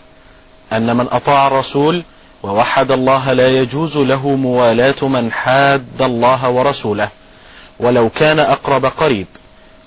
أن 0.77 0.97
من 0.97 1.07
أطاع 1.11 1.47
الرسول 1.47 2.03
ووحد 2.43 2.91
الله 2.93 3.33
لا 3.33 3.47
يجوز 3.49 3.97
له 3.99 4.29
موالاة 4.29 5.05
من 5.09 5.33
حاد 5.33 5.87
الله 6.03 6.49
ورسوله 6.51 7.09
ولو 7.81 8.09
كان 8.09 8.39
أقرب 8.39 8.87
قريب 8.87 9.27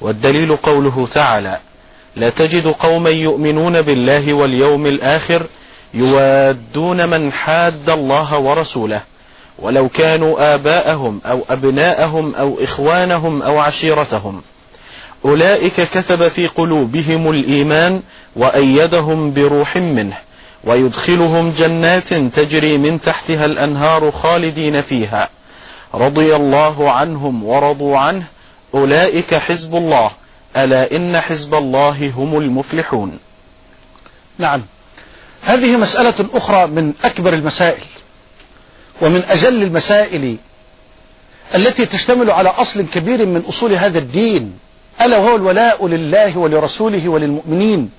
والدليل 0.01 0.55
قوله 0.55 1.07
تعالى 1.13 1.57
لا 2.15 2.29
تجد 2.29 2.67
قوما 2.67 3.09
يؤمنون 3.09 3.81
بالله 3.81 4.33
واليوم 4.33 4.85
الآخر 4.87 5.43
يوادون 5.93 7.09
من 7.09 7.31
حاد 7.31 7.89
الله 7.89 8.37
ورسوله 8.39 9.01
ولو 9.59 9.89
كانوا 9.89 10.55
آباءهم 10.55 11.21
أو 11.25 11.45
أبناءهم 11.49 12.35
أو 12.35 12.57
إخوانهم 12.61 13.41
أو 13.41 13.59
عشيرتهم 13.59 14.41
أولئك 15.25 15.81
كتب 15.93 16.27
في 16.27 16.47
قلوبهم 16.47 17.31
الإيمان 17.31 18.01
وأيدهم 18.35 19.33
بروح 19.33 19.77
منه 19.77 20.15
ويدخلهم 20.65 21.51
جنات 21.51 22.13
تجري 22.13 22.77
من 22.77 23.01
تحتها 23.01 23.45
الأنهار 23.45 24.11
خالدين 24.11 24.81
فيها 24.81 25.29
رضي 25.93 26.35
الله 26.35 26.91
عنهم 26.91 27.43
ورضوا 27.43 27.97
عنه 27.97 28.23
أولئك 28.73 29.35
حزب 29.35 29.75
الله 29.75 30.11
ألا 30.57 30.95
إن 30.95 31.19
حزب 31.21 31.55
الله 31.55 32.11
هم 32.15 32.37
المفلحون 32.37 33.19
نعم 34.37 34.63
هذه 35.43 35.77
مسألة 35.77 36.25
أخرى 36.33 36.67
من 36.67 36.93
أكبر 37.03 37.33
المسائل 37.33 37.83
ومن 39.01 39.23
أجل 39.29 39.63
المسائل 39.63 40.37
التي 41.55 41.85
تشتمل 41.85 42.31
على 42.31 42.49
أصل 42.49 42.81
كبير 42.81 43.25
من 43.25 43.41
أصول 43.49 43.73
هذا 43.73 43.99
الدين 43.99 44.53
ألا 45.01 45.17
وهو 45.17 45.35
الولاء 45.35 45.87
لله 45.87 46.37
ولرسوله 46.37 47.09
وللمؤمنين 47.09 47.89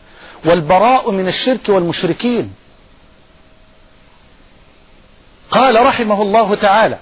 والبراء 0.45 1.11
من 1.11 1.29
الشرك 1.29 1.69
والمشركين 1.69 2.53
قال 5.51 5.83
رحمه 5.87 6.23
الله 6.23 6.55
تعالى 6.55 6.99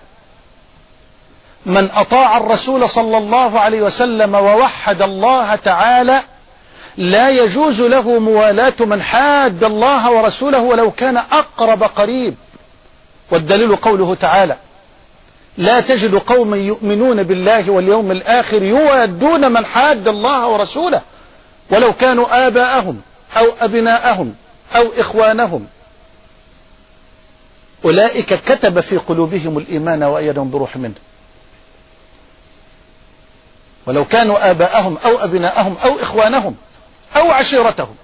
من 1.67 1.89
أطاع 1.95 2.37
الرسول 2.39 2.89
صلى 2.91 3.19
الله 3.19 3.61
عليه 3.61 3.83
وسلم 3.83 4.35
ووحد 4.35 5.03
الله 5.03 5.55
تعالى 5.55 6.23
لا 6.97 7.31
يجوز 7.31 7.81
له 7.81 8.19
موالاة 8.19 8.75
من 8.81 9.03
حاد 9.03 9.65
الله 9.65 10.11
ورسوله 10.11 10.61
ولو 10.61 10.91
كان 10.91 11.17
أقرب 11.17 11.83
قريب 11.83 12.35
والدليل 13.31 13.77
قوله 13.77 14.15
تعالى 14.15 14.57
لا 15.59 15.81
تجد 15.81 16.15
قوما 16.15 16.57
يؤمنون 16.57 17.23
بالله 17.23 17.71
واليوم 17.71 18.11
الآخر 18.11 18.63
يوادون 18.63 19.53
من 19.53 19.67
حاد 19.67 20.09
الله 20.09 20.49
ورسوله 20.49 21.03
ولو 21.71 21.93
كانوا 21.93 22.47
آباءهم 22.47 23.01
أو 23.37 23.47
أبناءهم 23.61 24.35
أو 24.77 24.83
إخوانهم 24.89 25.67
أولئك 27.85 28.35
كتب 28.45 28.81
في 28.81 28.97
قلوبهم 28.97 29.59
الإيمان 29.59 30.03
وأيدهم 30.03 30.51
بروح 30.51 30.77
منه 30.77 30.95
ولو 33.87 34.05
كانوا 34.05 34.51
آباءهم 34.51 34.97
أو 34.99 35.17
أبناءهم 35.25 35.77
أو 35.85 35.95
إخوانهم 36.01 36.55
أو 37.17 37.31
عشيرتهم 37.31 37.95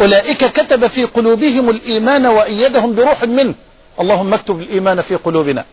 أولئك 0.00 0.44
كتب 0.52 0.86
في 0.86 1.04
قلوبهم 1.04 1.70
الإيمان 1.70 2.26
وأيدهم 2.26 2.94
بروح 2.94 3.24
منه 3.24 3.54
اللهم 4.00 4.34
اكتب 4.34 4.60
الإيمان 4.60 5.00
في 5.00 5.14
قلوبنا 5.16 5.64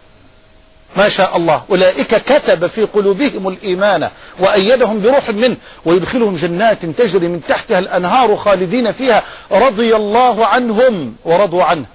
ما 0.97 1.09
شاء 1.09 1.37
الله 1.37 1.63
أولئك 1.69 2.15
كتب 2.15 2.67
في 2.67 2.83
قلوبهم 2.83 3.47
الإيمان 3.47 4.09
وأيدهم 4.39 5.01
بروح 5.01 5.29
منه 5.29 5.57
ويدخلهم 5.85 6.35
جنات 6.35 6.85
تجري 6.85 7.27
من 7.27 7.41
تحتها 7.47 7.79
الأنهار 7.79 8.35
خالدين 8.35 8.91
فيها 8.91 9.23
رضي 9.51 9.95
الله 9.95 10.45
عنهم 10.45 11.15
ورضوا 11.25 11.63
عنه 11.63 11.85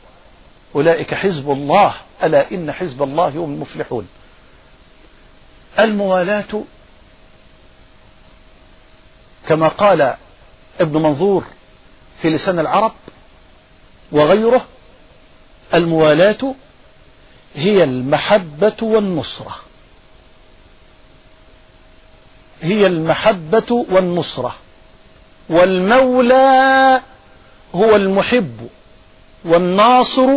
أولئك 0.77 1.15
حزب 1.15 1.51
الله 1.51 1.95
ألا 2.25 2.47
إن 2.53 2.73
حزب 2.73 3.03
الله 3.03 3.29
هم 3.29 3.55
المفلحون 3.55 4.07
الموالاة 5.79 6.65
كما 9.49 9.69
قال 9.69 10.15
ابن 10.81 11.03
منظور 11.03 11.45
في 12.19 12.31
لسان 12.31 12.59
العرب 12.59 12.93
وغيره 14.13 14.65
الموالاة 15.75 16.55
هي 17.55 17.85
المحبة 17.85 18.77
والنصرة 18.83 19.57
هي 22.63 22.87
المحبة 22.87 23.87
والنصرة 23.91 24.55
والمولى 25.49 27.01
هو 27.75 27.97
المحب 27.97 28.69
والناصر 29.45 30.29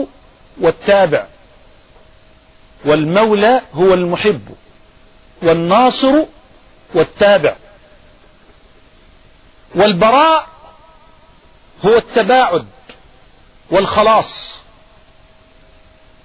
والتابع 0.62 1.26
والمولى 2.86 3.62
هو 3.74 3.94
المحب 3.94 4.42
والناصر 5.42 6.16
والتابع 6.94 7.56
والبراء 9.76 10.48
هو 11.86 11.96
التباعد 11.96 12.66
والخلاص 13.72 14.56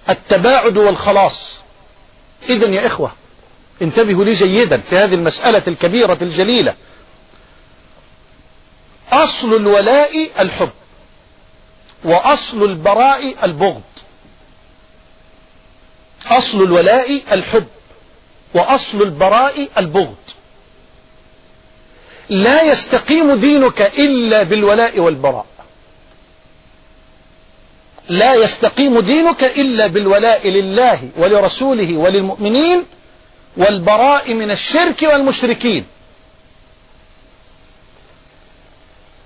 التباعد 0.09 0.78
والخلاص 0.78 1.59
إذا 2.48 2.66
يا 2.68 2.86
إخوة 2.86 3.12
انتبهوا 3.82 4.24
لي 4.24 4.32
جيدا 4.34 4.80
في 4.80 4.96
هذه 4.96 5.14
المسألة 5.14 5.62
الكبيرة 5.68 6.18
الجليلة 6.22 6.74
أصل 9.12 9.55
الولاء 9.55 10.30
الحب 10.42 10.70
وأصل 12.05 12.62
البراء 12.62 13.34
البغض 13.44 13.82
أصل 16.26 16.62
الولاء 16.62 17.22
الحب 17.34 17.66
وأصل 18.55 19.03
البراء 19.03 19.68
البغض 19.78 20.14
لا 22.28 22.62
يستقيم 22.62 23.34
دينك 23.34 23.80
إلا 23.82 24.42
بالولاء 24.42 25.00
والبراء 25.00 25.46
لا 28.09 28.34
يستقيم 28.34 28.98
دينك 29.00 29.44
إلا 29.44 29.86
بالولاء 29.86 30.48
لله 30.48 31.00
ولرسوله 31.16 31.96
وللمؤمنين 31.96 32.84
والبراء 33.57 34.34
من 34.34 34.50
الشرك 34.50 35.03
والمشركين 35.03 35.86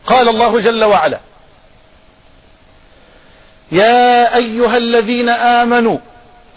قال 0.07 0.29
الله 0.29 0.61
جل 0.61 0.85
وعلا 0.85 1.21
يا 3.73 4.37
أيها 4.37 4.77
الذين 4.77 5.29
آمنوا 5.29 5.99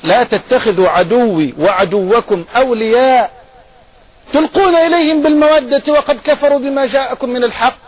لا 0.03 0.23
تتخذوا 0.23 0.89
عدوي 0.89 1.53
وعدوكم 1.59 2.45
أولياء 2.55 3.31
تلقون 4.33 4.75
إليهم 4.75 5.21
بالمودة 5.23 5.93
وقد 5.93 6.19
كفروا 6.23 6.59
بما 6.59 6.85
جاءكم 6.85 7.29
من 7.29 7.43
الحق 7.43 7.79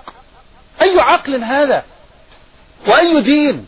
أي 0.82 1.00
عقل 1.00 1.44
هذا 1.44 1.84
وأي 2.88 3.22
دين 3.22 3.66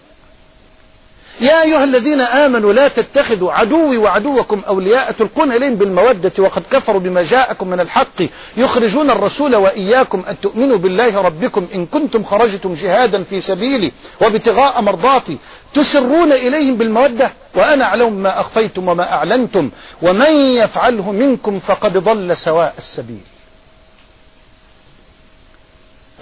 يا 1.41 1.61
أيها 1.63 1.83
الذين 1.83 2.21
آمنوا 2.21 2.73
لا 2.73 2.87
تتخذوا 2.87 3.53
عدوي 3.53 3.97
وعدوكم 3.97 4.61
أولياء 4.67 5.11
تلقون 5.11 5.51
إليهم 5.51 5.75
بالمودة 5.75 6.31
وقد 6.39 6.63
كفروا 6.71 6.99
بما 7.01 7.23
جاءكم 7.23 7.67
من 7.69 7.79
الحق 7.79 8.13
يخرجون 8.57 9.09
الرسول 9.09 9.55
وإياكم 9.55 10.23
أن 10.29 10.39
تؤمنوا 10.39 10.77
بالله 10.77 11.21
ربكم 11.21 11.67
إن 11.75 11.85
كنتم 11.85 12.23
خرجتم 12.23 12.73
جهادا 12.73 13.23
في 13.23 13.41
سبيلي 13.41 13.91
وابتغاء 14.21 14.81
مرضاتي 14.81 15.37
تسرون 15.73 16.31
إليهم 16.31 16.75
بالمودة 16.75 17.31
وأنا 17.55 17.85
أعلم 17.85 18.13
ما 18.13 18.39
أخفيتم 18.41 18.87
وما 18.87 19.13
أعلنتم 19.13 19.69
ومن 20.01 20.31
يفعله 20.35 21.11
منكم 21.11 21.59
فقد 21.59 21.97
ضل 21.97 22.37
سواء 22.37 22.73
السبيل 22.77 23.21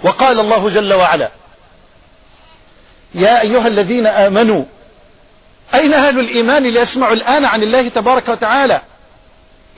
وقال 0.04 0.40
الله 0.40 0.68
جل 0.68 0.92
وعلا 0.92 1.30
يا 3.14 3.40
أيها 3.42 3.68
الذين 3.68 4.06
آمنوا 4.06 4.64
أين 5.74 5.94
أهل 5.94 6.18
الإيمان 6.20 6.62
ليسمعوا 6.62 7.12
الآن 7.14 7.44
عن 7.44 7.62
الله 7.62 7.88
تبارك 7.88 8.28
وتعالى 8.28 8.80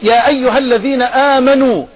يا 0.03 0.29
أيها 0.29 0.59
الذين 0.59 1.03
آمنوا 1.03 1.87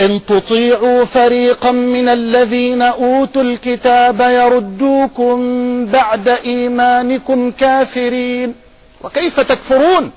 إن 0.00 0.26
تطيعوا 0.26 1.04
فريقا 1.04 1.70
من 1.70 2.08
الذين 2.08 2.82
أوتوا 2.82 3.42
الكتاب 3.42 4.20
يردوكم 4.20 5.38
بعد 5.86 6.28
إيمانكم 6.28 7.50
كافرين 7.50 8.54
وكيف 9.00 9.40
تكفرون 9.40 10.10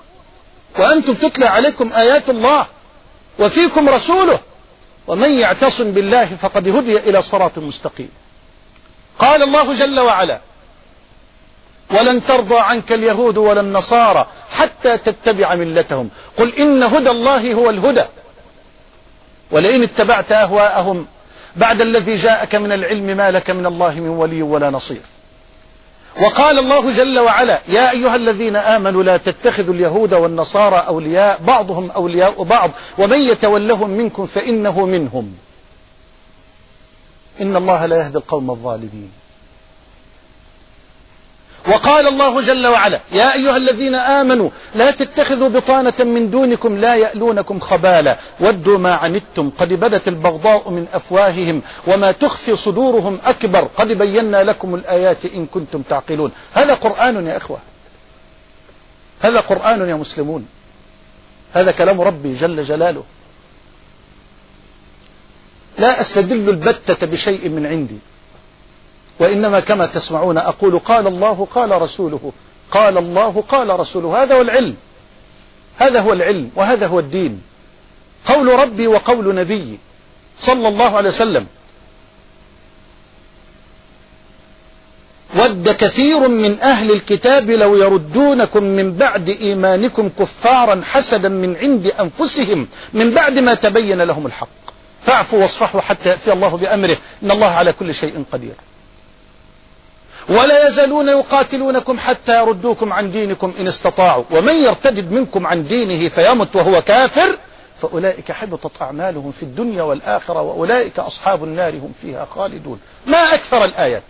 وأنتم 0.80 1.14
تتلى 1.14 1.46
عليكم 1.46 1.94
آيات 1.94 2.30
الله 2.30 2.68
وفيكم 3.40 3.90
رسوله 3.90 4.40
ومن 5.08 5.32
يعتصم 5.40 5.92
بالله 5.92 6.26
فقد 6.26 6.68
هدي 6.68 6.98
إلى 6.98 7.22
صراط 7.22 7.60
مستقيم 7.60 8.10
قال 9.20 9.44
الله 9.44 9.74
جل 9.74 10.00
وعلا 10.00 10.40
ولن 11.92 12.26
ترضى 12.26 12.56
عنك 12.58 12.92
اليهود 12.92 13.38
ولا 13.38 13.62
النصارى 13.62 14.28
حتى 14.52 14.98
تتبع 14.98 15.56
ملتهم 15.56 16.10
قل 16.38 16.54
إن 16.56 16.84
هدى 16.84 17.10
الله 17.10 17.54
هو 17.54 17.70
الهدى 17.70 18.04
ولئن 19.52 19.84
اتبعت 19.84 20.32
أهواءهم 20.32 21.06
بعد 21.56 21.82
الذي 21.82 22.16
جاءك 22.16 22.56
من 22.56 22.72
العلم 22.72 23.04
ما 23.04 23.32
لك 23.32 23.50
من 23.50 23.66
الله 23.66 23.94
من 23.96 24.10
ولي 24.10 24.42
ولا 24.42 24.70
نصير 24.70 25.02
وقال 26.22 26.60
الله 26.60 26.92
جل 26.92 27.20
وعلا 27.20 27.62
يا 27.68 27.92
أيها 27.92 28.16
الذين 28.16 28.56
آمنوا 28.56 29.04
لا 29.04 29.18
تتخذوا 29.18 29.74
اليهود 29.74 30.14
والنصارى 30.14 30.76
أولياء 30.76 31.40
بعضهم 31.48 31.92
أولياء 31.92 32.44
بعض 32.44 32.72
ومن 32.98 33.18
يتولهم 33.20 33.90
منكم 33.90 34.26
فإنه 34.26 34.86
منهم 34.86 35.32
إن 37.42 37.56
الله 37.56 37.86
لا 37.86 37.98
يهدي 38.00 38.18
القوم 38.18 38.52
الظالمين 38.52 39.12
وقال 41.68 42.08
الله 42.08 42.42
جل 42.42 42.68
وعلا 42.68 43.02
يا 43.12 43.34
أيها 43.34 43.58
الذين 43.58 43.96
آمنوا 43.96 44.50
لا 44.76 44.92
تتخذوا 44.92 45.50
بطانة 45.50 45.94
من 46.00 46.30
دونكم 46.32 46.78
لا 46.78 46.96
يألونكم 46.96 47.60
خبالا 47.60 48.18
ودوا 48.40 48.78
ما 48.78 48.94
عنتم 48.96 49.50
قد 49.58 49.74
بدت 49.74 50.08
البغضاء 50.08 50.70
من 50.72 50.86
أفواههم 50.94 51.62
وما 51.88 52.12
تخفي 52.12 52.56
صدورهم 52.56 53.20
أكبر 53.26 53.68
قد 53.78 53.88
بينا 53.92 54.44
لكم 54.44 54.76
الآيات 54.76 55.26
إن 55.26 55.46
كنتم 55.46 55.82
تعقلون 55.82 56.32
هذا 56.54 56.74
قرآن 56.74 57.28
يا 57.28 57.38
إخوة 57.38 57.60
هذا 59.22 59.40
قرآن 59.40 59.90
يا 59.90 59.96
مسلمون 59.96 60.48
هذا 61.54 61.72
كلام 61.72 62.02
ربي 62.02 62.34
جل 62.34 62.64
جلاله 62.64 63.04
لا 65.78 66.02
أستدل 66.02 66.50
البتة 66.50 67.06
بشيء 67.08 67.50
من 67.50 67.66
عندي 67.66 67.98
وإنما 69.20 69.60
كما 69.60 69.86
تسمعون 69.86 70.38
أقول 70.38 70.80
قال 70.80 71.08
الله 71.08 71.48
قال 71.52 71.82
رسوله 71.82 72.32
قال 72.72 72.98
الله 72.98 73.42
قال 73.50 73.80
رسوله 73.80 74.24
هذا 74.24 74.36
هو 74.36 74.42
العلم 74.42 74.76
هذا 75.78 76.00
هو 76.00 76.14
العلم 76.14 76.50
وهذا 76.56 76.88
هو 76.88 77.00
الدين 77.00 77.42
قول 78.26 78.48
ربي 78.60 78.88
وقول 78.88 79.36
نبيي 79.36 79.78
صلى 80.40 80.68
الله 80.68 80.98
عليه 80.98 81.10
وسلم 81.10 81.46
ود 85.36 85.70
كثير 85.70 86.28
من 86.28 86.60
أهل 86.60 86.92
الكتاب 86.92 87.50
لو 87.50 87.76
يردونكم 87.76 88.64
من 88.64 88.94
بعد 88.98 89.30
إيمانكم 89.30 90.10
كفارا 90.10 90.82
حسدا 90.86 91.30
من 91.30 91.56
عند 91.58 91.88
أنفسهم 91.88 92.68
من 92.94 93.12
بعد 93.12 93.40
ما 93.40 93.54
تبين 93.54 94.02
لهم 94.02 94.26
الحق 94.26 94.50
فاعفوا 95.02 95.42
واصفحوا 95.42 95.82
حتى 95.82 96.10
يأتي 96.10 96.34
الله 96.34 96.58
بأمره 96.58 96.98
إن 97.24 97.32
الله 97.32 97.48
على 97.48 97.74
كل 97.74 97.96
شيء 97.96 98.24
قدير 98.32 98.54
ولا 100.30 100.68
يزالون 100.68 101.10
يقاتلونكم 101.10 102.00
حتى 102.00 102.38
يردوكم 102.42 102.94
عن 102.94 103.12
دينكم 103.12 103.54
إن 103.60 103.68
استطاعوا 103.68 104.24
ومن 104.32 104.56
يرتد 104.56 105.12
منكم 105.12 105.48
عن 105.48 105.68
دينه 105.68 106.10
فيمت 106.10 106.56
وهو 106.56 106.82
كافر 106.82 107.38
فأولئك 107.82 108.32
حبطت 108.32 108.82
أعمالهم 108.82 109.32
في 109.32 109.44
الدنيا 109.44 109.84
والآخرة 109.84 110.42
وأولئك 110.42 111.00
أصحاب 111.00 111.44
النار 111.44 111.74
هم 111.76 111.94
فيها 112.02 112.26
خالدون 112.26 112.80
ما 113.08 113.18
أكثر 113.18 113.66
الآيات 113.66 114.04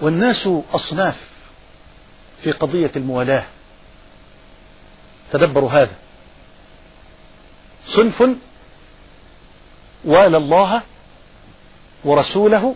والناس 0.00 0.48
أصناف 0.74 1.30
في 2.40 2.52
قضية 2.52 2.92
الموالاة 2.96 3.44
تدبروا 5.32 5.70
هذا 5.70 5.92
صنف 7.86 8.24
والى 10.04 10.36
الله 10.36 10.82
ورسوله 12.04 12.74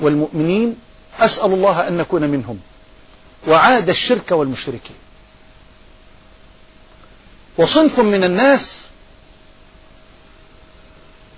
والمؤمنين 0.00 0.76
أسأل 1.18 1.52
الله 1.52 1.88
أن 1.88 1.96
نكون 1.96 2.22
منهم 2.28 2.58
وعاد 3.48 3.88
الشرك 3.88 4.30
والمشركين 4.32 4.96
وصنف 7.58 7.98
من 8.00 8.24
الناس 8.24 8.86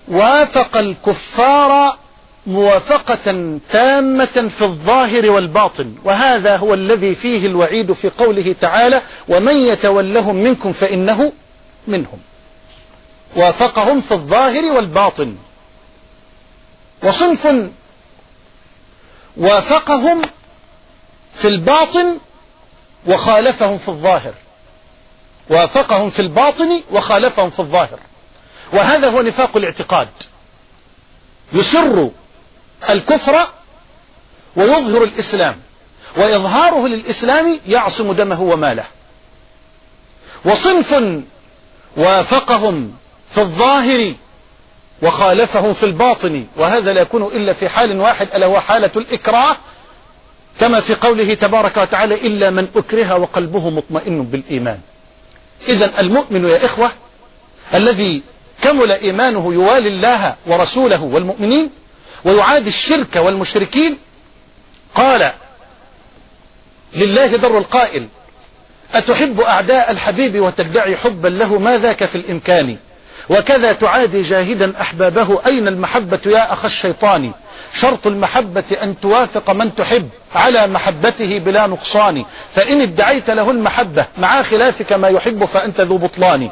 وافق 0.09 0.77
الكفار 0.77 1.99
موافقة 2.47 3.59
تامة 3.71 4.49
في 4.59 4.65
الظاهر 4.65 5.31
والباطن 5.31 5.95
وهذا 6.05 6.57
هو 6.57 6.75
الذي 6.75 7.15
فيه 7.15 7.47
الوعيد 7.47 7.93
في 7.93 8.11
قوله 8.11 8.55
تعالى 8.61 9.03
ومن 9.29 9.57
يتولهم 9.57 10.37
منكم 10.37 10.73
فإنه 10.73 11.33
منهم 11.87 12.19
وافقهم 13.37 14.01
في 14.01 14.13
الظاهر 14.15 14.65
والباطن 14.65 15.37
وصنف 17.05 17.47
وافقهم 19.41 20.23
في 21.35 21.49
الباطن 21.49 22.19
وخالفهم 23.07 23.79
في 23.79 23.89
الظاهر 23.89 24.35
وافقهم 25.51 26.11
في 26.11 26.21
الباطن 26.23 26.83
وخالفهم 26.91 27.51
في 27.51 27.61
الظاهر 27.61 28.01
وهذا 28.73 29.11
هو 29.11 29.23
نفاق 29.23 29.57
الاعتقاد 29.57 30.09
يسر 31.53 32.11
الكفر 32.91 33.47
ويظهر 34.57 35.05
الإسلام 35.05 35.57
وإظهاره 36.17 36.87
للإسلام 36.89 37.61
يعصم 37.67 38.13
دمه 38.13 38.41
وماله 38.41 38.85
وصنف 40.45 40.95
وافقهم 41.97 42.95
في 43.31 43.41
الظاهر 43.41 44.15
وخالفهم 45.03 45.73
في 45.73 45.83
الباطن 45.83 46.47
وهذا 46.57 46.93
لا 46.93 47.01
يكون 47.01 47.23
إلا 47.23 47.53
في 47.53 47.69
حال 47.69 48.01
واحد 48.01 48.29
ألا 48.35 48.47
هو 48.47 48.61
حالة 48.61 48.91
الإكراه 48.97 49.57
كما 50.61 50.81
في 50.81 50.95
قوله 50.95 51.35
تبارك 51.35 51.77
وتعالى 51.77 52.15
إلا 52.15 52.51
من 52.51 52.67
أكره 52.77 53.17
وقلبه 53.17 53.71
مطمئن 53.71 54.23
بالإيمان 54.25 54.79
إذا 55.69 56.01
المؤمن 56.01 56.45
يا 56.45 56.65
إخوة 56.65 56.91
الذي 57.75 58.23
كمل 58.63 58.93
إيمانه 58.93 59.53
يوالي 59.55 59.89
الله 59.89 60.35
ورسوله 60.47 61.03
والمؤمنين 61.03 61.71
ويعادي 62.25 62.69
الشرك 62.69 63.17
والمشركين 63.17 63.99
قال 64.95 65.33
لله 66.95 67.27
در 67.37 67.59
القائل 67.59 68.07
أتحب 68.95 69.41
أعداء 69.41 69.91
الحبيب 69.91 70.41
وتدعي 70.41 70.97
حبا 70.97 71.29
له 71.29 71.59
ما 71.59 71.79
ذاك 71.79 72.05
في 72.05 72.15
الإمكان 72.15 72.77
وكذا 73.31 73.73
تعادي 73.73 74.23
جاهدا 74.23 74.81
أحبابه 74.81 75.41
أين 75.47 75.69
المحبة 75.69 76.19
يا 76.27 76.53
أخ 76.53 76.65
الشيطان 76.65 77.33
شرط 77.75 78.07
المحبة 78.07 78.65
أن 78.83 79.01
توافق 79.01 79.51
من 79.51 79.75
تحب 79.75 80.09
على 80.35 80.67
محبته 80.67 81.39
بلا 81.39 81.67
نقصان 81.67 82.25
فإن 82.55 82.81
ادعيت 82.81 83.31
له 83.31 83.51
المحبة 83.51 84.07
مع 84.19 84.43
خلافك 84.43 84.93
ما 84.93 85.09
يحب 85.09 85.45
فأنت 85.45 85.81
ذو 85.81 85.99
بطلان 85.99 86.49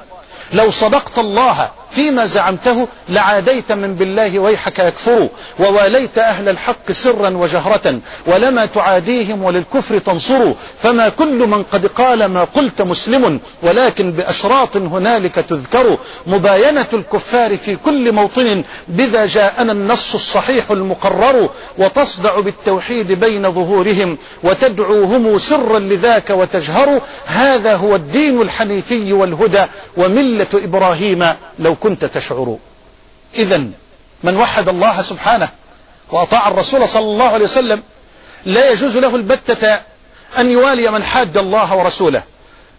لو 0.52 0.70
صدقت 0.70 1.18
الله 1.18 1.68
فيما 1.90 2.26
زعمته 2.26 2.88
لعاديت 3.08 3.72
من 3.72 3.94
بالله 3.94 4.38
ويحك 4.38 4.78
يكفروا 4.78 5.28
وواليت 5.58 6.18
أهل 6.18 6.48
الحق 6.48 6.92
سرا 6.92 7.28
وجهرة 7.30 7.98
ولما 8.26 8.66
تعاديهم 8.66 9.42
وللكفر 9.42 9.98
تنصروا 9.98 10.54
فما 10.78 11.08
كل 11.08 11.46
من 11.46 11.62
قد 11.62 11.86
قال 11.86 12.24
ما 12.24 12.44
قلت 12.44 12.82
مسلم 12.82 13.40
ولكن 13.62 14.12
بأشراط 14.12 14.76
هنالك 14.76 15.34
تذكر 15.34 15.98
مباينة 16.26 16.86
الكفار 16.92 17.56
في 17.56 17.76
كل 17.76 18.12
موطن 18.12 18.64
بذا 18.88 19.26
جاءنا 19.26 19.72
النص 19.72 20.14
الصحيح 20.14 20.70
المقرر 20.70 21.48
وتصدع 21.78 22.40
بالتوحيد 22.40 23.12
بين 23.12 23.52
ظهورهم 23.52 24.18
وتدعوهم 24.44 25.38
سرا 25.38 25.78
لذاك 25.78 26.30
وتجهر 26.30 27.00
هذا 27.26 27.74
هو 27.76 27.96
الدين 27.96 28.42
الحنيفي 28.42 29.12
والهدى 29.12 29.64
وملة 29.96 30.46
إبراهيم 30.54 31.26
لو 31.58 31.74
كنت 31.80 32.04
تشعر 32.04 32.56
إذا 33.34 33.64
من 34.24 34.36
وحد 34.36 34.68
الله 34.68 35.02
سبحانه 35.02 35.48
وأطاع 36.12 36.48
الرسول 36.48 36.88
صلى 36.88 37.02
الله 37.12 37.24
عليه 37.28 37.44
وسلم 37.44 37.82
لا 38.44 38.70
يجوز 38.70 38.96
له 38.96 39.16
البتة 39.16 39.80
أن 40.38 40.50
يوالي 40.50 40.90
من 40.90 41.02
حاد 41.02 41.38
الله 41.38 41.76
ورسوله 41.76 42.22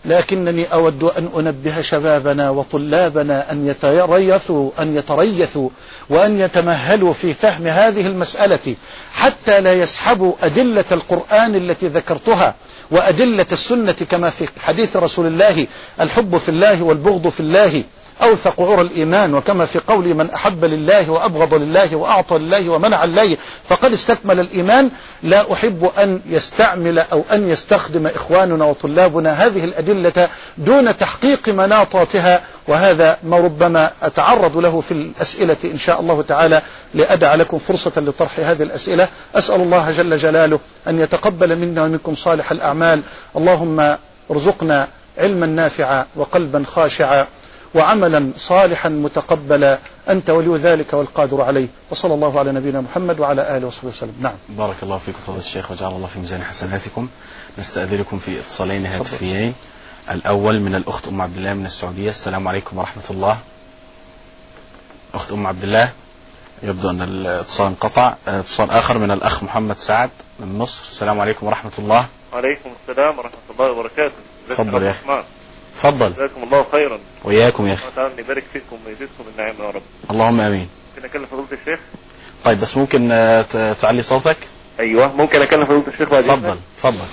لكنني 0.05 0.65
أود 0.73 1.03
أن 1.03 1.29
أنبه 1.37 1.81
شبابنا 1.81 2.49
وطلابنا 2.49 3.51
أن 3.51 3.67
يتريثوا 3.67 4.71
أن 4.79 4.95
يتريثوا 4.97 5.69
وأن 6.09 6.39
يتمهلوا 6.39 7.13
في 7.13 7.33
فهم 7.33 7.67
هذه 7.67 8.07
المسألة 8.07 8.75
حتى 9.13 9.61
لا 9.61 9.73
يسحبوا 9.73 10.33
أدلة 10.43 10.85
القرآن 10.91 11.55
التي 11.55 11.87
ذكرتها 11.87 12.55
وأدلة 12.91 13.45
السنة 13.51 13.91
كما 14.11 14.29
في 14.29 14.47
حديث 14.65 14.95
رسول 14.97 15.25
الله 15.27 15.67
الحب 16.01 16.37
في 16.37 16.49
الله 16.49 16.83
والبغض 16.83 17.27
في 17.27 17.39
الله 17.39 17.83
أوثق 18.21 18.61
عرى 18.61 18.81
الإيمان 18.81 19.33
وكما 19.33 19.65
في 19.65 19.79
قول 19.87 20.13
من 20.13 20.29
أحب 20.31 20.65
لله 20.65 21.09
وأبغض 21.11 21.53
لله 21.53 21.95
وأعطى 21.95 22.37
لله 22.37 22.69
ومنع 22.69 23.03
الله 23.03 23.37
فقد 23.67 23.91
استكمل 23.93 24.39
الإيمان 24.39 24.89
لا 25.23 25.53
أحب 25.53 25.89
أن 25.97 26.19
يستعمل 26.25 26.99
أو 26.99 27.23
أن 27.33 27.49
يستخدم 27.49 28.07
إخواننا 28.07 28.65
وطلابنا 28.65 29.31
هذه 29.45 29.63
الأدلة 29.65 30.27
دون 30.57 30.97
تحقيق 30.97 31.49
مناطاتها 31.49 32.41
وهذا 32.67 33.17
ما 33.23 33.37
ربما 33.37 33.91
أتعرض 34.01 34.57
له 34.57 34.81
في 34.81 34.91
الأسئلة 34.91 35.57
إن 35.65 35.77
شاء 35.77 35.99
الله 35.99 36.21
تعالى 36.21 36.61
لأدع 36.93 37.35
لكم 37.35 37.57
فرصة 37.57 37.91
لطرح 37.97 38.31
هذه 38.39 38.63
الأسئلة 38.63 39.07
أسأل 39.35 39.55
الله 39.61 39.91
جل 39.91 40.17
جلاله 40.17 40.59
أن 40.87 40.99
يتقبل 40.99 41.55
منا 41.57 41.83
ومنكم 41.83 42.15
صالح 42.15 42.51
الأعمال 42.51 43.01
اللهم 43.37 43.95
ارزقنا 44.31 44.87
علما 45.19 45.45
نافعا 45.45 46.05
وقلبا 46.15 46.63
خاشعا 46.67 47.25
وعملا 47.75 48.31
صالحا 48.37 48.89
متقبلا 48.89 49.79
أنت 50.09 50.29
ولي 50.29 50.53
ذلك 50.57 50.93
والقادر 50.93 51.41
عليه 51.41 51.67
وصلى 51.89 52.13
الله 52.13 52.39
على 52.39 52.51
نبينا 52.51 52.81
محمد 52.81 53.19
وعلى 53.19 53.57
آله 53.57 53.67
وصحبه 53.67 53.87
وسلم 53.89 54.13
نعم 54.21 54.35
بارك 54.49 54.75
الله 54.83 54.97
فيكم 54.97 55.19
فضل 55.27 55.37
الشيخ 55.37 55.71
وجعل 55.71 55.91
الله 55.91 56.07
في 56.07 56.19
ميزان 56.19 56.43
حسناتكم 56.43 57.07
نستأذنكم 57.57 58.19
في 58.19 58.39
اتصالين 58.39 58.85
هاتفيين 58.85 59.53
الأول 60.11 60.59
من 60.59 60.75
الأخت 60.75 61.07
أم 61.07 61.21
عبد 61.21 61.37
الله 61.37 61.53
من 61.53 61.65
السعودية 61.65 62.09
السلام 62.09 62.47
عليكم 62.47 62.77
ورحمة 62.77 63.03
الله 63.09 63.37
أخت 65.13 65.31
أم 65.31 65.47
عبد 65.47 65.63
الله 65.63 65.91
يبدو 66.63 66.89
أن 66.89 67.01
الاتصال 67.01 67.67
انقطع 67.67 68.15
اتصال 68.27 68.71
آخر 68.71 68.97
من 68.97 69.11
الأخ 69.11 69.43
محمد 69.43 69.77
سعد 69.77 70.09
من 70.39 70.57
مصر 70.57 70.83
السلام 70.89 71.19
عليكم 71.19 71.47
ورحمة 71.47 71.71
الله 71.79 72.05
وعليكم 72.33 72.69
السلام 72.89 73.17
ورحمة 73.17 73.39
الله 73.49 73.71
وبركاته 73.71 74.15
تفضل 74.49 74.83
يا 74.83 74.91
أخي 74.91 75.23
اتفضل 75.77 76.13
جزاكم 76.13 76.43
الله 76.43 76.65
خيرا 76.71 76.99
وإياكم 77.23 77.67
يا 77.67 77.73
أخي 77.73 77.81
الله 77.83 77.95
تعالى 77.95 78.11
يبارك 78.19 78.43
فيكم 78.53 78.77
ويزيدكم 78.87 79.23
النعيم 79.33 79.55
يا 79.59 79.69
رب 79.69 79.81
اللهم 80.11 80.39
آمين 80.41 80.67
ممكن 80.95 81.05
أكلم 81.09 81.25
فضيلة 81.25 81.61
الشيخ 81.61 81.79
طيب 82.45 82.59
بس 82.59 82.77
ممكن 82.77 83.11
آه، 83.11 83.73
تعلي 83.73 84.01
صوتك 84.01 84.37
أيوه 84.79 85.15
ممكن 85.15 85.41
أكلم 85.41 85.65
فضيلة 85.65 85.83
الشيخ 85.87 86.09
بعد 86.09 86.23
اتفضل 86.23 86.57
اتفضل 86.77 87.05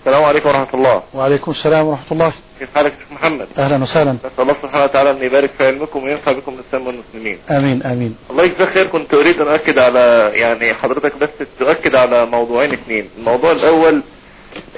السلام 0.00 0.24
عليكم 0.24 0.48
ورحمة 0.48 0.68
الله 0.74 1.02
وعليكم 1.14 1.50
السلام 1.50 1.86
ورحمة 1.86 2.04
الله 2.12 2.32
كيف 2.58 2.68
حالك 2.74 2.92
يا 3.10 3.14
محمد 3.14 3.48
أهلا 3.58 3.82
وسهلا 3.82 4.12
نسأل 4.12 4.30
الله 4.38 4.56
سبحانه 4.62 4.84
وتعالى 4.84 5.10
أن 5.10 5.22
يبارك 5.22 5.50
في 5.58 5.66
علمكم 5.66 6.04
وينفع 6.04 6.32
بكم 6.32 6.56
للسلام 6.56 6.86
والمسلمين 6.86 7.38
آمين 7.50 7.82
آمين 7.82 8.16
الله 8.30 8.44
يجزاك 8.44 8.68
خير 8.68 8.86
كنت 8.86 9.14
أريد 9.14 9.40
أن 9.40 9.48
أؤكد 9.48 9.78
على 9.78 10.30
يعني 10.34 10.74
حضرتك 10.74 11.12
بس 11.20 11.28
تؤكد 11.58 11.94
على 11.94 12.26
موضوعين 12.26 12.72
اثنين 12.72 13.08
الموضوع 13.18 13.52
الأول 13.52 14.02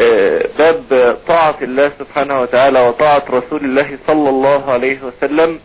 آه، 0.00 0.44
باب 0.58 1.16
طاعة 1.28 1.54
الله 1.62 1.92
سبحانه 1.98 2.40
وتعالى 2.40 2.80
وطاعة 2.88 3.22
رسول 3.30 3.64
الله 3.64 3.98
صلى 4.06 4.28
الله 4.28 4.70
عليه 4.72 4.98
وسلم 5.02 5.58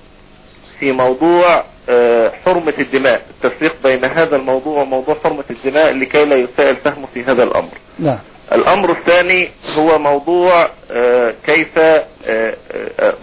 في 0.79 0.91
موضوع 0.91 1.63
آه، 1.89 2.31
حرمة 2.45 2.73
الدماء 2.79 3.21
التفريق 3.29 3.75
بين 3.83 4.05
هذا 4.05 4.35
الموضوع 4.35 4.81
وموضوع 4.81 5.15
حرمة 5.23 5.43
الدماء 5.49 5.93
لكي 5.93 6.25
لا 6.25 6.35
يساءل 6.35 6.75
فهمه 6.75 7.07
في 7.13 7.23
هذا 7.23 7.43
الأمر 7.43 7.71
نعم 7.99 8.19
الأمر 8.51 8.91
الثاني 8.91 9.49
هو 9.77 9.99
موضوع 9.99 10.69
آه، 10.91 11.33
كيف 11.45 11.79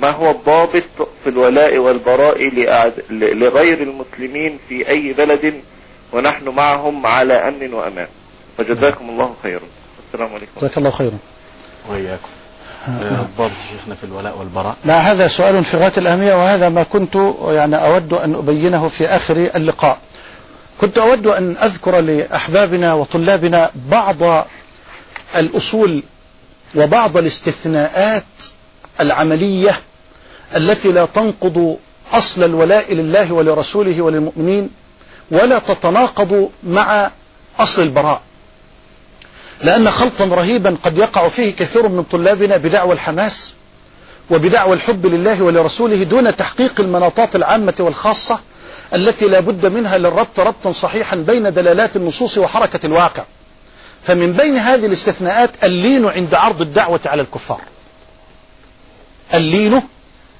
ما 0.03 0.11
هو 0.11 0.31
الضابط 0.31 0.77
في 1.25 1.31
الولاء 1.31 1.79
والبراء 1.79 2.51
لغير 3.11 3.83
المسلمين 3.83 4.59
في 4.69 4.89
أي 4.89 5.13
بلد 5.13 5.55
ونحن 6.13 6.49
معهم 6.49 7.07
على 7.07 7.35
أمن 7.35 7.75
وأمان 7.75 8.07
وجزاكم 8.59 9.09
الله 9.11 9.35
خيرا 9.43 9.63
السلام 10.15 10.35
عليكم 10.35 10.53
جزاك 10.61 10.79
الله 10.79 10.91
خيرا 10.91 11.19
وإياكم 11.91 12.29
الضابط 13.23 13.41
آه، 13.69 13.73
شيخنا 13.73 13.95
في 13.95 14.05
الولاء 14.05 14.39
والبراء 14.39 14.77
لا 14.85 14.99
هذا 15.13 15.29
سؤال 15.29 15.65
في 15.65 15.77
غاية 15.77 15.93
الأهمية 15.99 16.35
وهذا 16.35 16.69
ما 16.69 16.83
كنت 16.83 17.19
يعني 17.49 17.77
أود 17.77 18.13
أن 18.13 18.35
أبينه 18.35 18.89
في 18.89 19.07
آخر 19.09 19.37
اللقاء 19.37 19.99
كنت 20.81 20.99
أود 20.99 21.27
أن 21.27 21.57
أذكر 21.57 22.01
لأحبابنا 22.01 22.95
وطلابنا 22.95 23.71
بعض 23.91 24.45
الأصول 25.37 26.03
وبعض 26.75 27.17
الاستثناءات 27.17 28.25
العملية 29.01 29.79
التي 30.57 30.93
لا 30.93 31.05
تنقض 31.05 31.77
أصل 32.13 32.45
الولاء 32.45 32.95
لله 32.95 33.33
ولرسوله 33.33 34.03
وللمؤمنين 34.03 34.71
ولا 35.31 35.59
تتناقض 35.59 36.49
مع 36.65 37.11
أصل 37.59 37.83
البراء 37.83 38.23
لأن 39.65 39.91
خلطا 39.91 40.25
رهيبا 40.25 40.77
قد 40.83 40.99
يقع 40.99 41.29
فيه 41.29 41.51
كثير 41.57 41.89
من 41.89 42.03
طلابنا 42.03 42.57
بدعوى 42.57 42.93
الحماس 42.93 43.55
وبدعوى 44.31 44.73
الحب 44.75 45.07
لله 45.07 45.43
ولرسوله 45.43 46.03
دون 46.03 46.37
تحقيق 46.37 46.81
المناطات 46.81 47.37
العامة 47.37 47.75
والخاصة 47.81 48.41
التي 48.95 49.29
لا 49.29 49.41
بد 49.41 49.67
منها 49.67 49.99
للربط 49.99 50.41
ربطا 50.41 50.73
صحيحا 50.73 51.17
بين 51.17 51.53
دلالات 51.53 51.97
النصوص 51.97 52.39
وحركة 52.39 52.81
الواقع 52.87 53.23
فمن 54.03 54.33
بين 54.33 54.57
هذه 54.57 54.87
الاستثناءات 54.87 55.51
اللين 55.65 56.07
عند 56.07 56.35
عرض 56.35 56.61
الدعوة 56.61 57.01
على 57.07 57.23
الكفار 57.23 57.61
اللين 59.35 59.83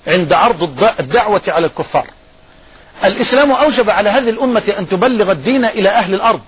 عند 0.07 0.33
عرض 0.33 0.81
الدعوة 1.01 1.43
على 1.49 1.67
الكفار 1.67 2.07
الإسلام 3.05 3.51
أوجب 3.53 3.91
على 3.91 4.11
هذه 4.11 4.31
الأمة 4.31 4.63
أن 4.79 4.89
تبلغ 4.89 5.31
الدين 5.33 5.65
إلى 5.65 5.89
أهل 5.89 6.15
الأرض 6.15 6.41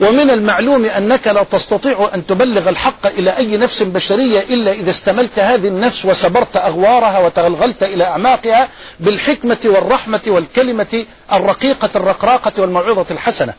ومن 0.00 0.30
المعلوم 0.30 0.84
أنك 0.84 1.26
لا 1.26 1.42
تستطيع 1.42 2.10
أن 2.14 2.26
تبلغ 2.26 2.68
الحق 2.68 3.06
إلى 3.06 3.36
أي 3.36 3.56
نفس 3.56 3.82
بشرية 3.82 4.40
إلا 4.40 4.72
إذا 4.72 4.90
استملت 4.90 5.38
هذه 5.38 5.68
النفس 5.68 6.04
وسبرت 6.04 6.56
أغوارها 6.56 7.18
وتغلغلت 7.18 7.82
إلى 7.82 8.04
أعماقها 8.04 8.68
بالحكمة 9.00 9.58
والرحمة 9.64 10.22
والكلمة 10.26 11.04
الرقيقة 11.32 11.90
الرقراقة 11.96 12.52
والموعظة 12.58 13.06
الحسنة 13.10 13.54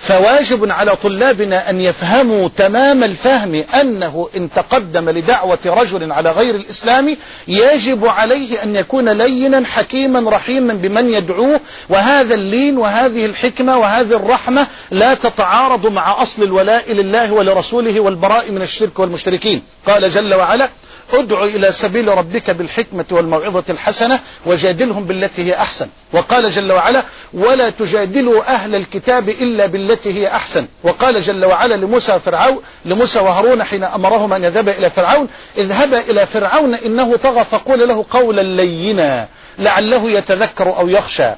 فواجب 0.00 0.70
على 0.70 0.96
طلابنا 0.96 1.70
أن 1.70 1.80
يفهموا 1.80 2.48
تمام 2.56 3.04
الفهم 3.04 3.54
أنه 3.80 4.28
إن 4.36 4.48
تقدم 4.52 5.10
لدعوة 5.10 5.58
رجل 5.66 6.12
على 6.12 6.30
غير 6.32 6.54
الإسلام 6.54 7.16
يجب 7.48 8.06
عليه 8.06 8.62
أن 8.62 8.76
يكون 8.76 9.08
لينا 9.08 9.66
حكيما 9.66 10.30
رحيما 10.30 10.74
بمن 10.74 11.12
يدعوه 11.14 11.60
وهذا 11.88 12.34
اللين 12.34 12.78
وهذه 12.78 13.26
الحكمة 13.26 13.78
وهذه 13.78 14.16
الرحمة 14.16 14.66
لا 14.90 15.14
تتعارض 15.14 15.86
مع 15.86 16.22
أصل 16.22 16.42
الولاء 16.42 16.92
لله 16.92 17.32
ولرسوله 17.32 18.00
والبراء 18.00 18.50
من 18.50 18.62
الشرك 18.62 18.98
والمشركين 18.98 19.62
قال 19.86 20.10
جل 20.10 20.34
وعلا 20.34 20.68
ادع 21.12 21.44
إلى 21.44 21.72
سبيل 21.72 22.08
ربك 22.08 22.50
بالحكمة 22.50 23.04
والموعظة 23.10 23.64
الحسنة 23.70 24.20
وجادلهم 24.46 25.04
بالتي 25.04 25.44
هي 25.44 25.54
أحسن 25.54 25.88
وقال 26.12 26.50
جل 26.50 26.72
وعلا 26.72 27.04
ولا 27.32 27.70
تجادلوا 27.70 28.54
أهل 28.54 28.74
الكتاب 28.74 29.28
إلا 29.28 29.66
بالتي 29.66 30.12
هي 30.12 30.26
أحسن 30.28 30.66
وقال 30.82 31.22
جل 31.22 31.44
وعلا 31.44 31.74
لموسى 31.74 32.18
فرعون 32.24 32.62
لموسى 32.84 33.18
وهارون 33.18 33.62
حين 33.62 33.84
أمرهما 33.84 34.36
أن 34.36 34.44
يذهبا 34.44 34.78
إلى 34.78 34.90
فرعون 34.90 35.28
اذهبا 35.58 36.00
إلى 36.00 36.26
فرعون 36.26 36.74
إنه 36.74 37.16
طغى 37.16 37.44
فقول 37.44 37.88
له 37.88 38.04
قولا 38.10 38.40
لينا 38.42 39.28
لعله 39.58 40.10
يتذكر 40.10 40.76
أو 40.76 40.88
يخشى 40.88 41.30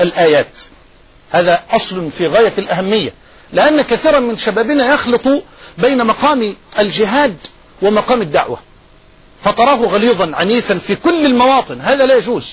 الآيات 0.00 0.46
هذا 1.30 1.60
أصل 1.70 2.10
في 2.18 2.26
غاية 2.28 2.52
الأهمية 2.58 3.12
لأن 3.52 3.82
كثيرا 3.82 4.18
من 4.20 4.38
شبابنا 4.38 4.94
يخلط 4.94 5.42
بين 5.78 6.06
مقام 6.06 6.56
الجهاد 6.78 7.36
ومقام 7.82 8.22
الدعوة 8.22 8.58
فتراه 9.42 9.76
غليظا 9.78 10.30
عنيفا 10.34 10.78
في 10.78 10.94
كل 10.94 11.26
المواطن 11.26 11.80
هذا 11.80 12.06
لا 12.06 12.16
يجوز 12.16 12.52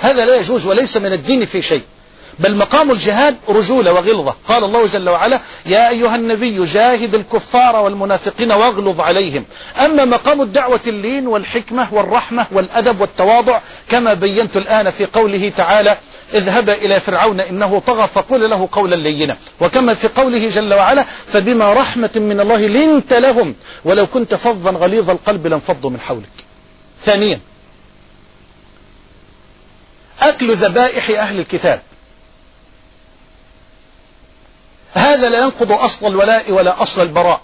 هذا 0.00 0.24
لا 0.24 0.36
يجوز 0.36 0.66
وليس 0.66 0.96
من 0.96 1.12
الدين 1.12 1.46
في 1.46 1.62
شيء 1.62 1.82
بل 2.38 2.56
مقام 2.56 2.90
الجهاد 2.90 3.36
رجولة 3.48 3.92
وغلظة 3.92 4.36
قال 4.48 4.64
الله 4.64 4.86
جل 4.86 5.08
وعلا 5.08 5.40
يا 5.66 5.88
أيها 5.88 6.16
النبي 6.16 6.64
جاهد 6.64 7.14
الكفار 7.14 7.76
والمنافقين 7.76 8.52
واغلظ 8.52 9.00
عليهم 9.00 9.44
أما 9.84 10.04
مقام 10.04 10.40
الدعوة 10.42 10.80
اللين 10.86 11.26
والحكمة 11.26 11.88
والرحمة 11.94 12.46
والأدب 12.52 13.00
والتواضع 13.00 13.60
كما 13.88 14.14
بينت 14.14 14.56
الآن 14.56 14.90
في 14.90 15.04
قوله 15.06 15.52
تعالى 15.56 15.96
اذهب 16.34 16.70
إلى 16.70 17.00
فرعون 17.00 17.40
إنه 17.40 17.78
طغى 17.78 18.08
فقل 18.08 18.50
له 18.50 18.68
قولا 18.72 18.96
لينا 18.96 19.36
وكما 19.60 19.94
في 19.94 20.08
قوله 20.08 20.48
جل 20.50 20.74
وعلا 20.74 21.04
فبما 21.28 21.72
رحمة 21.72 22.10
من 22.16 22.40
الله 22.40 22.66
لنت 22.66 23.12
لهم 23.12 23.54
ولو 23.84 24.06
كنت 24.06 24.34
فظا 24.34 24.70
غليظ 24.70 25.10
القلب 25.10 25.46
لانفضوا 25.46 25.90
من 25.90 26.00
حولك 26.00 26.44
ثانيا 27.04 27.40
أكل 30.20 30.56
ذبائح 30.56 31.10
أهل 31.10 31.38
الكتاب 31.40 31.82
هذا 34.94 35.28
لا 35.28 35.42
ينقض 35.44 35.72
أصل 35.72 36.06
الولاء 36.06 36.50
ولا 36.52 36.82
أصل 36.82 37.02
البراء 37.02 37.40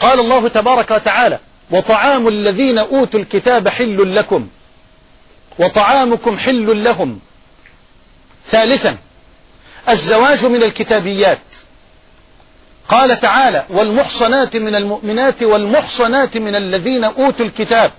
قال 0.00 0.20
الله 0.20 0.48
تبارك 0.48 0.90
وتعالى 0.90 1.38
وطعام 1.70 2.28
الذين 2.28 2.78
أوتوا 2.78 3.20
الكتاب 3.20 3.68
حل 3.68 4.14
لكم 4.14 4.48
وطعامكم 5.58 6.38
حل 6.38 6.84
لهم 6.84 7.18
ثالثا 8.46 8.98
الزواج 9.88 10.44
من 10.44 10.62
الكتابيات 10.62 11.38
قال 12.88 13.20
تعالى 13.20 13.64
والمحصنات 13.68 14.56
من 14.56 14.74
المؤمنات 14.74 15.42
والمحصنات 15.42 16.36
من 16.36 16.54
الذين 16.54 17.04
أوتوا 17.04 17.46
الكتاب 17.46 17.92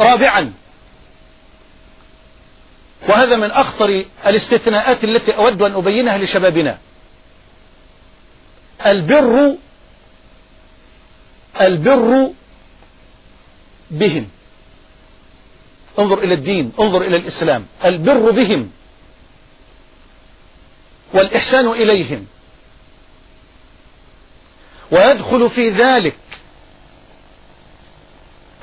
رابعا 0.00 0.52
وهذا 3.08 3.36
من 3.36 3.50
أخطر 3.50 4.04
الاستثناءات 4.26 5.04
التي 5.04 5.36
أود 5.36 5.62
أن 5.62 5.74
أبينها 5.74 6.18
لشبابنا 6.18 6.78
البر 8.86 9.56
البر 11.60 12.30
بهم 13.90 14.28
انظر 15.98 16.18
إلى 16.18 16.34
الدين 16.34 16.72
انظر 16.80 17.02
إلى 17.02 17.16
الإسلام 17.16 17.66
البر 17.84 18.30
بهم 18.30 18.68
والإحسان 21.14 21.66
إليهم 21.68 22.26
ويدخل 24.90 25.50
في 25.50 25.68
ذلك 25.70 26.14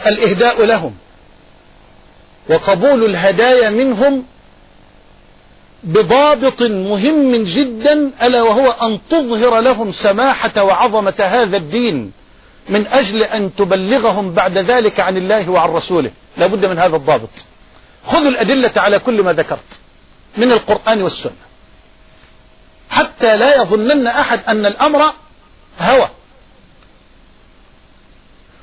الإهداء 0.07 0.63
لهم 0.63 0.93
وقبول 2.49 3.05
الهدايا 3.05 3.69
منهم 3.69 4.23
بضابط 5.83 6.61
مهم 6.61 7.43
جدا 7.43 8.11
ألا 8.21 8.41
وهو 8.41 8.71
أن 8.71 8.99
تظهر 9.09 9.59
لهم 9.59 9.91
سماحة 9.91 10.63
وعظمة 10.63 11.13
هذا 11.19 11.57
الدين 11.57 12.11
من 12.69 12.87
أجل 12.87 13.23
أن 13.23 13.55
تبلغهم 13.55 14.33
بعد 14.33 14.57
ذلك 14.57 14.99
عن 14.99 15.17
الله 15.17 15.49
وعن 15.49 15.69
رسوله 15.69 16.11
لابد 16.39 16.65
من 16.65 16.79
هذا 16.79 16.95
الضابط 16.95 17.29
خذوا 18.05 18.29
الأدلة 18.29 18.71
على 18.77 18.99
كل 18.99 19.21
ما 19.21 19.33
ذكرت 19.33 19.79
من 20.37 20.51
القرآن 20.51 21.01
والسنة 21.01 21.31
حتى 22.89 23.37
لا 23.37 23.55
يظنن 23.61 24.07
أحد 24.07 24.39
أن 24.47 24.65
الأمر 24.65 25.13
هوى 25.79 26.09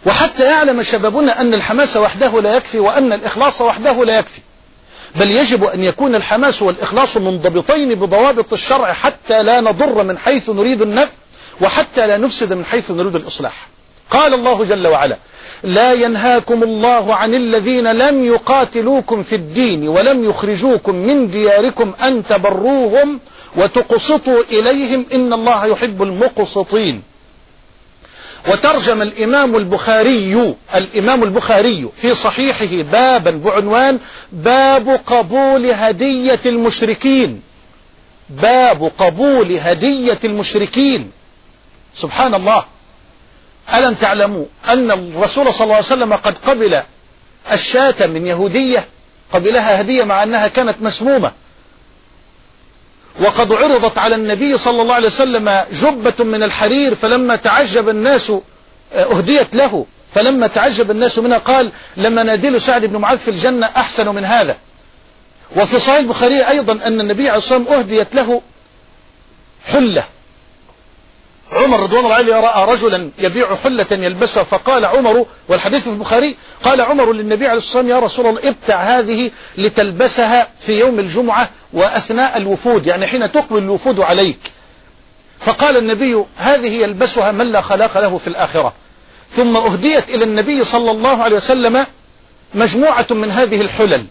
وحتى 0.06 0.44
يعلم 0.44 0.82
شبابنا 0.82 1.40
أن 1.40 1.54
الحماس 1.54 1.96
وحده 1.96 2.40
لا 2.40 2.56
يكفي 2.56 2.78
وأن 2.78 3.12
الإخلاص 3.12 3.60
وحده 3.60 4.04
لا 4.04 4.18
يكفي 4.18 4.40
بل 5.16 5.30
يجب 5.30 5.64
أن 5.64 5.84
يكون 5.84 6.14
الحماس 6.14 6.62
والإخلاص 6.62 7.16
منضبطين 7.16 7.94
بضوابط 7.94 8.52
الشرع 8.52 8.92
حتى 8.92 9.42
لا 9.42 9.60
نضر 9.60 10.02
من 10.02 10.18
حيث 10.18 10.48
نريد 10.50 10.82
النفع 10.82 11.12
وحتى 11.60 12.06
لا 12.06 12.16
نفسد 12.16 12.52
من 12.52 12.64
حيث 12.64 12.90
نريد 12.90 13.14
الإصلاح 13.16 13.68
قال 14.10 14.34
الله 14.34 14.64
جل 14.64 14.86
وعلا 14.86 15.16
لا 15.62 15.92
ينهاكم 15.92 16.62
الله 16.62 17.14
عن 17.14 17.34
الذين 17.34 17.92
لم 17.92 18.24
يقاتلوكم 18.24 19.22
في 19.22 19.34
الدين 19.34 19.88
ولم 19.88 20.24
يخرجوكم 20.24 20.94
من 20.94 21.30
دياركم 21.30 21.92
أن 22.02 22.26
تبروهم 22.26 23.20
وتقسطوا 23.56 24.42
إليهم 24.52 25.06
إن 25.14 25.32
الله 25.32 25.66
يحب 25.66 26.02
المقسطين 26.02 27.02
وترجم 28.52 29.02
الإمام 29.02 29.56
البخاري 29.56 30.54
الإمام 30.74 31.22
البخاري 31.22 31.88
في 32.00 32.14
صحيحه 32.14 32.82
بابا 32.92 33.30
بعنوان 33.30 33.98
باب 34.32 35.00
قبول 35.06 35.66
هدية 35.66 36.40
المشركين 36.46 37.40
باب 38.42 38.92
قبول 38.98 39.52
هدية 39.52 40.18
المشركين 40.24 41.10
سبحان 41.94 42.34
الله 42.34 42.64
ألم 43.74 43.94
تعلموا 43.94 44.46
أن 44.68 44.90
الرسول 44.90 45.54
صلى 45.54 45.64
الله 45.64 45.74
عليه 45.74 45.84
وسلم 45.84 46.12
قد 46.14 46.38
قبل 46.38 46.80
الشاة 47.52 48.06
من 48.06 48.26
يهودية 48.26 48.84
قبلها 49.32 49.80
هدية 49.80 50.04
مع 50.04 50.22
أنها 50.22 50.48
كانت 50.48 50.76
مسمومة 50.82 51.32
وقد 53.20 53.52
عرضت 53.52 53.98
على 53.98 54.14
النبي 54.14 54.58
صلى 54.58 54.82
الله 54.82 54.94
عليه 54.94 55.06
وسلم 55.06 55.60
جبة 55.72 56.24
من 56.24 56.42
الحرير 56.42 56.94
فلما 56.94 57.36
تعجب 57.36 57.88
الناس 57.88 58.32
آه، 58.92 59.16
أهديت 59.18 59.54
له 59.54 59.86
فلما 60.14 60.46
تعجب 60.46 60.90
الناس 60.90 61.18
منها 61.18 61.38
قال 61.38 61.70
لما 61.96 62.22
نادل 62.22 62.60
سعد 62.62 62.84
بن 62.84 62.96
معاذ 62.96 63.18
في 63.18 63.30
الجنة 63.30 63.66
أحسن 63.66 64.08
من 64.14 64.24
هذا 64.24 64.56
وفي 65.56 65.78
صحيح 65.78 65.98
البخاري 65.98 66.48
أيضا 66.48 66.72
أن 66.86 67.00
النبي 67.00 67.28
عليه 67.28 67.38
الصلاة 67.38 67.58
والسلام 67.58 67.78
أهديت 67.80 68.14
له 68.14 68.42
حلة 69.66 70.04
عمر 71.52 71.80
رضوان 71.82 72.04
الله 72.04 72.14
عليه 72.16 72.34
رأى 72.40 72.72
رجلا 72.72 73.10
يبيع 73.18 73.54
حلة 73.56 73.86
يلبسها 73.90 74.42
فقال 74.42 74.84
عمر 74.84 75.26
والحديث 75.48 75.80
في 75.82 75.90
البخاري 75.90 76.36
قال 76.64 76.80
عمر 76.80 77.12
للنبي 77.12 77.46
عليه 77.46 77.58
الصلاة 77.58 77.76
والسلام 77.80 77.88
يا 78.00 78.06
رسول 78.06 78.26
الله 78.26 78.48
ابتع 78.50 78.80
هذه 78.80 79.30
لتلبسها 79.58 80.48
في 80.60 80.72
يوم 80.80 80.98
الجمعة 80.98 81.50
وأثناء 81.72 82.36
الوفود 82.36 82.86
يعني 82.86 83.06
حين 83.06 83.32
تقبل 83.32 83.58
الوفود 83.58 84.00
عليك 84.00 84.38
فقال 85.40 85.76
النبي 85.76 86.24
هذه 86.36 86.68
يلبسها 86.82 87.32
من 87.32 87.52
لا 87.52 87.60
خلاق 87.60 87.98
له 87.98 88.18
في 88.18 88.26
الآخرة 88.26 88.72
ثم 89.32 89.56
أهديت 89.56 90.10
إلى 90.10 90.24
النبي 90.24 90.64
صلى 90.64 90.90
الله 90.90 91.22
عليه 91.22 91.36
وسلم 91.36 91.86
مجموعة 92.54 93.06
من 93.10 93.30
هذه 93.30 93.60
الحلل 93.60 94.06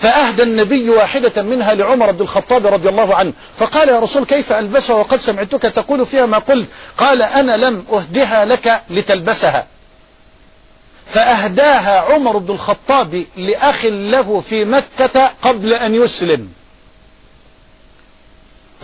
فأهدى 0.00 0.42
النبي 0.42 0.90
واحدة 0.90 1.42
منها 1.42 1.74
لعمر 1.74 2.10
بن 2.12 2.20
الخطاب 2.22 2.66
رضي 2.66 2.88
الله 2.88 3.14
عنه 3.14 3.32
فقال 3.58 3.88
يا 3.88 3.98
رسول 3.98 4.24
كيف 4.24 4.52
ألبسها 4.52 4.96
وقد 4.96 5.20
سمعتك 5.20 5.60
تقول 5.62 6.06
فيها 6.06 6.26
ما 6.26 6.38
قلت 6.38 6.68
قال 6.98 7.22
أنا 7.22 7.56
لم 7.56 7.84
أهدها 7.92 8.44
لك 8.44 8.80
لتلبسها 8.90 9.66
فأهداها 11.06 12.00
عمر 12.00 12.38
بن 12.38 12.54
الخطاب 12.54 13.24
لأخ 13.36 13.84
له 13.84 14.40
في 14.40 14.64
مكة 14.64 15.30
قبل 15.42 15.74
أن 15.74 15.94
يسلم 15.94 16.48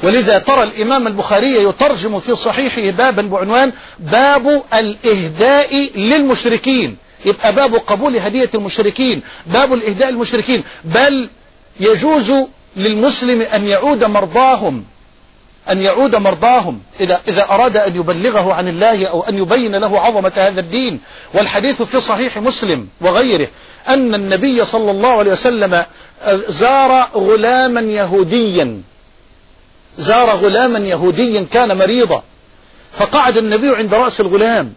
ولذا 0.02 0.38
ترى 0.38 0.62
الإمام 0.62 1.06
البخاري 1.06 1.64
يترجم 1.64 2.18
في 2.20 2.34
صحيحه 2.36 2.96
بابا 2.96 3.22
بعنوان 3.22 3.72
باب 3.98 4.62
الإهداء 4.74 5.90
للمشركين 5.98 6.96
يبقى 7.24 7.52
باب 7.52 7.74
قبول 7.74 8.16
هدية 8.16 8.50
المشركين 8.54 9.22
باب 9.46 9.72
الإهداء 9.72 10.08
المشركين 10.08 10.62
بل 10.84 11.28
يجوز 11.80 12.32
للمسلم 12.76 13.42
أن 13.42 13.66
يعود 13.68 14.04
مرضاهم 14.04 14.84
أن 15.70 15.82
يعود 15.82 16.16
مرضاهم 16.16 16.80
إذا, 17.00 17.20
إذا 17.28 17.44
أراد 17.50 17.76
أن 17.76 17.96
يبلغه 17.96 18.54
عن 18.54 18.68
الله 18.68 19.06
أو 19.06 19.22
أن 19.22 19.38
يبين 19.38 19.76
له 19.76 20.00
عظمة 20.00 20.32
هذا 20.36 20.60
الدين 20.60 20.98
والحديث 21.34 21.82
في 21.82 22.00
صحيح 22.00 22.38
مسلم 22.38 22.88
وغيره 23.00 23.48
أن 23.88 24.14
النبي 24.14 24.64
صلى 24.64 24.90
الله 24.90 25.10
عليه 25.18 25.32
وسلم 25.32 25.74
آه، 25.74 25.84
زار 26.48 27.08
غلاما 27.14 27.80
يهوديا 27.80 28.82
زار 29.98 30.30
غلاما 30.30 30.78
يهوديا 30.78 31.46
كان 31.52 31.76
مريضا 31.78 32.22
فقعد 32.98 33.38
النبي 33.38 33.68
عند 33.76 33.94
رأس 33.94 34.20
الغلام 34.20 34.72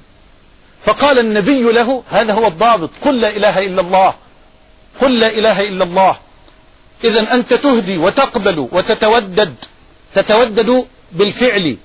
فقال 0.85 1.19
النبي 1.19 1.61
له 1.61 2.03
هذا 2.09 2.33
هو 2.33 2.47
الضابط 2.47 2.89
قل 3.01 3.19
لا 3.21 3.29
إله 3.29 3.59
إلا 3.65 3.81
الله 3.81 4.13
قل 5.01 5.19
لا 5.19 5.29
إله 5.29 5.61
إلا 5.61 5.83
الله 5.83 6.17
إذا 7.03 7.33
أنت 7.33 7.53
تهدي 7.53 7.97
وتقبل 7.97 8.67
وتتودد 8.71 9.53
تتودد 10.13 10.85
بالفعل 11.11 11.77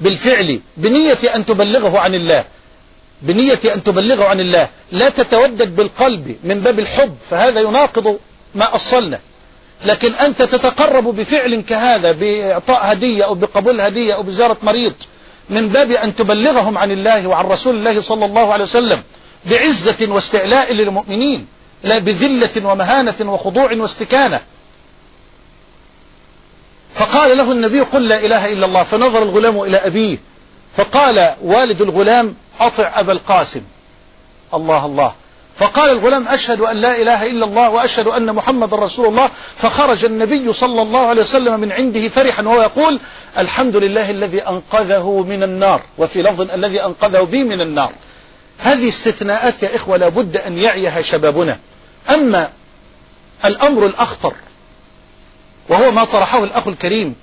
بالفعل 0.00 0.60
بنية 0.76 1.18
أن 1.34 1.46
تبلغه 1.46 1.98
عن 1.98 2.14
الله 2.14 2.44
بنية 3.22 3.60
أن 3.74 3.82
تبلغه 3.82 4.24
عن 4.24 4.40
الله 4.40 4.68
لا 4.92 5.08
تتودد 5.08 5.76
بالقلب 5.76 6.36
من 6.44 6.60
باب 6.60 6.78
الحب 6.78 7.14
فهذا 7.30 7.60
يناقض 7.60 8.18
ما 8.54 8.74
أصلنا 8.76 9.20
لكن 9.84 10.12
أنت 10.14 10.42
تتقرب 10.42 11.04
بفعل 11.16 11.60
كهذا 11.60 12.12
بإعطاء 12.12 12.92
هدية 12.92 13.24
أو 13.24 13.34
بقبول 13.34 13.80
هدية 13.80 14.14
أو 14.14 14.22
بزيارة 14.22 14.56
مريض 14.62 14.92
من 15.50 15.68
باب 15.68 15.90
أن 15.90 16.14
تبلغهم 16.14 16.78
عن 16.78 16.90
الله 16.90 17.26
وعن 17.26 17.44
رسول 17.44 17.74
الله 17.74 18.00
صلى 18.00 18.24
الله 18.24 18.52
عليه 18.52 18.64
وسلم 18.64 19.02
بعزة 19.46 19.96
واستعلاء 20.08 20.72
للمؤمنين 20.72 21.46
لا 21.82 21.98
بذلة 21.98 22.68
ومهانة 22.68 23.14
وخضوع 23.32 23.72
واستكانة 23.74 24.40
فقال 26.94 27.36
له 27.36 27.52
النبي 27.52 27.80
قل 27.80 28.08
لا 28.08 28.24
إله 28.26 28.52
إلا 28.52 28.66
الله 28.66 28.84
فنظر 28.84 29.22
الغلام 29.22 29.60
إلى 29.60 29.76
أبيه 29.76 30.18
فقال 30.76 31.34
والد 31.42 31.80
الغلام 31.82 32.34
أطع 32.60 32.92
أبا 32.94 33.12
القاسم 33.12 33.62
الله 34.54 34.86
الله 34.86 35.12
فقال 35.56 35.90
الغلام 35.90 36.28
أشهد 36.28 36.60
أن 36.60 36.76
لا 36.76 37.02
إله 37.02 37.26
إلا 37.26 37.44
الله 37.44 37.70
وأشهد 37.70 38.06
أن 38.06 38.34
محمد 38.34 38.74
رسول 38.74 39.06
الله 39.06 39.30
فخرج 39.56 40.04
النبي 40.04 40.52
صلى 40.52 40.82
الله 40.82 41.00
عليه 41.06 41.22
وسلم 41.22 41.60
من 41.60 41.72
عنده 41.72 42.08
فرحا 42.08 42.42
وهو 42.42 42.62
يقول 42.62 43.00
الحمد 43.38 43.76
لله 43.76 44.10
الذي 44.10 44.40
أنقذه 44.40 45.24
من 45.28 45.42
النار 45.42 45.80
وفي 45.98 46.22
لفظ 46.22 46.50
الذي 46.50 46.84
أنقذه 46.84 47.20
بي 47.22 47.44
من 47.44 47.60
النار 47.60 47.92
هذه 48.58 48.88
استثناءات 48.88 49.62
يا 49.62 49.76
إخوة 49.76 49.96
لابد 49.96 50.36
أن 50.36 50.58
يعيها 50.58 51.02
شبابنا 51.02 51.58
أما 52.10 52.48
الأمر 53.44 53.86
الأخطر 53.86 54.34
وهو 55.68 55.90
ما 55.90 56.04
طرحه 56.04 56.44
الأخ 56.44 56.68
الكريم 56.68 57.14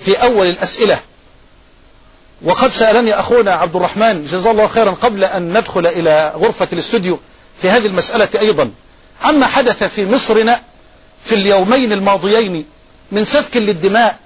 في 0.00 0.22
أول 0.22 0.46
الأسئلة 0.46 1.00
وقد 2.42 2.70
سألني 2.70 3.14
أخونا 3.20 3.52
عبد 3.52 3.76
الرحمن 3.76 4.26
جزاه 4.26 4.50
الله 4.50 4.66
خيرا 4.66 4.90
قبل 4.90 5.24
أن 5.24 5.58
ندخل 5.58 5.86
إلى 5.86 6.32
غرفة 6.36 6.68
الاستوديو 6.72 7.18
في 7.58 7.68
هذه 7.70 7.86
المسألة 7.86 8.28
أيضا 8.40 8.70
عما 9.22 9.46
حدث 9.46 9.84
في 9.84 10.06
مصرنا 10.06 10.60
في 11.24 11.34
اليومين 11.34 11.92
الماضيين 11.92 12.64
من 13.12 13.24
سفك 13.24 13.56
للدماء 13.56 14.18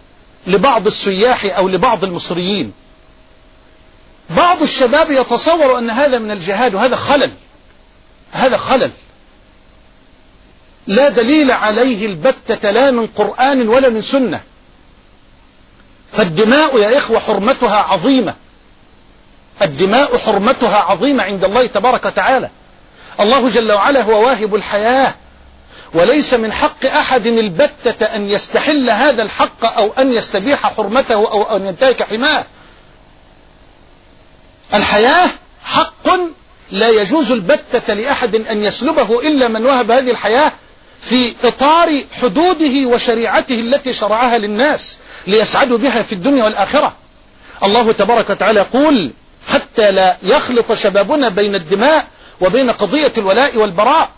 لبعض 0.47 0.87
السياح 0.87 1.57
أو 1.59 1.69
لبعض 1.69 2.05
المصريين 2.05 2.73
بعض 4.31 4.63
الشباب 4.63 5.11
يتصور 5.11 5.79
أن 5.79 5.91
هذا 5.91 6.19
من 6.19 6.31
الجهاد 6.31 6.75
وهذا 6.75 6.97
خلل 6.97 7.31
هذا 8.33 8.57
خلل 8.57 8.91
لا 10.87 11.09
دليل 11.09 11.51
عليه 11.51 12.07
البتة 12.07 12.71
لا 12.71 12.91
من 12.91 13.07
قرآن 13.07 13.69
ولا 13.69 13.89
من 13.89 14.03
سنة 14.03 14.41
فالدماء 16.13 16.79
يا 16.79 16.99
إخوة 16.99 17.19
حرمتها 17.19 17.77
عظيمة 17.77 18.35
الدماء 19.63 20.19
حرمتها 20.19 20.77
عظيمة 20.77 21.23
عند 21.23 21.45
الله 21.45 21.67
تبارك 21.67 22.07
وتعالى 22.07 22.51
الله 23.21 23.49
جل 23.49 23.73
وعلا 23.73 24.03
هو 24.03 24.27
واهب 24.27 24.55
الحياة 24.55 25.15
وليس 25.95 26.35
من 26.35 26.53
حق 26.53 26.87
أحد 26.87 27.27
البتة 27.27 28.05
أن 28.07 28.29
يستحل 28.31 28.91
هذا 28.91 29.23
الحق 29.23 29.77
أو 29.77 29.93
أن 29.99 30.13
يستبيح 30.13 30.67
حرمته 30.67 31.15
أو 31.15 31.43
أن 31.57 31.67
ينتهك 31.67 32.03
حماه 32.03 32.45
الحياة 34.75 35.31
حق 35.65 36.09
لا 36.71 36.89
يجوز 36.89 37.31
البتة 37.31 37.95
لأحد 37.95 38.35
أن 38.37 38.65
يسلبه 38.65 39.21
إلا 39.21 39.49
من 39.49 39.67
وهب 39.67 39.91
هذه 39.91 40.11
الحياة 40.11 40.53
في 41.03 41.35
إطار 41.45 42.03
حدوده 42.23 42.89
وشريعته 42.89 43.55
التي 43.55 43.93
شرعها 43.93 44.39
للناس 44.39 44.97
ليسعدوا 45.27 45.79
بها 45.79 46.03
في 46.03 46.13
الدنيا 46.13 46.45
والآخرة 46.45 46.93
الله 47.63 47.93
تبارك 47.93 48.31
وتعالى 48.31 48.61
يقول 48.61 49.11
حتى 49.49 49.91
لا 49.93 50.17
يخلط 50.23 50.73
شبابنا 50.73 51.29
بين 51.29 51.55
الدماء 51.55 52.07
وبين 52.45 52.71
قضية 52.71 53.13
الولاء 53.19 53.57
والبراء 53.57 54.09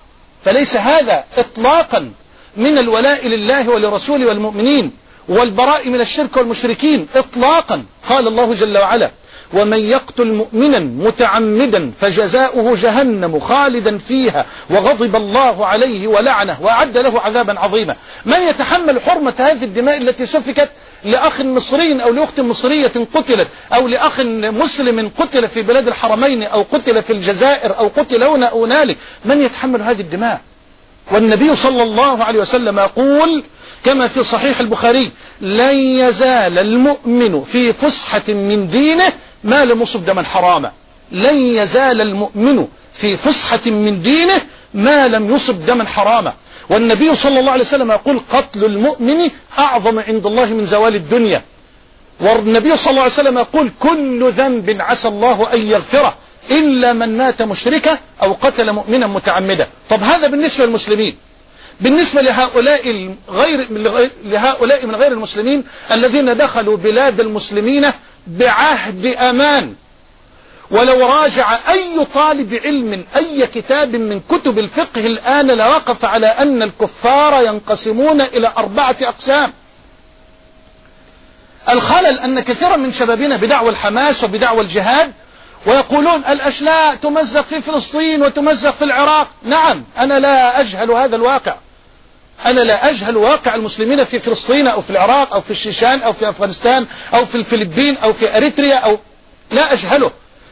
فليس 0.44 0.76
هذا 0.76 1.24
إطلاقا 1.36 2.10
من 2.56 2.78
الولاء 2.78 3.26
لله 3.28 3.68
ولرسوله 3.70 4.26
والمؤمنين 4.26 4.90
والبراء 5.28 5.88
من 5.88 6.00
الشرك 6.00 6.36
والمشركين 6.36 7.06
إطلاقا 7.14 7.84
قال 8.08 8.26
الله 8.28 8.54
جل 8.54 8.78
وعلا 8.78 9.10
ومن 9.54 9.80
يقتل 9.80 10.26
مؤمنا 10.32 10.78
متعمدا 10.78 11.92
فجزاؤه 12.00 12.76
جهنم 12.76 13.40
خالدا 13.40 13.98
فيها 13.98 14.46
وغضب 14.70 15.16
الله 15.16 15.66
عليه 15.66 16.06
ولعنه 16.06 16.58
وأعد 16.62 16.96
له 16.98 17.20
عذابا 17.20 17.60
عظيما 17.60 17.96
من 18.26 18.42
يتحمل 18.42 19.00
حرمة 19.00 19.34
هذه 19.38 19.64
الدماء 19.64 19.96
التي 19.98 20.26
سفكت 20.26 20.68
لأخ 21.04 21.40
مصري 21.40 22.02
أو 22.02 22.12
لأخت 22.12 22.40
مصرية 22.40 22.92
قتلت 23.14 23.48
أو 23.74 23.88
لأخ 23.88 24.20
مسلم 24.20 25.10
قتل 25.18 25.48
في 25.48 25.62
بلاد 25.62 25.86
الحرمين 25.88 26.42
أو 26.42 26.66
قتل 26.72 27.02
في 27.02 27.12
الجزائر 27.12 27.78
أو 27.78 27.90
قتل 27.96 28.22
هنا 28.22 28.46
أو 28.46 28.64
هنالك 28.64 28.96
من 29.24 29.40
يتحمل 29.42 29.82
هذه 29.82 30.00
الدماء 30.00 30.40
والنبي 31.12 31.54
صلى 31.56 31.82
الله 31.82 32.24
عليه 32.24 32.40
وسلم 32.40 32.78
يقول 32.78 33.44
كما 33.84 34.08
في 34.08 34.22
صحيح 34.24 34.60
البخاري 34.60 35.10
لن 35.40 35.74
يزال 35.76 36.58
المؤمن 36.58 37.44
في 37.44 37.72
فسحة 37.72 38.28
من 38.28 38.68
دينه 38.70 39.12
ما 39.44 39.64
لم 39.64 39.82
يصب 39.82 40.04
دما 40.06 40.22
حراما 40.24 40.72
لن 41.12 41.36
يزال 41.36 42.00
المؤمن 42.00 42.66
في 42.94 43.16
فسحة 43.16 43.60
من 43.66 44.02
دينه 44.02 44.40
ما 44.74 45.08
لم 45.08 45.34
يصب 45.34 45.66
دما 45.66 45.84
حراما 45.84 46.32
والنبي 46.70 47.14
صلى 47.14 47.40
الله 47.40 47.52
عليه 47.52 47.62
وسلم 47.64 47.90
يقول 47.92 48.20
قتل 48.32 48.64
المؤمن 48.64 49.30
أعظم 49.58 49.98
عند 49.98 50.26
الله 50.26 50.44
من 50.46 50.66
زوال 50.66 50.94
الدنيا 50.94 51.42
والنبي 52.20 52.76
صلى 52.76 52.90
الله 52.90 53.02
عليه 53.02 53.12
وسلم 53.12 53.38
يقول 53.38 53.70
كل 53.80 54.30
ذنب 54.30 54.76
عسى 54.80 55.08
الله 55.08 55.52
أن 55.54 55.66
يغفره 55.66 56.14
إلا 56.50 56.92
من 56.92 57.16
مات 57.16 57.42
مشركة 57.42 57.98
أو 58.22 58.32
قتل 58.40 58.72
مؤمنا 58.72 59.06
متعمدا 59.06 59.68
طب 59.88 60.02
هذا 60.02 60.26
بالنسبة 60.28 60.64
للمسلمين 60.64 61.14
بالنسبة 61.80 62.20
لهؤلاء 62.22 63.14
غير 63.28 63.66
لهؤلاء 64.24 64.86
من 64.86 64.94
غير 64.94 65.12
المسلمين 65.12 65.64
الذين 65.92 66.36
دخلوا 66.36 66.76
بلاد 66.76 67.20
المسلمين 67.20 67.86
بعهد 68.26 69.06
أمان 69.06 69.74
ولو 70.70 71.06
راجع 71.06 71.70
أي 71.72 72.04
طالب 72.14 72.60
علم 72.64 73.04
أي 73.16 73.46
كتاب 73.46 73.96
من 73.96 74.20
كتب 74.20 74.58
الفقه 74.58 75.06
الآن 75.06 75.46
لوقف 75.50 76.04
على 76.04 76.26
أن 76.26 76.62
الكفار 76.62 77.44
ينقسمون 77.46 78.20
إلى 78.20 78.52
أربعة 78.58 78.96
أقسام 79.02 79.52
الخلل 81.68 82.20
أن 82.20 82.40
كثيرا 82.40 82.76
من 82.76 82.92
شبابنا 82.92 83.36
بدعوى 83.36 83.70
الحماس 83.70 84.24
وبدعوى 84.24 84.60
الجهاد 84.60 85.12
ويقولون 85.66 86.22
الأشلاء 86.28 86.94
تمزق 86.94 87.40
في 87.40 87.60
فلسطين 87.62 88.22
وتمزق 88.22 88.76
في 88.76 88.84
العراق 88.84 89.28
نعم 89.42 89.82
أنا 89.98 90.18
لا 90.18 90.60
أجهل 90.60 90.90
هذا 90.90 91.16
الواقع 91.16 91.54
أنا 92.46 92.60
لا 92.60 92.90
أجهل 92.90 93.16
واقع 93.16 93.54
المسلمين 93.54 94.04
في 94.04 94.18
فلسطين 94.18 94.66
أو 94.66 94.82
في 94.82 94.90
العراق 94.90 95.34
أو 95.34 95.40
في 95.40 95.50
الشيشان 95.50 96.02
أو 96.02 96.12
في 96.12 96.28
أفغانستان 96.28 96.86
أو 97.14 97.26
في 97.26 97.34
الفلبين 97.34 97.96
أو 98.02 98.12
في 98.12 98.36
أريتريا 98.36 98.76
أو 98.76 98.98
لا 99.52 99.72
أجهله 99.72 100.10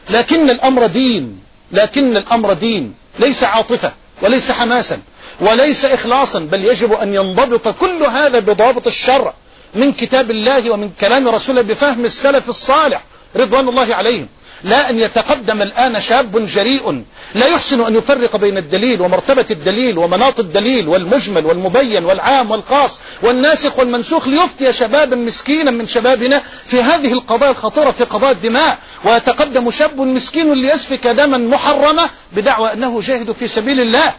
لكن 0.09 0.49
الأمر 0.49 0.85
دين 0.87 1.39
لكن 1.71 2.17
الأمر 2.17 2.53
دين 2.53 2.93
ليس 3.19 3.43
عاطفة 3.43 3.93
وليس 4.21 4.51
حماسا 4.51 4.99
وليس 5.41 5.85
إخلاصا 5.85 6.39
بل 6.39 6.65
يجب 6.65 6.93
أن 6.93 7.13
ينضبط 7.15 7.67
كل 7.67 8.03
هذا 8.03 8.39
بضابط 8.39 8.87
الشرع 8.87 9.33
من 9.75 9.91
كتاب 9.91 10.31
الله 10.31 10.71
ومن 10.71 10.91
كلام 11.01 11.27
رسوله 11.27 11.61
بفهم 11.61 12.05
السلف 12.05 12.49
الصالح 12.49 13.03
رضوان 13.35 13.69
الله 13.69 13.95
عليهم 13.95 14.27
لا 14.63 14.89
أن 14.89 14.99
يتقدم 14.99 15.61
الآن 15.61 16.01
شاب 16.01 16.45
جريء 16.45 17.03
لا 17.35 17.45
يحسن 17.47 17.81
أن 17.81 17.95
يفرق 17.95 18.35
بين 18.35 18.57
الدليل 18.57 19.01
ومرتبة 19.01 19.45
الدليل 19.51 19.97
ومناط 19.97 20.39
الدليل 20.39 20.87
والمجمل 20.87 21.45
والمبين 21.45 22.05
والعام 22.05 22.51
والخاص 22.51 22.99
والناسخ 23.23 23.79
والمنسوخ 23.79 24.27
ليفتي 24.27 24.73
شبابا 24.73 25.15
مسكينا 25.15 25.71
من 25.71 25.87
شبابنا 25.87 26.41
في 26.65 26.81
هذه 26.81 27.13
القضايا 27.13 27.51
الخطيرة 27.51 27.91
في 27.91 28.03
قضايا 28.03 28.31
الدماء 28.31 28.77
ويتقدم 29.03 29.71
شاب 29.71 29.99
مسكين 30.01 30.53
ليسفك 30.53 31.07
دما 31.07 31.37
محرمة 31.37 32.09
بدعوى 32.31 32.73
أنه 32.73 33.01
جاهد 33.01 33.31
في 33.31 33.47
سبيل 33.47 33.79
الله 33.79 34.13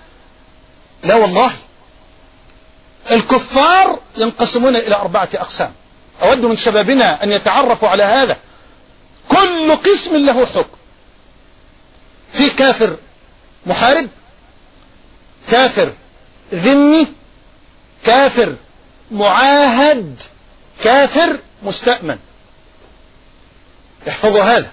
لا 1.04 1.14
والله 1.14 1.52
الكفار 3.10 3.98
ينقسمون 4.16 4.76
إلى 4.76 4.96
أربعة 4.96 5.28
أقسام 5.34 5.72
أود 6.22 6.44
من 6.44 6.56
شبابنا 6.56 7.24
أن 7.24 7.32
يتعرفوا 7.32 7.88
على 7.88 8.02
هذا 8.02 8.36
كل 9.28 9.76
قسم 9.76 10.16
له 10.16 10.46
حكم 10.46 10.76
في 12.32 12.50
كافر 12.50 12.96
محارب 13.66 14.08
كافر 15.50 15.92
ذمي 16.54 17.06
كافر 18.04 18.56
معاهد 19.10 20.22
كافر 20.84 21.40
مستأمن 21.62 22.18
احفظوا 24.08 24.42
هذا 24.42 24.70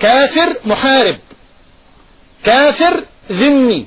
كافر 0.00 0.56
محارب 0.64 1.18
كافر 2.44 3.04
ذمي 3.32 3.86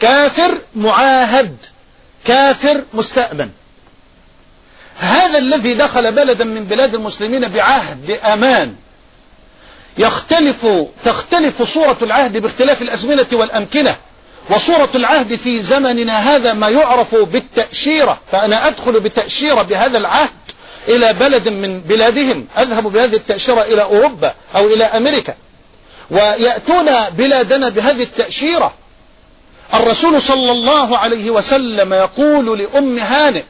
كافر 0.00 0.58
معاهد 0.76 1.56
كافر 2.24 2.84
مستأمن 2.92 3.50
هذا 5.00 5.38
الذي 5.38 5.74
دخل 5.74 6.12
بلدا 6.12 6.44
من 6.44 6.64
بلاد 6.64 6.94
المسلمين 6.94 7.48
بعهد 7.48 8.10
أمان 8.10 8.74
يختلف 9.98 10.66
تختلف 11.04 11.62
صورة 11.62 11.96
العهد 12.02 12.36
باختلاف 12.38 12.82
الأزمنة 12.82 13.26
والأمكنة 13.32 13.96
وصورة 14.50 14.88
العهد 14.94 15.34
في 15.34 15.62
زمننا 15.62 16.18
هذا 16.36 16.52
ما 16.52 16.68
يعرف 16.68 17.14
بالتأشيرة 17.14 18.20
فأنا 18.32 18.68
أدخل 18.68 19.00
بتأشيرة 19.00 19.62
بهذا 19.62 19.98
العهد 19.98 20.30
إلى 20.88 21.12
بلد 21.12 21.48
من 21.48 21.80
بلادهم 21.80 22.46
أذهب 22.58 22.82
بهذه 22.82 23.14
التأشيرة 23.14 23.60
إلى 23.62 23.82
أوروبا 23.82 24.34
أو 24.56 24.66
إلى 24.66 24.84
أمريكا 24.84 25.34
ويأتون 26.10 26.86
بلادنا 27.10 27.68
بهذه 27.68 28.02
التأشيرة 28.02 28.74
الرسول 29.74 30.22
صلى 30.22 30.52
الله 30.52 30.98
عليه 30.98 31.30
وسلم 31.30 31.92
يقول 31.92 32.58
لأم 32.58 32.98
هانئ 32.98 33.42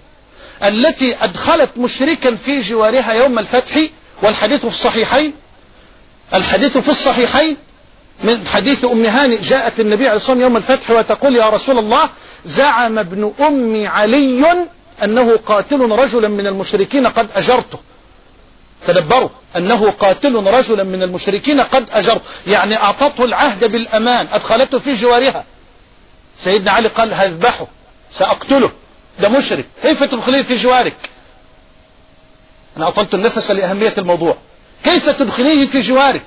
التي 0.63 1.17
أدخلت 1.25 1.71
مشركا 1.77 2.35
في 2.37 2.61
جوارها 2.61 3.13
يوم 3.13 3.39
الفتح 3.39 3.79
والحديث 4.23 4.61
في 4.61 4.67
الصحيحين 4.67 5.33
الحديث 6.35 6.79
في 6.79 6.89
الصحيحين 6.89 7.57
من 8.25 8.47
حديث 8.47 8.85
أم 8.85 9.05
هاني 9.05 9.37
جاءت 9.37 9.81
النبي 9.81 10.07
عليه 10.09 10.17
الصلاة 10.17 10.31
والسلام 10.37 10.41
يوم 10.41 10.57
الفتح 10.57 10.91
وتقول 10.91 11.37
يا 11.37 11.49
رسول 11.51 11.79
الله 11.79 12.09
زعم 12.45 12.99
ابن 12.99 13.33
أم 13.41 13.87
علي 13.89 14.63
أنه 15.05 15.37
قاتل 15.37 15.81
رجلا 15.93 16.29
من 16.29 16.47
المشركين 16.47 17.07
قد 17.07 17.29
أجرته 17.35 17.79
تدبروا 18.87 19.29
أنه 19.57 19.91
قاتل 19.91 20.47
رجلا 20.47 20.85
من 20.85 21.03
المشركين 21.03 21.61
قد 21.61 21.85
أجرته 21.93 22.21
يعني 22.47 22.77
أعطته 22.77 23.25
العهد 23.25 23.73
بالأمان 23.73 24.27
أدخلته 24.33 24.79
في 24.79 24.95
جوارها 24.95 25.45
سيدنا 26.39 26.71
علي 26.73 26.89
قال 26.89 27.15
هذبحه 27.15 27.67
سأقتله 28.19 28.71
ده 29.21 29.29
مشرك 29.29 29.65
كيف 29.83 30.03
تدخليه 30.03 30.43
في 30.43 30.57
جوارك 30.57 30.97
أنا 32.77 32.89
أطلت 32.89 33.15
النفس 33.15 33.51
لأهمية 33.51 33.95
الموضوع 33.99 34.37
كيف 34.85 35.11
تدخليه 35.11 35.67
في 35.67 35.81
جوارك 35.81 36.23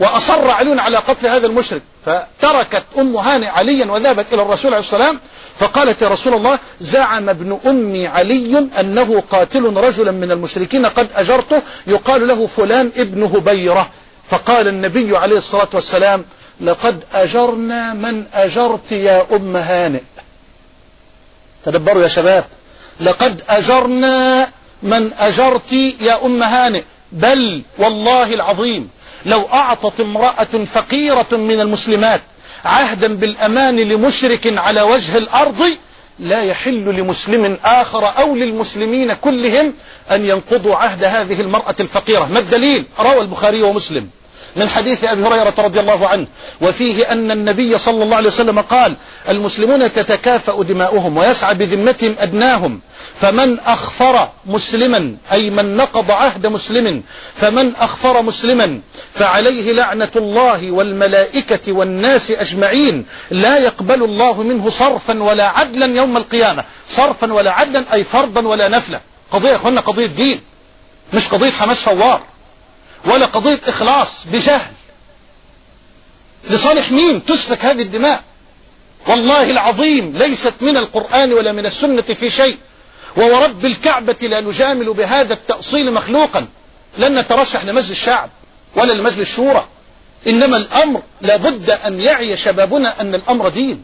وأصر 0.00 0.50
علينا 0.50 0.82
على 0.82 0.96
قتل 0.96 1.26
هذا 1.26 1.46
المشرك 1.46 1.82
فتركت 2.04 2.82
أم 2.98 3.16
هانئ 3.16 3.46
عليا 3.48 3.86
وذهبت 3.86 4.26
إلى 4.32 4.42
الرسول 4.42 4.74
عليه 4.74 4.84
السلام 4.84 5.20
فقالت 5.58 6.02
يا 6.02 6.08
رسول 6.08 6.34
الله 6.34 6.58
زعم 6.80 7.28
ابن 7.28 7.58
أمي 7.66 8.06
علي 8.06 8.68
أنه 8.80 9.20
قاتل 9.30 9.64
رجلا 9.76 10.12
من 10.12 10.30
المشركين 10.30 10.86
قد 10.86 11.08
أجرته 11.14 11.62
يقال 11.86 12.28
له 12.28 12.46
فلان 12.46 12.90
ابن 12.96 13.22
هبيرة 13.22 13.90
فقال 14.30 14.68
النبي 14.68 15.16
عليه 15.16 15.36
الصلاة 15.38 15.68
والسلام 15.74 16.24
لقد 16.60 17.02
أجرنا 17.14 17.94
من 17.94 18.24
أجرت 18.34 18.92
يا 18.92 19.26
أم 19.36 19.56
هانئ 19.56 20.00
تدبروا 21.66 22.02
يا 22.02 22.08
شباب 22.08 22.44
لقد 23.00 23.42
أجرنا 23.48 24.48
من 24.82 25.10
أجرت 25.18 25.72
يا 26.00 26.26
أم 26.26 26.42
هانئ 26.42 26.82
بل 27.12 27.62
والله 27.78 28.34
العظيم 28.34 28.88
لو 29.26 29.42
أعطت 29.52 30.00
امرأة 30.00 30.64
فقيرة 30.74 31.26
من 31.32 31.60
المسلمات 31.60 32.20
عهدا 32.64 33.16
بالأمان 33.16 33.76
لمشرك 33.76 34.58
على 34.58 34.82
وجه 34.82 35.18
الأرض 35.18 35.62
لا 36.18 36.42
يحل 36.44 36.84
لمسلم 36.84 37.58
آخر 37.64 38.08
أو 38.18 38.36
للمسلمين 38.36 39.12
كلهم 39.12 39.74
أن 40.10 40.24
ينقضوا 40.28 40.76
عهد 40.76 41.04
هذه 41.04 41.40
المرأة 41.40 41.74
الفقيرة 41.80 42.24
ما 42.32 42.38
الدليل 42.38 42.84
روى 43.00 43.20
البخاري 43.20 43.62
ومسلم 43.62 44.08
من 44.56 44.68
حديث 44.68 45.04
أبي 45.04 45.22
هريرة 45.22 45.54
رضي 45.58 45.80
الله 45.80 46.08
عنه 46.08 46.26
وفيه 46.62 47.12
أن 47.12 47.30
النبي 47.30 47.78
صلى 47.78 48.04
الله 48.04 48.16
عليه 48.16 48.28
وسلم 48.28 48.60
قال 48.60 48.94
المسلمون 49.28 49.92
تتكافأ 49.92 50.62
دماؤهم 50.62 51.16
ويسعى 51.16 51.54
بذمتهم 51.54 52.14
أدناهم 52.18 52.80
فمن 53.20 53.60
أخفر 53.60 54.28
مسلما 54.46 55.16
أي 55.32 55.50
من 55.50 55.76
نقض 55.76 56.10
عهد 56.10 56.46
مسلم 56.46 57.02
فمن 57.36 57.76
أخفر 57.76 58.22
مسلما 58.22 58.80
فعليه 59.14 59.72
لعنة 59.72 60.08
الله 60.16 60.70
والملائكة 60.70 61.72
والناس 61.72 62.30
أجمعين 62.30 63.06
لا 63.30 63.58
يقبل 63.58 64.02
الله 64.04 64.42
منه 64.42 64.70
صرفا 64.70 65.22
ولا 65.22 65.44
عدلا 65.48 65.96
يوم 65.96 66.16
القيامة 66.16 66.64
صرفا 66.88 67.32
ولا 67.32 67.50
عدلا 67.50 67.84
أي 67.94 68.04
فرضا 68.04 68.40
ولا 68.48 68.68
نفلة 68.68 69.00
قضية 69.32 69.56
أخوانا 69.56 69.80
قضية 69.80 70.06
دين 70.06 70.40
مش 71.14 71.28
قضية 71.28 71.50
حماس 71.50 71.82
فوار 71.82 72.20
ولا 73.06 73.26
قضية 73.26 73.60
إخلاص 73.66 74.26
بجهل 74.32 74.70
لصالح 76.50 76.92
مين 76.92 77.24
تسفك 77.24 77.64
هذه 77.64 77.82
الدماء 77.82 78.22
والله 79.06 79.50
العظيم 79.50 80.16
ليست 80.16 80.54
من 80.60 80.76
القرآن 80.76 81.32
ولا 81.32 81.52
من 81.52 81.66
السنة 81.66 82.02
في 82.02 82.30
شيء 82.30 82.56
وورب 83.16 83.64
الكعبة 83.64 84.16
لا 84.22 84.40
نجامل 84.40 84.92
بهذا 84.92 85.32
التأصيل 85.34 85.92
مخلوقا 85.92 86.46
لن 86.98 87.18
نترشح 87.18 87.64
لمجلس 87.64 87.90
الشعب 87.90 88.30
ولا 88.76 88.92
لمجلس 88.92 89.18
الشورى 89.20 89.66
إنما 90.26 90.56
الأمر 90.56 91.02
لابد 91.20 91.70
أن 91.70 92.00
يعي 92.00 92.36
شبابنا 92.36 93.00
أن 93.00 93.14
الأمر 93.14 93.48
دين 93.48 93.82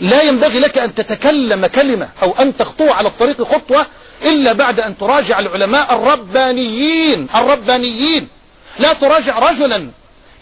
لا 0.00 0.22
ينبغي 0.22 0.58
لك 0.58 0.78
أن 0.78 0.94
تتكلم 0.94 1.66
كلمة 1.66 2.08
أو 2.22 2.32
أن 2.40 2.56
تخطو 2.56 2.88
على 2.90 3.08
الطريق 3.08 3.42
خطوة 3.42 3.86
إلا 4.24 4.52
بعد 4.52 4.80
أن 4.80 4.98
تراجع 4.98 5.38
العلماء 5.38 5.94
الربانيين 5.94 7.26
الربانيين 7.34 8.28
لا 8.78 8.92
تراجع 8.92 9.38
رجلا 9.38 9.90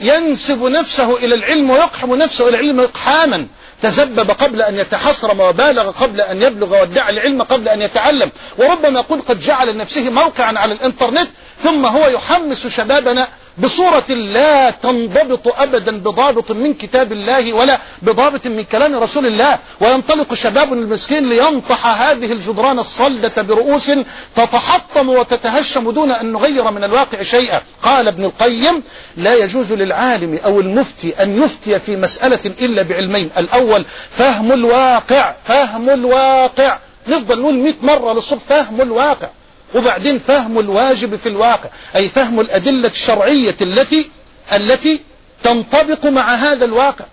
ينسب 0.00 0.62
نفسه 0.62 1.16
إلى 1.16 1.34
العلم 1.34 1.70
ويقحم 1.70 2.14
نفسه 2.14 2.48
إلى 2.48 2.56
العلم 2.60 2.80
إقحاما 2.80 3.46
تسبب 3.82 4.30
قبل 4.30 4.62
أن 4.62 4.78
يتحصرم 4.78 5.40
وبالغ 5.40 5.90
قبل 5.90 6.20
أن 6.20 6.42
يبلغ 6.42 6.72
وادعى 6.72 7.10
العلم 7.12 7.42
قبل 7.42 7.68
أن 7.68 7.82
يتعلم 7.82 8.30
وربما 8.58 9.00
قد 9.00 9.40
جعل 9.40 9.74
لنفسه 9.74 10.00
موقعا 10.10 10.58
على 10.58 10.72
الإنترنت 10.74 11.28
ثم 11.62 11.86
هو 11.86 12.06
يحمس 12.06 12.66
شبابنا 12.66 13.28
بصورة 13.58 14.06
لا 14.10 14.70
تنضبط 14.70 15.40
أبدا 15.60 15.98
بضابط 15.98 16.50
من 16.52 16.74
كتاب 16.74 17.12
الله 17.12 17.52
ولا 17.52 17.78
بضابط 18.02 18.46
من 18.46 18.62
كلام 18.64 18.94
رسول 18.96 19.26
الله 19.26 19.58
وينطلق 19.80 20.34
شباب 20.34 20.72
المسكين 20.72 21.28
لينطح 21.28 21.86
هذه 22.00 22.32
الجدران 22.32 22.78
الصلدة 22.78 23.42
برؤوس 23.42 23.90
تتحطم 24.36 25.08
وتتهشم 25.08 25.90
دون 25.90 26.10
أن 26.10 26.32
نغير 26.32 26.70
من 26.70 26.84
الواقع 26.84 27.22
شيئا 27.22 27.60
قال 27.82 28.08
ابن 28.08 28.24
القيم 28.24 28.82
لا 29.16 29.34
يجوز 29.34 29.72
للعالم 29.72 30.38
أو 30.44 30.60
المفتي 30.60 31.22
أن 31.22 31.42
يفتي 31.42 31.78
في 31.78 31.96
مسألة 31.96 32.40
إلا 32.60 32.82
بعلمين 32.82 33.30
الأول 33.38 33.84
فهم 34.10 34.52
الواقع 34.52 35.34
فهم 35.44 35.90
الواقع 35.90 36.78
نفضل 37.08 37.40
نقول 37.40 37.54
100 37.54 37.72
مرة 37.82 38.12
للصبح 38.12 38.40
فهم 38.48 38.80
الواقع 38.80 39.28
وبعدين 39.74 40.18
فهم 40.18 40.58
الواجب 40.58 41.16
في 41.16 41.28
الواقع 41.28 41.68
أي 41.96 42.08
فهم 42.08 42.40
الأدلة 42.40 42.88
الشرعية 42.88 43.56
التي 43.62 44.10
التي 44.52 45.00
تنطبق 45.42 46.06
مع 46.06 46.34
هذا 46.34 46.64
الواقع 46.64 47.04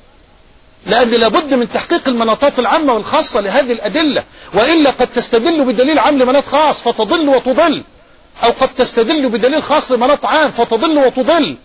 لأن 0.85 1.09
لابد 1.09 1.53
من 1.53 1.69
تحقيق 1.69 2.07
المناطات 2.07 2.59
العامة 2.59 2.93
والخاصة 2.93 3.39
لهذه 3.41 3.71
الأدلة 3.71 4.23
وإلا 4.53 4.89
قد 4.89 5.07
تستدل 5.07 5.65
بدليل 5.65 5.99
عام 5.99 6.17
لمناط 6.17 6.45
خاص 6.45 6.81
فتضل 6.81 7.29
وتضل 7.29 7.83
أو 8.43 8.51
قد 8.51 8.69
تستدل 8.75 9.29
بدليل 9.29 9.63
خاص 9.63 9.91
لمناط 9.91 10.25
عام 10.25 10.51
فتضل 10.51 10.97
وتضل 10.97 11.57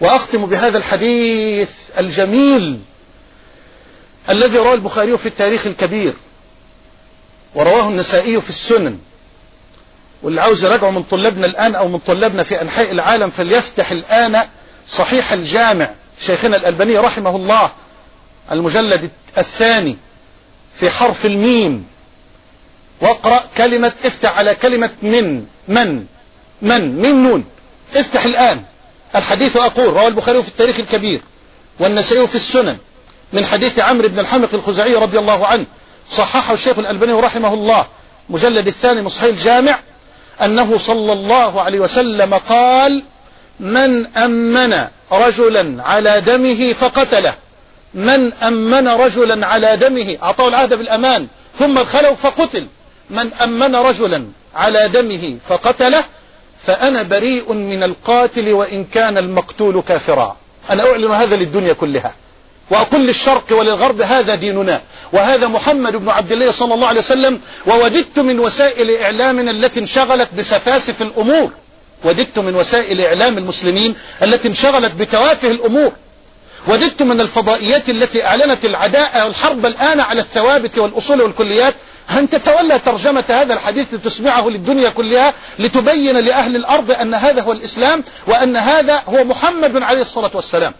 وأختم 0.00 0.46
بهذا 0.46 0.78
الحديث 0.78 1.68
الجميل 1.98 2.80
الذي 4.30 4.58
رواه 4.58 4.74
البخاري 4.74 5.18
في 5.18 5.26
التاريخ 5.26 5.66
الكبير 5.66 6.14
ورواه 7.54 7.88
النسائي 7.88 8.40
في 8.40 8.48
السنن 8.48 8.98
واللي 10.22 10.40
عاوز 10.40 10.64
يراجعه 10.64 10.90
من 10.90 11.02
طلابنا 11.02 11.46
الآن 11.46 11.74
أو 11.74 11.88
من 11.88 11.98
طلابنا 11.98 12.42
في 12.42 12.62
أنحاء 12.62 12.90
العالم 12.92 13.30
فليفتح 13.30 13.90
الآن 13.90 14.36
صحيح 14.88 15.32
الجامع 15.32 15.90
شيخنا 16.20 16.56
الألباني 16.56 16.98
رحمه 16.98 17.36
الله 17.36 17.70
المجلد 18.52 19.10
الثاني 19.38 19.96
في 20.74 20.90
حرف 20.90 21.26
الميم 21.26 21.86
واقرأ 23.00 23.44
كلمة 23.56 23.92
افتح 24.04 24.38
على 24.38 24.54
كلمة 24.54 24.90
من 25.02 25.44
من 25.68 26.06
من 26.62 26.96
من 27.02 27.22
نون 27.22 27.44
افتح 27.94 28.24
الآن 28.24 28.62
الحديث 29.16 29.56
أقول 29.56 29.86
رواه 29.92 30.08
البخاري 30.08 30.42
في 30.42 30.48
التاريخ 30.48 30.78
الكبير 30.78 31.20
والنسائي 31.78 32.26
في 32.28 32.34
السنن 32.34 32.76
من 33.32 33.46
حديث 33.46 33.78
عمرو 33.80 34.08
بن 34.08 34.18
الحمق 34.18 34.54
الخزعي 34.54 34.94
رضي 34.94 35.18
الله 35.18 35.46
عنه 35.46 35.64
صححه 36.10 36.54
الشيخ 36.54 36.78
الألباني 36.78 37.12
رحمه 37.12 37.54
الله 37.54 37.86
مجلد 38.30 38.66
الثاني 38.66 39.02
من 39.02 39.08
صحيح 39.08 39.28
الجامع 39.28 39.78
أنه 40.42 40.78
صلى 40.78 41.12
الله 41.12 41.62
عليه 41.62 41.80
وسلم 41.80 42.34
قال 42.34 43.04
من 43.60 44.06
أمن 44.06 44.76
رجلا 45.12 45.82
على 45.82 46.20
دمه 46.20 46.72
فقتله 46.72 47.34
من 47.94 48.32
أمن 48.32 48.88
رجلا 48.88 49.46
على 49.46 49.76
دمه 49.76 50.16
أعطاه 50.22 50.48
العهد 50.48 50.74
بالأمان 50.74 51.26
ثم 51.58 51.78
الخلو 51.78 52.14
فقتل 52.14 52.66
من 53.10 53.34
أمن 53.34 53.76
رجلا 53.76 54.24
على 54.54 54.88
دمه 54.88 55.36
فقتله 55.48 56.04
فأنا 56.64 57.02
بريء 57.02 57.52
من 57.52 57.82
القاتل 57.82 58.52
وإن 58.52 58.84
كان 58.84 59.18
المقتول 59.18 59.82
كافرا 59.88 60.36
أنا 60.70 60.82
أعلن 60.90 61.06
هذا 61.12 61.36
للدنيا 61.36 61.72
كلها 61.72 62.14
وأقول 62.70 63.06
للشرق 63.06 63.44
وللغرب 63.50 64.02
هذا 64.02 64.34
ديننا 64.34 64.80
وهذا 65.12 65.48
محمد 65.48 65.96
بن 65.96 66.08
عبد 66.08 66.32
الله 66.32 66.50
صلى 66.50 66.74
الله 66.74 66.88
عليه 66.88 67.00
وسلم 67.00 67.40
ووجدت 67.66 68.18
من 68.18 68.40
وسائل 68.40 68.90
إعلامنا 68.96 69.50
التي 69.50 69.80
انشغلت 69.80 70.28
بسفاسف 70.38 71.02
الأمور 71.02 71.52
وجدت 72.04 72.38
من 72.38 72.56
وسائل 72.56 73.00
إعلام 73.00 73.38
المسلمين 73.38 73.94
التي 74.22 74.48
انشغلت 74.48 74.92
بتوافه 74.92 75.50
الأمور 75.50 75.92
وجدت 76.68 77.02
من 77.02 77.20
الفضائيات 77.20 77.88
التي 77.90 78.24
أعلنت 78.26 78.64
العداء 78.64 79.24
والحرب 79.24 79.66
الآن 79.66 80.00
على 80.00 80.20
الثوابت 80.20 80.78
والأصول 80.78 81.22
والكليات 81.22 81.74
أن 82.18 82.28
تتولى 82.30 82.78
ترجمة 82.78 83.24
هذا 83.28 83.54
الحديث 83.54 83.94
لتسمعه 83.94 84.48
للدنيا 84.48 84.88
كلها 84.90 85.34
لتبين 85.58 86.16
لأهل 86.16 86.56
الأرض 86.56 86.90
أن 86.90 87.14
هذا 87.14 87.42
هو 87.42 87.52
الإسلام 87.52 88.04
وأن 88.26 88.56
هذا 88.56 89.02
هو 89.08 89.24
محمد 89.24 89.82
عليه 89.82 90.00
الصلاة 90.02 90.30
والسلام 90.34 90.72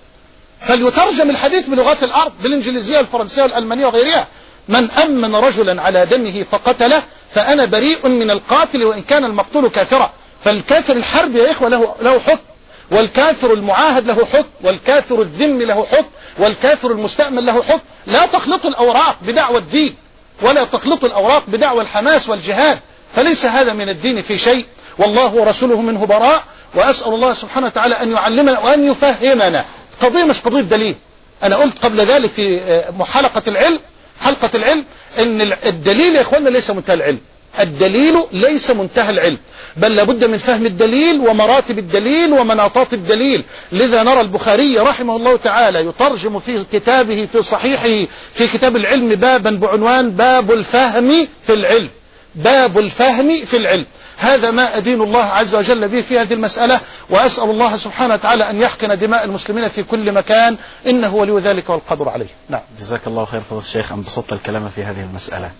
فليترجم 0.69 1.31
الحديث 1.31 1.67
بلغات 1.69 2.05
العرب 2.05 2.33
بالإنجليزية 2.43 2.99
والفرنسية 2.99 3.43
والألمانية 3.43 3.87
وغيرها 3.87 4.27
من 4.69 4.91
أمن 4.91 5.35
رجلا 5.35 5.83
على 5.83 6.07
دمه 6.07 6.43
فقتله 6.51 7.03
فأنا 7.35 7.65
بريء 7.65 8.09
من 8.09 8.31
القاتل 8.31 8.85
وإن 8.85 9.03
كان 9.03 9.25
المقتول 9.25 9.69
كافرا 9.69 10.11
فالكافر 10.45 10.97
الحرب 10.97 11.37
يا 11.37 11.51
إخوة 11.51 11.69
له, 11.69 11.95
له 12.03 12.19
حكم 12.19 12.43
والكافر 12.91 13.53
المعاهد 13.53 14.07
له 14.07 14.25
حكم 14.27 14.49
والكافر 14.65 15.23
الذم 15.23 15.63
له 15.63 15.85
حكم 15.87 16.09
والكافر 16.39 16.91
المستأمن 16.91 17.45
له 17.45 17.63
حكم 17.63 17.81
لا 18.07 18.27
تخلطوا 18.27 18.71
الأوراق 18.71 19.17
بدعوى 19.27 19.59
الدين 19.59 19.95
ولا 20.43 20.65
تخلطوا 20.65 21.09
الأوراق 21.09 21.43
بدعوى 21.49 21.83
الحماس 21.83 22.29
والجهاد 22.29 22.79
فليس 23.15 23.45
هذا 23.45 23.73
من 23.73 23.89
الدين 23.89 24.23
في 24.23 24.39
شيء 24.39 24.65
والله 24.99 25.35
ورسوله 25.35 25.81
منه 25.83 26.07
براء 26.07 26.45
وأسأل 26.75 27.15
الله 27.15 27.35
سبحانه 27.35 27.67
وتعالى 27.67 27.95
أن 27.95 28.13
يعلمنا 28.13 28.59
وأن 28.59 28.87
يفهمنا 28.91 29.65
قضية 30.01 30.25
مش 30.25 30.41
قضية 30.41 30.61
دليل 30.61 30.95
انا 31.43 31.57
قلت 31.57 31.79
قبل 31.79 32.01
ذلك 32.01 32.31
في 32.31 32.59
آه، 32.61 33.05
حلقة 33.05 33.43
العلم 33.49 33.81
حلقة 34.21 34.51
العلم 34.55 34.85
ان 35.19 35.53
الدليل 35.67 36.15
يا 36.17 36.21
اخواننا 36.21 36.49
ليس 36.49 36.71
منتهى 36.71 36.95
العلم 36.95 37.19
الدليل 37.61 38.15
ليس 38.33 38.71
منتهى 38.71 39.11
العلم 39.11 39.39
بل 39.77 39.97
لابد 39.97 40.25
من 40.25 40.39
فهم 40.39 40.67
الدليل 40.67 41.21
ومراتب 41.29 41.79
الدليل 41.79 42.33
ومناطات 42.33 42.95
الدليل 42.95 43.45
لذا 43.73 44.03
نرى 44.03 44.21
البخاري 44.21 44.79
رحمه 44.79 45.17
الله 45.17 45.37
تعالى 45.37 45.79
يترجم 45.87 46.41
في 46.41 46.65
كتابه 46.73 47.29
في 47.33 47.43
صحيحه 47.43 48.13
في 48.35 48.47
كتاب 48.47 48.77
العلم 48.77 49.09
بابا 49.09 49.51
بعنوان 49.51 50.11
باب 50.11 50.53
الفهم 50.53 51.29
في 51.47 51.53
العلم 51.55 51.89
باب 52.35 52.79
الفهم 52.79 53.37
في 53.45 53.57
العلم 53.57 53.85
هذا 54.21 54.51
ما 54.51 54.77
أدين 54.77 55.03
الله 55.03 55.23
عز 55.23 55.55
وجل 55.55 55.89
به 55.89 56.01
في 56.01 56.19
هذه 56.19 56.35
المسألة 56.35 56.81
وأسأل 57.11 57.51
الله 57.51 57.77
سبحانه 57.77 58.15
وتعالى 58.15 58.51
أن 58.51 58.61
يحقن 58.63 58.99
دماء 58.99 59.25
المسلمين 59.25 59.69
في 59.69 59.83
كل 59.83 60.13
مكان 60.13 60.57
إنه 60.87 61.15
ولي 61.15 61.33
ذلك 61.33 61.71
والقدر 61.71 62.09
عليه 62.09 62.27
نعم 62.49 62.61
جزاك 62.81 63.01
الله 63.07 63.25
خير 63.25 63.41
فضل 63.41 63.59
الشيخ 63.59 63.93
انبسطت 63.93 64.33
الكلام 64.33 64.69
في 64.69 64.85
هذه 64.85 65.01
المسألة 65.01 65.51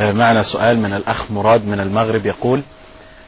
آه، 0.00 0.12
معنا 0.12 0.42
سؤال 0.42 0.78
من 0.78 0.94
الأخ 0.94 1.30
مراد 1.30 1.66
من 1.66 1.80
المغرب 1.80 2.26
يقول 2.26 2.60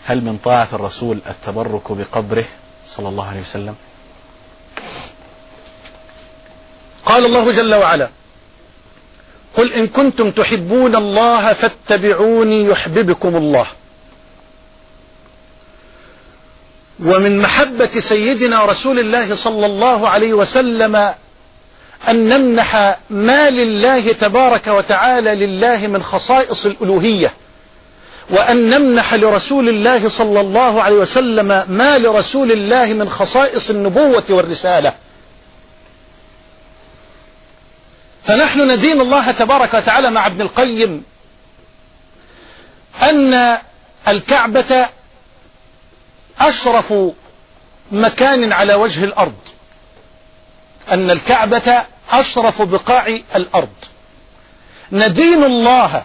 هل 0.06 0.24
من 0.24 0.38
طاعة 0.44 0.68
الرسول 0.72 1.18
التبرك 1.28 1.92
بقبره 1.92 2.44
صلى 2.86 3.08
الله 3.08 3.28
عليه 3.28 3.40
وسلم 3.40 3.74
قال 7.06 7.24
الله 7.26 7.52
جل 7.52 7.74
وعلا 7.74 8.08
قل 9.56 9.72
إن 9.72 9.86
كنتم 9.86 10.30
تحبون 10.30 10.96
الله 10.96 11.52
فاتبعوني 11.52 12.64
يحببكم 12.64 13.36
الله 13.36 13.66
ومن 17.00 17.38
محبة 17.38 18.00
سيدنا 18.00 18.64
رسول 18.64 18.98
الله 18.98 19.34
صلى 19.34 19.66
الله 19.66 20.08
عليه 20.08 20.32
وسلم 20.34 20.96
أن 22.08 22.28
نمنح 22.28 22.96
ما 23.10 23.50
لله 23.50 24.12
تبارك 24.12 24.66
وتعالى 24.66 25.34
لله 25.46 25.86
من 25.86 26.02
خصائص 26.02 26.66
الألوهية 26.66 27.32
وأن 28.30 28.68
نمنح 28.70 29.14
لرسول 29.14 29.68
الله 29.68 30.08
صلى 30.08 30.40
الله 30.40 30.82
عليه 30.82 30.96
وسلم 30.96 31.46
ما 31.68 31.98
لرسول 31.98 32.52
الله 32.52 32.84
من 32.86 33.10
خصائص 33.10 33.70
النبوة 33.70 34.22
والرسالة 34.30 34.92
فنحن 38.24 38.70
ندين 38.70 39.00
الله 39.00 39.30
تبارك 39.32 39.74
وتعالى 39.74 40.10
مع 40.10 40.26
ابن 40.26 40.40
القيم 40.40 41.02
أن 43.02 43.56
الكعبة 44.08 44.88
أشرف 46.40 46.94
مكان 47.92 48.52
على 48.52 48.74
وجه 48.74 49.04
الأرض 49.04 49.34
أن 50.90 51.10
الكعبة 51.10 51.84
أشرف 52.10 52.62
بقاع 52.62 53.06
الأرض 53.36 53.68
ندين 54.92 55.44
الله 55.44 56.04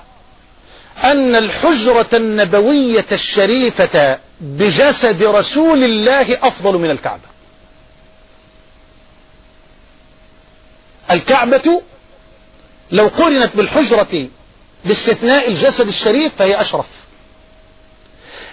أن 1.03 1.35
الحجرة 1.35 2.05
النبوية 2.13 3.05
الشريفة 3.11 4.19
بجسد 4.41 5.23
رسول 5.23 5.83
الله 5.83 6.37
أفضل 6.47 6.77
من 6.77 6.91
الكعبة 6.91 7.23
الكعبة 11.11 11.81
لو 12.91 13.07
قرنت 13.07 13.51
بالحجرة 13.55 14.27
باستثناء 14.85 15.47
الجسد 15.49 15.87
الشريف 15.87 16.35
فهي 16.35 16.61
أشرف 16.61 16.87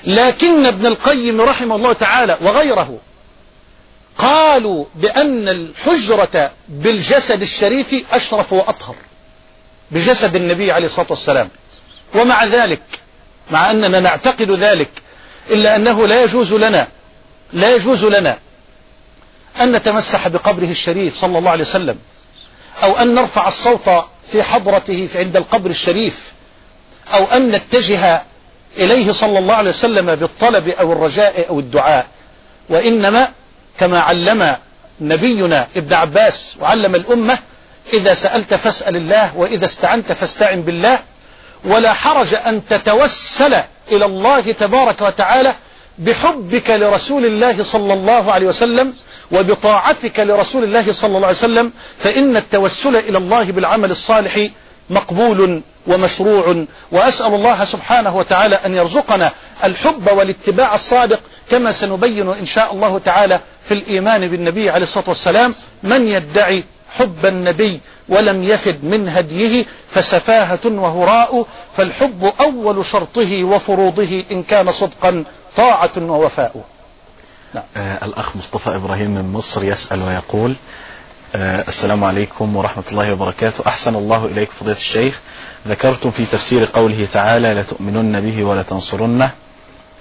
لكن 0.05 0.67
ابن 0.67 0.87
القيم 0.87 1.41
رحمه 1.41 1.77
الله 1.77 1.93
تعالى 1.93 2.39
وغيره 2.41 2.99
قالوا 4.19 4.85
بأن 4.95 5.49
الحجرة 5.49 6.51
بالجسد 6.69 7.43
الشريف 7.43 7.95
أشرف 8.15 8.53
وأطهر 8.53 8.95
بجسد 9.91 10.37
النبي 10.37 10.73
عليه 10.73 10.87
الصلاة 10.87 11.07
والسلام 11.11 11.49
ومع 12.15 12.45
ذلك 12.45 12.83
مع 13.51 13.71
أننا 13.71 14.01
نعتقد 14.01 14.51
ذلك 14.51 14.89
إلا 15.51 15.77
أنه 15.77 16.07
لا 16.07 16.23
يجوز 16.23 16.53
لنا 16.53 16.89
لا 17.53 17.75
يجوز 17.75 18.05
لنا 18.05 18.39
أن 19.61 19.73
نتمسح 19.73 20.29
بقبره 20.29 20.71
الشريف 20.71 21.17
صلى 21.17 21.39
الله 21.39 21.51
عليه 21.51 21.65
وسلم 21.65 21.99
أو 22.83 22.97
أن 22.99 23.15
نرفع 23.15 23.49
الصوت 23.49 23.91
في 24.33 24.43
حضرته 24.43 25.09
عند 25.15 25.37
القبر 25.37 25.71
الشريف 25.71 26.33
أو 27.15 27.25
أن 27.25 27.51
نتجه 27.51 28.23
إليه 28.79 29.13
صلى 29.13 29.39
الله 29.39 29.55
عليه 29.55 29.71
وسلم 29.71 30.15
بالطلب 30.15 30.69
أو 30.69 30.93
الرجاء 30.93 31.49
أو 31.49 31.61
الدعاء 31.61 32.07
وإنما 32.69 33.29
كما 33.79 34.01
علم 34.01 34.57
نبينا 35.01 35.67
ابن 35.77 35.95
عباس 35.95 36.57
وعلم 36.61 36.95
الأمة 36.95 37.39
إذا 37.95 38.15
سألت 38.15 38.55
فاسأل 38.55 38.97
الله 38.97 39.37
وإذا 39.37 39.65
استعنت 39.65 40.13
فاستعن 40.13 40.61
بالله 40.63 41.01
ولا 41.65 41.93
حرج 41.93 42.35
أن 42.35 42.67
تتوسل 42.67 43.55
إلى 43.93 44.05
الله 44.05 44.41
تبارك 44.41 45.03
وتعالى 45.03 45.55
بحبك 45.99 46.71
لرسول 46.71 47.25
الله 47.27 47.63
صلى 47.63 47.93
الله 47.95 48.33
عليه 48.33 48.47
وسلم 48.47 48.95
وبطاعتك 49.33 50.21
لرسول 50.21 50.65
الله 50.65 50.93
صلى 50.93 51.17
الله 51.17 51.27
عليه 51.29 51.37
وسلم 51.39 51.73
فإن 51.99 52.37
التوسل 52.37 52.97
إلى 52.97 53.19
الله 53.19 53.53
بالعمل 53.53 53.91
الصالح 53.91 54.49
مقبول 54.91 55.63
ومشروع 55.87 56.65
وأسأل 56.93 57.35
الله 57.35 57.65
سبحانه 57.65 58.17
وتعالى 58.17 58.55
أن 58.57 58.75
يرزقنا 58.75 59.31
الحب 59.65 60.09
والاتباع 60.13 60.75
الصادق 60.75 61.21
كما 61.51 61.73
سنبين 61.73 62.29
إن 62.29 62.47
شاء 62.47 62.73
الله 62.75 62.99
تعالى 62.99 63.41
في 63.65 63.75
الإيمان 63.75 64.29
بالنبي 64.29 64.71
عليه 64.71 64.85
الصلاة 64.85 65.09
والسلام 65.09 65.55
من 65.83 66.09
يدعي 66.09 66.65
حب 66.91 67.27
النبي 67.27 67.81
ولم 68.09 68.43
يفد 68.43 68.85
من 68.85 69.09
هديه 69.09 69.65
فسفاهة 69.91 70.59
وهراء 70.65 71.47
فالحب 71.77 72.33
أول 72.41 72.87
شرطه 72.87 73.45
وفروضه 73.45 74.23
إن 74.33 74.43
كان 74.43 74.73
صدقا 74.73 75.25
طاعة 75.57 75.91
ووفاء 75.99 76.55
نعم. 77.55 77.65
آه 77.77 78.05
الأخ 78.05 78.37
مصطفى 78.37 78.75
إبراهيم 78.75 79.11
من 79.11 79.33
مصر 79.33 79.65
يسأل 79.65 80.03
ويقول 80.03 80.55
آه، 81.35 81.65
السلام 81.69 82.05
عليكم 82.05 82.57
ورحمة 82.57 82.85
الله 82.93 83.13
وبركاته 83.13 83.63
أحسن 83.67 83.95
الله 83.97 84.25
إليك 84.25 84.51
فضيلة 84.51 84.77
الشيخ 84.77 85.21
ذكرتم 85.69 86.11
في 86.11 86.27
تفسير 86.27 86.65
قوله 86.65 87.07
تعالى 87.07 87.55
لا 87.55 87.63
تؤمنن 87.63 88.21
به 88.21 88.45
ولا 88.45 88.63
تنصرنه 88.63 89.31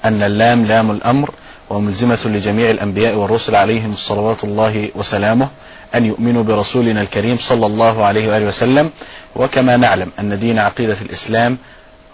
أن 0.06 0.24
اللام 0.24 0.66
لام 0.66 0.92
الأمر 0.92 1.30
وملزمة 1.70 2.20
لجميع 2.26 2.70
الأنبياء 2.70 3.16
والرسل 3.16 3.56
عليهم 3.56 3.94
صلوات 3.96 4.44
الله 4.44 4.90
وسلامه 4.96 5.48
أن 5.96 6.06
يؤمنوا 6.06 6.44
برسولنا 6.44 7.02
الكريم 7.02 7.38
صلى 7.38 7.66
الله 7.66 8.06
عليه 8.06 8.34
وآله 8.34 8.46
وسلم 8.46 8.90
وكما 9.36 9.78
نعلم 9.78 10.12
أن 10.20 10.40
دين 10.40 10.60
عقيدة 10.60 10.98
الإسلام 11.02 11.58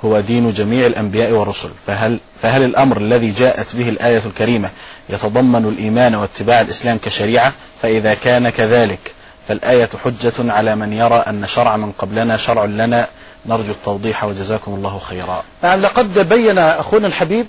هو 0.06 0.20
دين 0.20 0.54
جميع 0.54 0.86
الأنبياء 0.86 1.32
والرسل 1.32 1.70
فهل, 1.88 2.20
فهل 2.42 2.64
الأمر 2.64 2.98
الذي 2.98 3.32
جاءت 3.32 3.76
به 3.76 3.90
الآية 3.90 4.22
الكريمة 4.26 4.70
يتضمن 5.10 5.66
الإيمان 5.66 6.16
واتباع 6.16 6.62
الإسلام 6.62 6.98
كشريعة 6.98 7.54
فإذا 7.82 8.14
كان 8.14 8.50
كذلك 8.50 9.12
فالآية 9.48 9.90
حجة 10.04 10.34
على 10.52 10.76
من 10.76 10.94
يرى 10.94 11.16
أن 11.16 11.48
شرع 11.48 11.78
من 11.78 11.92
قبلنا 11.92 12.38
شرع 12.38 12.66
لنا 12.66 13.08
نرجو 13.46 13.72
التوضيح 13.72 14.24
وجزاكم 14.24 14.74
الله 14.74 15.00
خيرا 15.00 15.44
نعم 15.64 15.82
لقد 15.82 16.20
بين 16.30 16.58
أخونا 16.58 17.08
الحبيب 17.08 17.46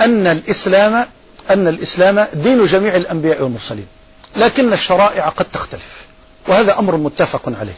أن 0.00 0.26
الإسلام 0.26 1.06
أن 1.50 1.68
الإسلام 1.68 2.26
دين 2.34 2.64
جميع 2.64 2.96
الأنبياء 2.96 3.42
والمرسلين 3.42 3.86
لكن 4.36 4.72
الشرائع 4.72 5.28
قد 5.28 5.44
تختلف 5.44 6.04
وهذا 6.48 6.78
أمر 6.78 6.96
متفق 6.96 7.42
عليه 7.60 7.76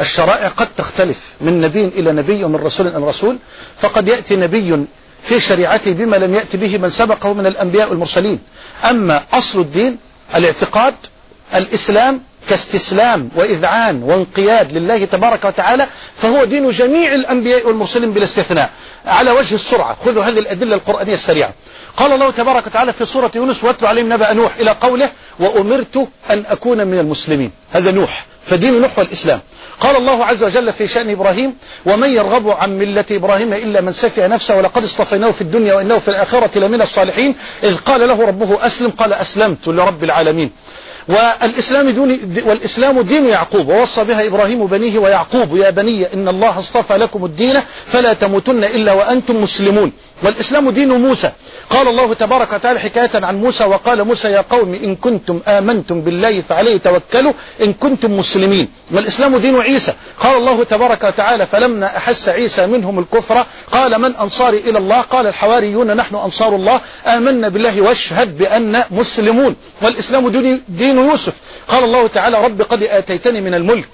الشرائع 0.00 0.48
قد 0.48 0.68
تختلف 0.76 1.18
من 1.40 1.60
نبي 1.60 1.84
إلى 1.84 2.12
نبي 2.12 2.44
ومن 2.44 2.56
رسول 2.56 2.86
إلى 2.86 2.96
رسول 3.06 3.38
فقد 3.76 4.08
يأتي 4.08 4.36
نبي 4.36 4.84
في 5.22 5.40
شريعته 5.40 5.92
بما 5.92 6.16
لم 6.16 6.34
يأتي 6.34 6.56
به 6.56 6.78
من 6.78 6.90
سبقه 6.90 7.32
من 7.34 7.46
الأنبياء 7.46 7.90
والمرسلين 7.90 8.38
أما 8.90 9.22
أصل 9.32 9.60
الدين 9.60 9.98
الاعتقاد 10.34 10.94
الإسلام 11.54 12.20
كاستسلام 12.48 13.28
وإذعان 13.36 14.02
وانقياد 14.02 14.72
لله 14.72 15.04
تبارك 15.04 15.44
وتعالى 15.44 15.86
فهو 16.16 16.44
دين 16.44 16.70
جميع 16.70 17.14
الأنبياء 17.14 17.66
والمرسلين 17.66 18.12
بلا 18.12 18.24
استثناء 18.24 18.70
على 19.06 19.30
وجه 19.30 19.54
السرعة 19.54 19.96
خذوا 20.04 20.22
هذه 20.22 20.38
الأدلة 20.38 20.74
القرآنية 20.74 21.14
السريعة 21.14 21.50
قال 21.96 22.12
الله 22.12 22.30
تبارك 22.30 22.66
وتعالى 22.66 22.92
في 22.92 23.04
سورة 23.04 23.30
يونس 23.34 23.64
واتلو 23.64 23.88
عليهم 23.88 24.12
نبأ 24.12 24.32
نوح 24.32 24.54
إلى 24.60 24.70
قوله 24.70 25.10
وأمرت 25.40 26.08
أن 26.30 26.44
أكون 26.46 26.86
من 26.86 26.98
المسلمين 26.98 27.50
هذا 27.72 27.90
نوح 27.90 28.26
فدين 28.46 28.80
نوح 28.82 28.98
والإسلام 28.98 29.40
قال 29.80 29.96
الله 29.96 30.24
عز 30.24 30.44
وجل 30.44 30.72
في 30.72 30.86
شأن 30.88 31.10
إبراهيم 31.10 31.56
ومن 31.86 32.08
يرغب 32.10 32.48
عن 32.50 32.78
ملة 32.78 33.04
إبراهيم 33.10 33.52
إلا 33.52 33.80
من 33.80 33.92
سفي 33.92 34.28
نفسه 34.28 34.56
ولقد 34.56 34.84
اصطفيناه 34.84 35.30
في 35.30 35.40
الدنيا 35.40 35.74
وإنه 35.74 35.98
في 35.98 36.08
الآخرة 36.08 36.58
لمن 36.58 36.82
الصالحين 36.82 37.34
إذ 37.62 37.76
قال 37.76 38.08
له 38.08 38.24
ربه 38.26 38.66
أسلم 38.66 38.90
قال 38.90 39.12
أسلمت 39.12 39.68
لرب 39.68 40.04
العالمين 40.04 40.50
والإسلام, 41.08 41.90
دون 41.90 42.10
والإسلام 42.46 43.00
دين 43.00 43.26
يعقوب 43.26 43.68
ووصى 43.68 44.04
بها 44.04 44.26
إبراهيم 44.26 44.66
بنيه 44.66 44.98
ويعقوب 44.98 45.56
يا 45.56 45.70
بني 45.70 46.14
إن 46.14 46.28
الله 46.28 46.58
اصطفى 46.58 46.96
لكم 46.96 47.24
الدين 47.24 47.60
فلا 47.86 48.12
تموتن 48.12 48.64
إلا 48.64 48.92
وأنتم 48.92 49.42
مسلمون 49.42 49.92
والإسلام 50.22 50.70
دين 50.70 50.88
موسى 50.88 51.30
قال 51.70 51.88
الله 51.88 52.14
تبارك 52.14 52.52
وتعالى 52.52 52.80
حكاية 52.80 53.10
عن 53.14 53.36
موسى 53.36 53.64
وقال 53.64 54.04
موسى 54.04 54.28
يا 54.28 54.40
قوم 54.50 54.74
إن 54.74 54.96
كنتم 54.96 55.40
آمنتم 55.48 56.00
بالله 56.00 56.40
فعليه 56.40 56.76
توكلوا 56.76 57.32
إن 57.62 57.72
كنتم 57.72 58.16
مسلمين 58.18 58.68
والإسلام 58.92 59.36
دين 59.36 59.60
عيسى 59.60 59.94
قال 60.20 60.36
الله 60.36 60.64
تبارك 60.64 61.04
وتعالى 61.04 61.46
فلما 61.46 61.86
أحس 61.86 62.28
عيسى 62.28 62.66
منهم 62.66 62.98
الكفر 62.98 63.46
قال 63.72 63.98
من 63.98 64.16
أنصاري 64.16 64.58
إلى 64.58 64.78
الله 64.78 65.00
قال 65.00 65.26
الحواريون 65.26 65.96
نحن 65.96 66.14
أنصار 66.14 66.56
الله 66.56 66.80
آمنا 67.06 67.48
بالله 67.48 67.80
واشهد 67.80 68.38
بأن 68.38 68.82
مسلمون 68.90 69.56
والإسلام 69.82 70.28
دين 70.68 70.96
يوسف 70.98 71.32
قال 71.68 71.84
الله 71.84 72.06
تعالى 72.06 72.44
رب 72.44 72.62
قد 72.62 72.82
آتيتني 72.82 73.40
من 73.40 73.54
الملك 73.54 73.88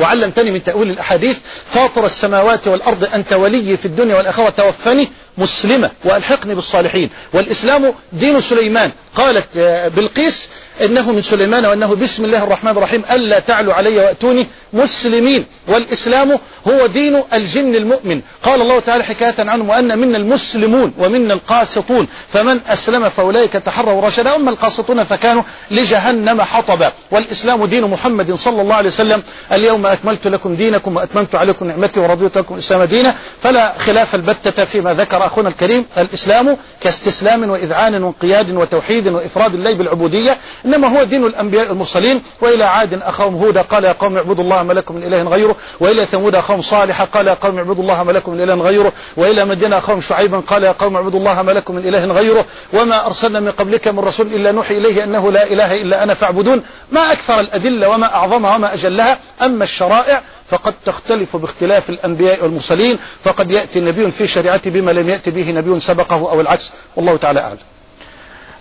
وعلمتني 0.00 0.50
من 0.50 0.62
تأويل 0.64 0.90
الأحاديث 0.90 1.38
فاطر 1.66 2.06
السماوات 2.06 2.66
والأرض 2.68 3.04
أنت 3.14 3.32
ولي 3.32 3.76
في 3.76 3.86
الدنيا 3.86 4.16
والآخرة 4.16 4.50
توفني 4.50 5.08
مسلمة 5.38 5.90
وألحقني 6.04 6.54
بالصالحين 6.54 7.10
والإسلام 7.32 7.94
دين 8.12 8.40
سليمان 8.40 8.90
قالت 9.14 9.46
آه، 9.56 9.88
بلقيس 9.88 10.48
إنه 10.80 11.12
من 11.12 11.22
سليمان 11.22 11.66
وأنه 11.66 11.94
بسم 11.94 12.24
الله 12.24 12.44
الرحمن 12.44 12.70
الرحيم 12.70 13.02
ألا 13.10 13.38
تعلوا 13.38 13.74
علي 13.74 13.96
وأتوني 13.96 14.46
مسلمين 14.72 15.44
والإسلام 15.68 16.38
هو 16.68 16.86
دين 16.86 17.22
الجن 17.32 17.74
المؤمن 17.74 18.20
قال 18.42 18.60
الله 18.60 18.80
تعالى 18.80 19.04
حكاية 19.04 19.34
عنهم 19.38 19.68
وأن 19.68 19.98
منا 19.98 20.16
المسلمون 20.18 20.92
ومنا 20.98 21.34
القاسطون 21.34 22.06
فمن 22.28 22.60
أسلم 22.68 23.08
فأولئك 23.08 23.52
تحروا 23.52 24.06
رشدا 24.06 24.34
أما 24.36 24.50
القاسطون 24.50 25.04
فكانوا 25.04 25.42
لجهنم 25.70 26.42
حطبا 26.42 26.92
والإسلام 27.10 27.64
دين 27.64 27.84
محمد 27.84 28.34
صلى 28.34 28.62
الله 28.62 28.74
عليه 28.74 28.88
وسلم 28.88 29.22
اليوم 29.52 29.86
أكملت 29.86 30.26
لكم 30.26 30.54
دينكم 30.54 30.96
وأتممت 30.96 31.34
عليكم 31.34 31.66
نعمتي 31.66 32.00
ورضيت 32.00 32.38
لكم 32.38 32.54
الإسلام 32.54 32.82
دينا 32.84 33.14
فلا 33.42 33.78
خلاف 33.78 34.14
البتة 34.14 34.64
فيما 34.64 34.94
ذكر 34.94 35.21
يرى 35.22 35.26
أخونا 35.26 35.48
الكريم 35.48 35.86
الإسلام 35.98 36.56
كاستسلام 36.80 37.50
وإذعان 37.50 38.02
وانقياد 38.04 38.50
وتوحيد 38.56 39.08
وإفراد 39.08 39.54
الله 39.54 39.74
بالعبودية 39.74 40.38
إنما 40.66 40.88
هو 40.98 41.02
دين 41.04 41.24
الأنبياء 41.24 41.72
المرسلين 41.72 42.22
وإلى 42.40 42.64
عاد 42.64 42.94
أخاهم 43.02 43.34
هودا 43.34 43.62
قال 43.62 43.84
يا 43.84 43.92
قوم 43.92 44.16
اعبدوا 44.16 44.44
الله 44.44 44.62
ما 44.62 44.72
لكم 44.72 44.94
من 44.96 45.02
إله 45.02 45.22
غيره 45.22 45.56
وإلى 45.80 46.06
ثمود 46.06 46.34
أخاهم 46.34 46.62
صالح 46.62 47.02
قال 47.02 47.26
يا 47.26 47.34
قوم 47.34 47.56
اعبدوا 47.58 47.82
الله 47.82 48.02
ما 48.04 48.12
لكم 48.12 48.32
من 48.32 48.40
إله 48.42 48.54
غيره 48.54 48.92
وإلى 49.16 49.44
مدين 49.44 49.72
أخاهم 49.72 50.00
شعيبا 50.00 50.38
قال 50.38 50.62
يا 50.62 50.72
قوم 50.72 50.96
اعبدوا 50.96 51.18
الله 51.20 51.42
ما 51.42 51.52
لكم 51.52 51.74
من 51.74 51.88
إله 51.88 52.04
غيره 52.04 52.44
وما 52.72 53.06
أرسلنا 53.06 53.40
من 53.40 53.50
قبلك 53.50 53.88
من 53.88 54.00
رسول 54.00 54.26
إلا 54.26 54.52
نوحي 54.52 54.78
إليه 54.78 55.04
أنه 55.04 55.32
لا 55.32 55.46
إله 55.46 55.80
إلا 55.82 56.02
أنا 56.02 56.14
فاعبدون 56.14 56.62
ما 56.92 57.12
أكثر 57.12 57.40
الأدلة 57.40 57.88
وما 57.88 58.14
أعظمها 58.14 58.56
وما 58.56 58.74
أجلها 58.74 59.18
أما 59.42 59.64
الشرائع 59.64 60.22
فقد 60.52 60.74
تختلف 60.86 61.36
باختلاف 61.36 61.90
الأنبياء 61.90 62.42
والمرسلين 62.44 62.98
فقد 63.24 63.50
يأتي 63.50 63.80
نبي 63.80 64.10
في 64.10 64.26
شريعته 64.26 64.70
بما 64.70 64.90
لم 64.90 65.08
يأتي 65.08 65.30
به 65.30 65.50
نبي 65.50 65.80
سبقه 65.80 66.16
أو 66.30 66.40
العكس 66.40 66.72
والله 66.96 67.16
تعالى 67.16 67.40
أعلم 67.40 67.58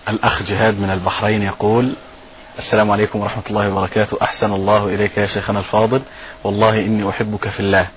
الأخ 0.09 0.43
جهاد 0.43 0.80
من 0.80 0.89
البحرين 0.91 1.41
يقول 1.43 1.93
السلام 2.59 2.91
عليكم 2.91 3.19
ورحمة 3.19 3.43
الله 3.49 3.68
وبركاته 3.69 4.18
أحسن 4.22 4.53
الله 4.53 4.85
إليك 4.88 5.18
يا 5.18 5.26
شيخنا 5.26 5.59
الفاضل 5.59 6.01
والله 6.43 6.80
إني 6.80 7.09
أحبك 7.09 7.47
في 7.47 7.59
الله 7.59 7.88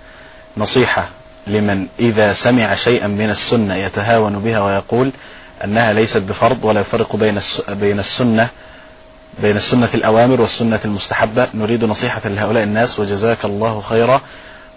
نصيحة 0.56 1.08
لمن 1.46 1.86
إذا 2.00 2.32
سمع 2.32 2.74
شيئا 2.74 3.06
من 3.06 3.30
السنة 3.30 3.74
يتهاون 3.76 4.38
بها 4.38 4.60
ويقول 4.60 5.10
أنها 5.64 5.92
ليست 5.92 6.18
بفرض 6.22 6.64
ولا 6.64 6.80
يفرق 6.80 7.16
بين 7.70 7.98
السنة 7.98 8.48
بين 9.42 9.56
السنة 9.56 9.90
الأوامر 9.94 10.40
والسنة 10.40 10.80
المستحبة 10.84 11.48
نريد 11.54 11.84
نصيحة 11.84 12.28
لهؤلاء 12.28 12.62
الناس 12.62 13.00
وجزاك 13.00 13.44
الله 13.44 13.80
خيرا 13.88 14.20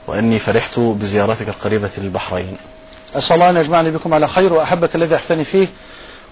وأني 0.08 0.40
فرحت 0.40 0.80
بزيارتك 0.80 1.48
القريبة 1.50 1.90
للبحرين 1.98 2.58
أسأل 3.16 3.36
الله 3.36 3.50
أن 3.50 3.58
يجمعني 3.58 3.92
بكم 3.92 4.14
على 4.14 4.28
خير 4.28 4.54
وأحبك 4.54 4.96
الذي 4.96 5.16
أحتني 5.16 5.44
فيه 5.44 5.68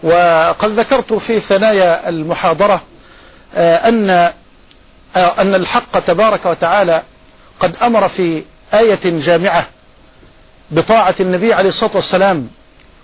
وقد 0.03 0.69
ذكرت 0.71 1.13
في 1.13 1.39
ثنايا 1.39 2.09
المحاضرة 2.09 2.81
آه، 3.55 3.75
أن 3.75 4.09
آه، 4.09 4.33
أن 5.15 5.55
الحق 5.55 5.99
تبارك 5.99 6.45
وتعالى 6.45 7.01
قد 7.59 7.75
أمر 7.81 8.07
في 8.07 8.43
آية 8.73 8.99
جامعة 9.05 9.65
بطاعة 10.71 11.15
النبي 11.19 11.53
عليه 11.53 11.69
الصلاة 11.69 11.91
والسلام 11.95 12.47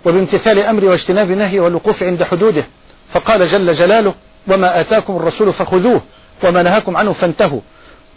وبامتثال 0.05 0.59
أمره 0.59 0.85
واجتناب 0.89 1.31
نهيه 1.31 1.59
والوقوف 1.59 2.03
عند 2.03 2.23
حدوده 2.23 2.63
فقال 3.11 3.47
جل 3.47 3.73
جلاله 3.73 4.13
وما 4.47 4.81
آتاكم 4.81 5.15
الرسول 5.15 5.53
فخذوه 5.53 6.01
وما 6.43 6.63
نهاكم 6.63 6.97
عنه 6.97 7.13
فانتهوا 7.13 7.59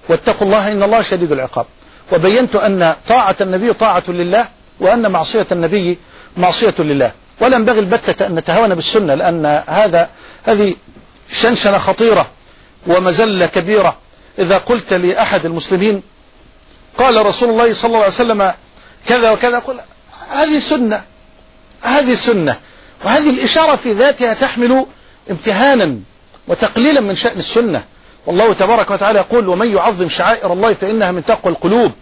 واتقوا 0.08 0.46
الله 0.46 0.72
إن 0.72 0.82
الله 0.82 1.02
شديد 1.02 1.32
العقاب 1.32 1.66
وبينت 2.12 2.56
أن 2.56 2.94
طاعة 3.08 3.36
النبي 3.40 3.72
طاعة 3.72 4.02
لله 4.08 4.48
وأن 4.80 5.10
معصية 5.10 5.46
النبي 5.52 5.98
معصية 6.36 6.74
لله 6.78 7.12
ولا 7.40 7.56
ينبغي 7.56 7.78
البتة 7.80 8.26
أن 8.26 8.34
نتهاون 8.34 8.74
بالسنة 8.74 9.14
لأن 9.14 9.62
هذا 9.68 10.08
هذه 10.44 10.74
شنشنة 11.32 11.78
خطيرة 11.78 12.26
ومزلة 12.86 13.46
كبيرة 13.46 13.96
إذا 14.38 14.58
قلت 14.58 14.92
لأحد 14.92 15.44
المسلمين 15.46 16.02
قال 16.98 17.26
رسول 17.26 17.50
الله 17.50 17.72
صلى 17.74 17.86
الله 17.88 17.98
عليه 17.98 18.08
وسلم 18.08 18.52
كذا 19.06 19.30
وكذا 19.30 19.58
قل 19.58 19.80
هذه 20.30 20.60
سنة 20.60 21.02
هذه 21.82 22.14
سنة 22.14 22.58
وهذه 23.04 23.30
الإشارة 23.30 23.76
في 23.76 23.92
ذاتها 23.92 24.34
تحمل 24.34 24.86
امتهانا 25.30 25.96
وتقليلا 26.48 27.00
من 27.00 27.16
شأن 27.16 27.38
السنة 27.38 27.84
والله 28.26 28.52
تبارك 28.52 28.90
وتعالى 28.90 29.18
يقول 29.18 29.48
ومن 29.48 29.74
يعظم 29.76 30.08
شعائر 30.08 30.52
الله 30.52 30.72
فإنها 30.74 31.12
من 31.12 31.24
تقوى 31.24 31.52
القلوب 31.52 31.92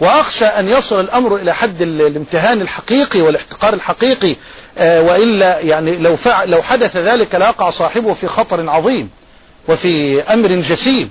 وأخشى 0.00 0.44
أن 0.44 0.68
يصل 0.68 1.00
الأمر 1.00 1.36
إلى 1.36 1.54
حد 1.54 1.82
الامتهان 1.82 2.60
الحقيقي 2.60 3.20
والاحتقار 3.20 3.74
الحقيقي 3.74 4.36
آه، 4.78 5.02
وإلا 5.02 5.60
يعني 5.60 5.96
لو, 5.98 6.16
فعل 6.16 6.50
لو 6.50 6.62
حدث 6.62 6.96
ذلك 6.96 7.34
لاقع 7.34 7.70
صاحبه 7.70 8.14
في 8.14 8.26
خطر 8.28 8.70
عظيم 8.70 9.10
وفي 9.68 10.22
أمر 10.22 10.48
جسيم 10.48 11.10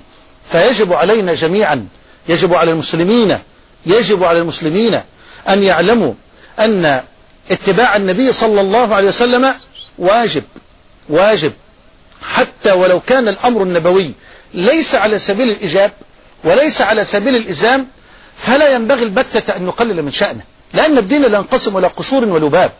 فيجب 0.52 0.92
علينا 0.92 1.34
جميعا 1.34 1.86
يجب 2.28 2.54
على 2.54 2.70
المسلمين 2.70 3.38
يجب 3.86 4.24
على 4.24 4.38
المسلمين 4.38 5.00
أن 5.48 5.62
يعلموا 5.62 6.12
أن 6.58 7.02
اتباع 7.50 7.96
النبي 7.96 8.32
صلى 8.32 8.60
الله 8.60 8.94
عليه 8.94 9.08
وسلم 9.08 9.54
واجب 9.98 10.42
واجب 11.08 11.52
حتى 12.22 12.72
ولو 12.72 13.00
كان 13.00 13.28
الأمر 13.28 13.62
النبوي 13.62 14.12
ليس 14.54 14.94
على 14.94 15.18
سبيل 15.18 15.50
الإجاب 15.50 15.90
وليس 16.44 16.80
على 16.80 17.04
سبيل 17.04 17.36
الإزام 17.36 17.86
فلا 18.36 18.74
ينبغي 18.74 19.02
البتة 19.02 19.56
أن 19.56 19.62
نقلل 19.66 20.02
من 20.02 20.10
شأنه 20.10 20.40
لأن 20.72 20.98
الدين 20.98 21.22
لا 21.22 21.38
ينقسم 21.38 21.76
إلى 21.76 21.86
قشور 21.86 22.24
ولباب 22.24 22.72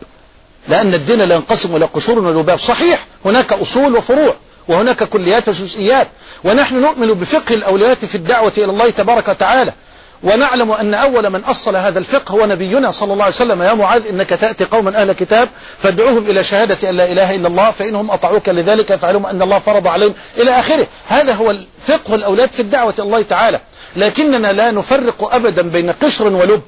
لأن 0.67 0.93
الدين 0.93 1.21
لا 1.21 1.35
ينقسم 1.35 1.75
إلى 1.75 1.85
قشور 1.85 2.19
ولباب 2.19 2.59
صحيح 2.59 3.05
هناك 3.25 3.53
أصول 3.53 3.95
وفروع 3.95 4.35
وهناك 4.67 5.03
كليات 5.03 5.49
وجزئيات 5.49 6.07
ونحن 6.43 6.81
نؤمن 6.81 7.07
بفقه 7.07 7.53
الأولويات 7.55 8.05
في 8.05 8.15
الدعوة 8.15 8.53
إلى 8.57 8.65
الله 8.65 8.89
تبارك 8.89 9.27
وتعالى 9.27 9.73
ونعلم 10.23 10.71
أن 10.71 10.93
أول 10.93 11.29
من 11.29 11.39
أصل 11.43 11.75
هذا 11.75 11.99
الفقه 11.99 12.31
هو 12.31 12.45
نبينا 12.45 12.91
صلى 12.91 13.13
الله 13.13 13.23
عليه 13.25 13.35
وسلم 13.35 13.61
يا 13.61 13.73
معاذ 13.73 14.07
إنك 14.07 14.29
تأتي 14.29 14.65
قوما 14.65 15.01
أهل 15.01 15.11
كتاب 15.13 15.49
فادعوهم 15.79 16.25
إلى 16.25 16.43
شهادة 16.43 16.89
أن 16.89 16.95
لا 16.97 17.11
إله 17.11 17.35
إلا 17.35 17.47
الله 17.47 17.71
فإنهم 17.71 18.11
أطعوك 18.11 18.49
لذلك 18.49 18.95
فعلم 18.95 19.25
أن 19.25 19.41
الله 19.41 19.59
فرض 19.59 19.87
عليهم 19.87 20.13
إلى 20.37 20.51
آخره 20.59 20.87
هذا 21.07 21.33
هو 21.33 21.51
الفقه 21.51 22.15
الأولاد 22.15 22.51
في 22.51 22.61
الدعوة 22.61 22.93
الله 22.99 23.21
تعالى 23.21 23.59
لكننا 23.95 24.47
لا 24.53 24.71
نفرق 24.71 25.33
أبدا 25.35 25.61
بين 25.61 25.91
قشر 25.91 26.27
ولب 26.27 26.61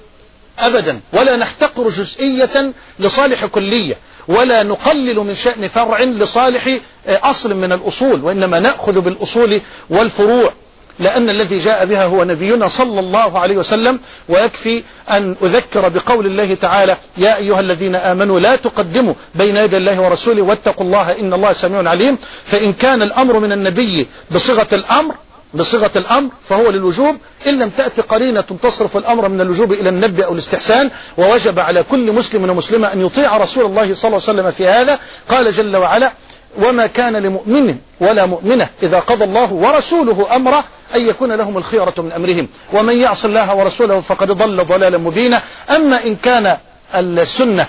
أبدا 0.59 0.99
ولا 1.13 1.35
نحتقر 1.35 1.89
جزئية 1.89 2.71
لصالح 2.99 3.45
كلية 3.45 3.95
ولا 4.27 4.63
نقلل 4.63 5.17
من 5.17 5.35
شأن 5.35 5.67
فرع 5.67 5.99
لصالح 6.03 6.67
آه، 7.07 7.19
أصل 7.23 7.53
من 7.55 7.71
الأصول 7.71 8.23
وإنما 8.23 8.59
نأخذ 8.59 9.01
بالأصول 9.01 9.61
والفروع 9.89 10.51
لأن 10.99 11.29
الذي 11.29 11.57
جاء 11.57 11.85
بها 11.85 12.05
هو 12.05 12.23
نبينا 12.23 12.67
صلى 12.67 12.99
الله 12.99 13.39
عليه 13.39 13.57
وسلم 13.57 13.99
ويكفي 14.29 14.83
أن 15.09 15.35
أذكر 15.43 15.87
بقول 15.89 16.25
الله 16.25 16.53
تعالى 16.53 16.97
يا 17.17 17.37
أيها 17.37 17.59
الذين 17.59 17.95
آمنوا 17.95 18.39
لا 18.39 18.55
تقدموا 18.55 19.13
بين 19.35 19.57
يدي 19.57 19.77
الله 19.77 20.01
ورسوله 20.01 20.41
واتقوا 20.41 20.85
الله 20.85 21.19
إن 21.19 21.33
الله 21.33 21.53
سميع 21.53 21.89
عليم 21.89 22.17
فإن 22.45 22.73
كان 22.73 23.01
الأمر 23.01 23.39
من 23.39 23.51
النبي 23.51 24.07
بصيغة 24.31 24.67
الأمر 24.73 25.15
بصيغة 25.53 25.91
الأمر 25.95 26.31
فهو 26.49 26.69
للوجوب 26.69 27.15
إن 27.47 27.59
لم 27.59 27.69
تأتي 27.69 28.01
قرينة 28.01 28.41
تصرف 28.41 28.97
الأمر 28.97 29.29
من 29.29 29.41
الوجوب 29.41 29.73
إلى 29.73 29.89
النبي 29.89 30.25
أو 30.25 30.33
الاستحسان 30.33 30.89
ووجب 31.17 31.59
على 31.59 31.83
كل 31.83 32.11
مسلم 32.11 32.49
ومسلمة 32.49 32.93
أن 32.93 33.05
يطيع 33.05 33.37
رسول 33.37 33.65
الله 33.65 33.83
صلى 33.95 34.07
الله 34.09 34.21
عليه 34.27 34.39
وسلم 34.41 34.51
في 34.51 34.67
هذا 34.67 34.99
قال 35.29 35.51
جل 35.51 35.75
وعلا 35.77 36.11
وما 36.57 36.87
كان 36.87 37.15
لمؤمن 37.17 37.75
ولا 37.99 38.25
مؤمنة 38.25 38.69
إذا 38.83 38.99
قضى 38.99 39.23
الله 39.23 39.53
ورسوله 39.53 40.35
أمره 40.35 40.63
أن 40.95 41.07
يكون 41.09 41.31
لهم 41.31 41.57
الخيرة 41.57 41.93
من 41.97 42.11
أمرهم 42.11 42.47
ومن 42.73 42.97
يعص 43.01 43.25
الله 43.25 43.55
ورسوله 43.55 44.01
فقد 44.01 44.31
ضل 44.31 44.65
ضلالا 44.65 44.97
مبينا 44.97 45.41
أما 45.69 46.05
إن 46.05 46.15
كان 46.15 46.57
السنة 46.95 47.67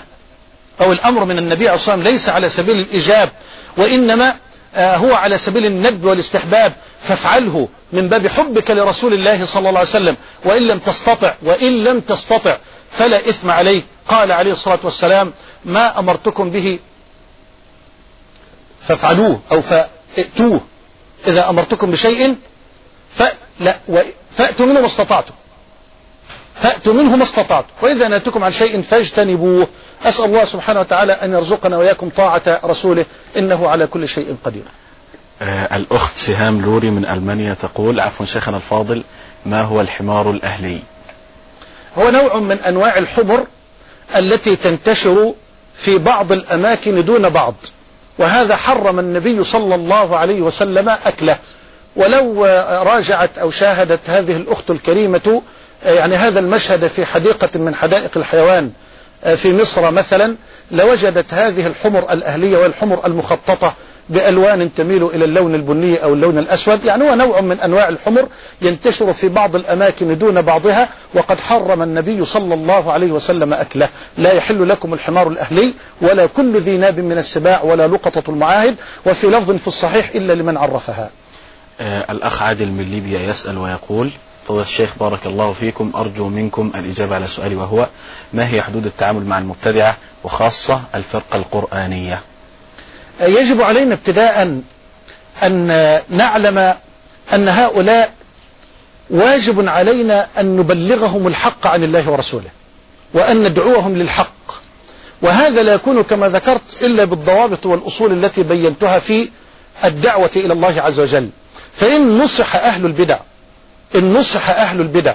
أو 0.81 0.91
الأمر 0.91 1.25
من 1.25 1.37
النبي 1.37 1.67
عليه 1.69 1.77
الصلاة 1.79 1.95
ليس 1.95 2.29
على 2.29 2.49
سبيل 2.49 2.79
الإجاب 2.79 3.29
وإنما 3.77 4.35
آه، 4.75 4.95
هو 4.97 5.13
على 5.13 5.37
سبيل 5.37 5.65
الندب 5.65 6.05
والاستحباب 6.05 6.73
فافعله 7.03 7.67
من 7.93 8.09
باب 8.09 8.27
حبك 8.27 8.71
لرسول 8.71 9.13
الله 9.13 9.45
صلى 9.45 9.69
الله 9.69 9.79
عليه 9.79 9.89
وسلم 9.89 10.15
وإن 10.45 10.61
لم 10.67 10.79
تستطع 10.79 11.33
وإن 11.43 11.83
لم 11.83 11.99
تستطع 11.99 12.57
فلا 12.91 13.17
إثم 13.29 13.51
عليه 13.51 13.81
قال 14.09 14.31
عليه 14.31 14.51
الصلاة 14.51 14.79
والسلام 14.83 15.33
ما 15.65 15.99
أمرتكم 15.99 16.49
به 16.49 16.79
فافعلوه 18.87 19.39
أو 19.51 19.61
فأتوه 19.61 20.61
إذا 21.27 21.49
أمرتكم 21.49 21.91
بشيء 21.91 22.35
فأتوا 24.37 24.65
منه 24.65 24.79
ما 24.79 24.85
استطعتم 24.85 25.33
فأتوا 26.55 26.93
منه 26.93 27.15
ما 27.15 27.23
استطعتم 27.23 27.67
وإذا 27.81 28.07
نأتكم 28.07 28.43
عن 28.43 28.51
شيء 28.51 28.81
فاجتنبوه 28.81 29.67
أسأل 30.03 30.25
الله 30.25 30.45
سبحانه 30.45 30.79
وتعالى 30.79 31.13
أن 31.13 31.33
يرزقنا 31.33 31.77
وإياكم 31.77 32.09
طاعة 32.09 32.59
رسوله 32.63 33.05
إنه 33.37 33.69
على 33.69 33.87
كل 33.87 34.07
شيء 34.07 34.35
قدير 34.43 34.63
آه 35.41 35.75
الأخت 35.75 36.15
سهام 36.17 36.61
لوري 36.61 36.89
من 36.89 37.05
ألمانيا 37.05 37.53
تقول 37.53 37.99
عفوا 37.99 38.25
شيخنا 38.25 38.57
الفاضل 38.57 39.03
ما 39.45 39.61
هو 39.61 39.81
الحمار 39.81 40.31
الأهلي 40.31 40.79
هو 41.97 42.09
نوع 42.09 42.35
من 42.39 42.59
أنواع 42.59 42.97
الحمر 42.97 43.47
التي 44.15 44.55
تنتشر 44.55 45.33
في 45.75 45.97
بعض 45.97 46.31
الأماكن 46.31 47.05
دون 47.05 47.29
بعض 47.29 47.55
وهذا 48.17 48.55
حرم 48.55 48.99
النبي 48.99 49.43
صلى 49.43 49.75
الله 49.75 50.17
عليه 50.17 50.41
وسلم 50.41 50.89
أكله 50.89 51.37
ولو 51.95 52.45
راجعت 52.83 53.37
أو 53.37 53.51
شاهدت 53.51 53.99
هذه 54.07 54.35
الأخت 54.35 54.71
الكريمة 54.71 55.41
يعني 55.83 56.15
هذا 56.15 56.39
المشهد 56.39 56.87
في 56.87 57.05
حديقة 57.05 57.49
من 57.59 57.75
حدائق 57.75 58.11
الحيوان 58.15 58.71
في 59.35 59.53
مصر 59.57 59.91
مثلا 59.91 60.35
لوجدت 60.71 61.33
هذه 61.33 61.67
الحمر 61.67 62.11
الأهلية 62.13 62.57
والحمر 62.57 63.05
المخططة 63.05 63.73
بألوان 64.09 64.73
تميل 64.73 65.03
إلى 65.03 65.25
اللون 65.25 65.55
البني 65.55 66.03
أو 66.03 66.13
اللون 66.13 66.37
الأسود 66.37 66.85
يعني 66.85 67.09
هو 67.09 67.15
نوع 67.15 67.41
من 67.41 67.59
أنواع 67.59 67.87
الحمر 67.89 68.27
ينتشر 68.61 69.13
في 69.13 69.29
بعض 69.29 69.55
الأماكن 69.55 70.17
دون 70.17 70.41
بعضها 70.41 70.89
وقد 71.13 71.39
حرم 71.39 71.81
النبي 71.81 72.25
صلى 72.25 72.53
الله 72.53 72.91
عليه 72.91 73.11
وسلم 73.11 73.53
أكله 73.53 73.89
لا 74.17 74.31
يحل 74.33 74.69
لكم 74.69 74.93
الحمار 74.93 75.27
الأهلي 75.27 75.73
ولا 76.01 76.25
كل 76.25 76.57
ذي 76.57 76.77
ناب 76.77 76.99
من 76.99 77.17
السباع 77.17 77.63
ولا 77.63 77.87
لقطة 77.87 78.23
المعاهد 78.29 78.75
وفي 79.05 79.27
لفظ 79.27 79.51
في 79.55 79.67
الصحيح 79.67 80.09
إلا 80.15 80.33
لمن 80.33 80.57
عرفها 80.57 81.09
آه 81.79 82.05
الأخ 82.11 82.41
عادل 82.41 82.67
من 82.67 82.83
ليبيا 82.83 83.19
يسأل 83.19 83.57
ويقول 83.57 84.09
فضل 84.47 84.61
الشيخ 84.61 84.93
بارك 84.99 85.25
الله 85.25 85.53
فيكم 85.53 85.91
أرجو 85.95 86.27
منكم 86.29 86.71
الإجابة 86.75 87.15
على 87.15 87.27
سؤالي 87.27 87.55
وهو 87.55 87.87
ما 88.33 88.49
هي 88.49 88.61
حدود 88.61 88.85
التعامل 88.85 89.25
مع 89.25 89.39
المبتدعة 89.39 89.95
وخاصة 90.23 90.81
الفرقة 90.95 91.37
القرآنية 91.37 92.21
يجب 93.21 93.61
علينا 93.61 93.93
ابتداء 93.93 94.61
أن 95.43 95.67
نعلم 96.09 96.57
أن 97.33 97.47
هؤلاء 97.47 98.11
واجب 99.09 99.67
علينا 99.67 100.27
أن 100.39 100.57
نبلغهم 100.57 101.27
الحق 101.27 101.67
عن 101.67 101.83
الله 101.83 102.09
ورسوله 102.09 102.49
وأن 103.13 103.43
ندعوهم 103.43 103.97
للحق 103.97 104.27
وهذا 105.21 105.63
لا 105.63 105.73
يكون 105.73 106.03
كما 106.03 106.29
ذكرت 106.29 106.81
إلا 106.83 107.03
بالضوابط 107.05 107.65
والأصول 107.65 108.25
التي 108.25 108.43
بينتها 108.43 108.99
في 108.99 109.29
الدعوة 109.85 110.31
إلى 110.35 110.53
الله 110.53 110.81
عز 110.81 110.99
وجل 110.99 111.29
فإن 111.73 112.17
نصح 112.17 112.55
أهل 112.55 112.85
البدع 112.85 113.17
إن 113.95 114.13
نصح 114.13 114.49
أهل 114.49 114.81
البدع 114.81 115.13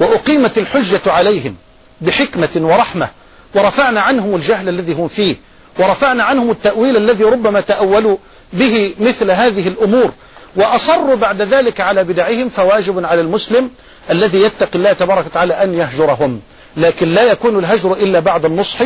وأقيمت 0.00 0.58
الحجة 0.58 1.00
عليهم 1.06 1.56
بحكمة 2.00 2.48
ورحمة 2.56 3.08
ورفعنا 3.54 4.00
عنهم 4.00 4.34
الجهل 4.34 4.68
الذي 4.68 4.92
هم 4.92 5.08
فيه 5.08 5.36
ورفعنا 5.80 6.24
عنهم 6.24 6.50
التأويل 6.50 6.96
الذي 6.96 7.24
ربما 7.24 7.60
تأولوا 7.60 8.16
به 8.52 8.94
مثل 9.00 9.30
هذه 9.30 9.68
الأمور 9.68 10.12
وأصروا 10.56 11.14
بعد 11.16 11.42
ذلك 11.42 11.80
على 11.80 12.04
بدعهم 12.04 12.48
فواجب 12.48 13.04
على 13.04 13.20
المسلم 13.20 13.70
الذي 14.10 14.40
يتقي 14.42 14.74
الله 14.78 14.92
تبارك 14.92 15.26
وتعالى 15.26 15.54
أن 15.54 15.74
يهجرهم 15.74 16.40
لكن 16.76 17.08
لا 17.08 17.22
يكون 17.22 17.58
الهجر 17.58 17.92
إلا 17.92 18.20
بعد 18.20 18.44
النصح 18.44 18.78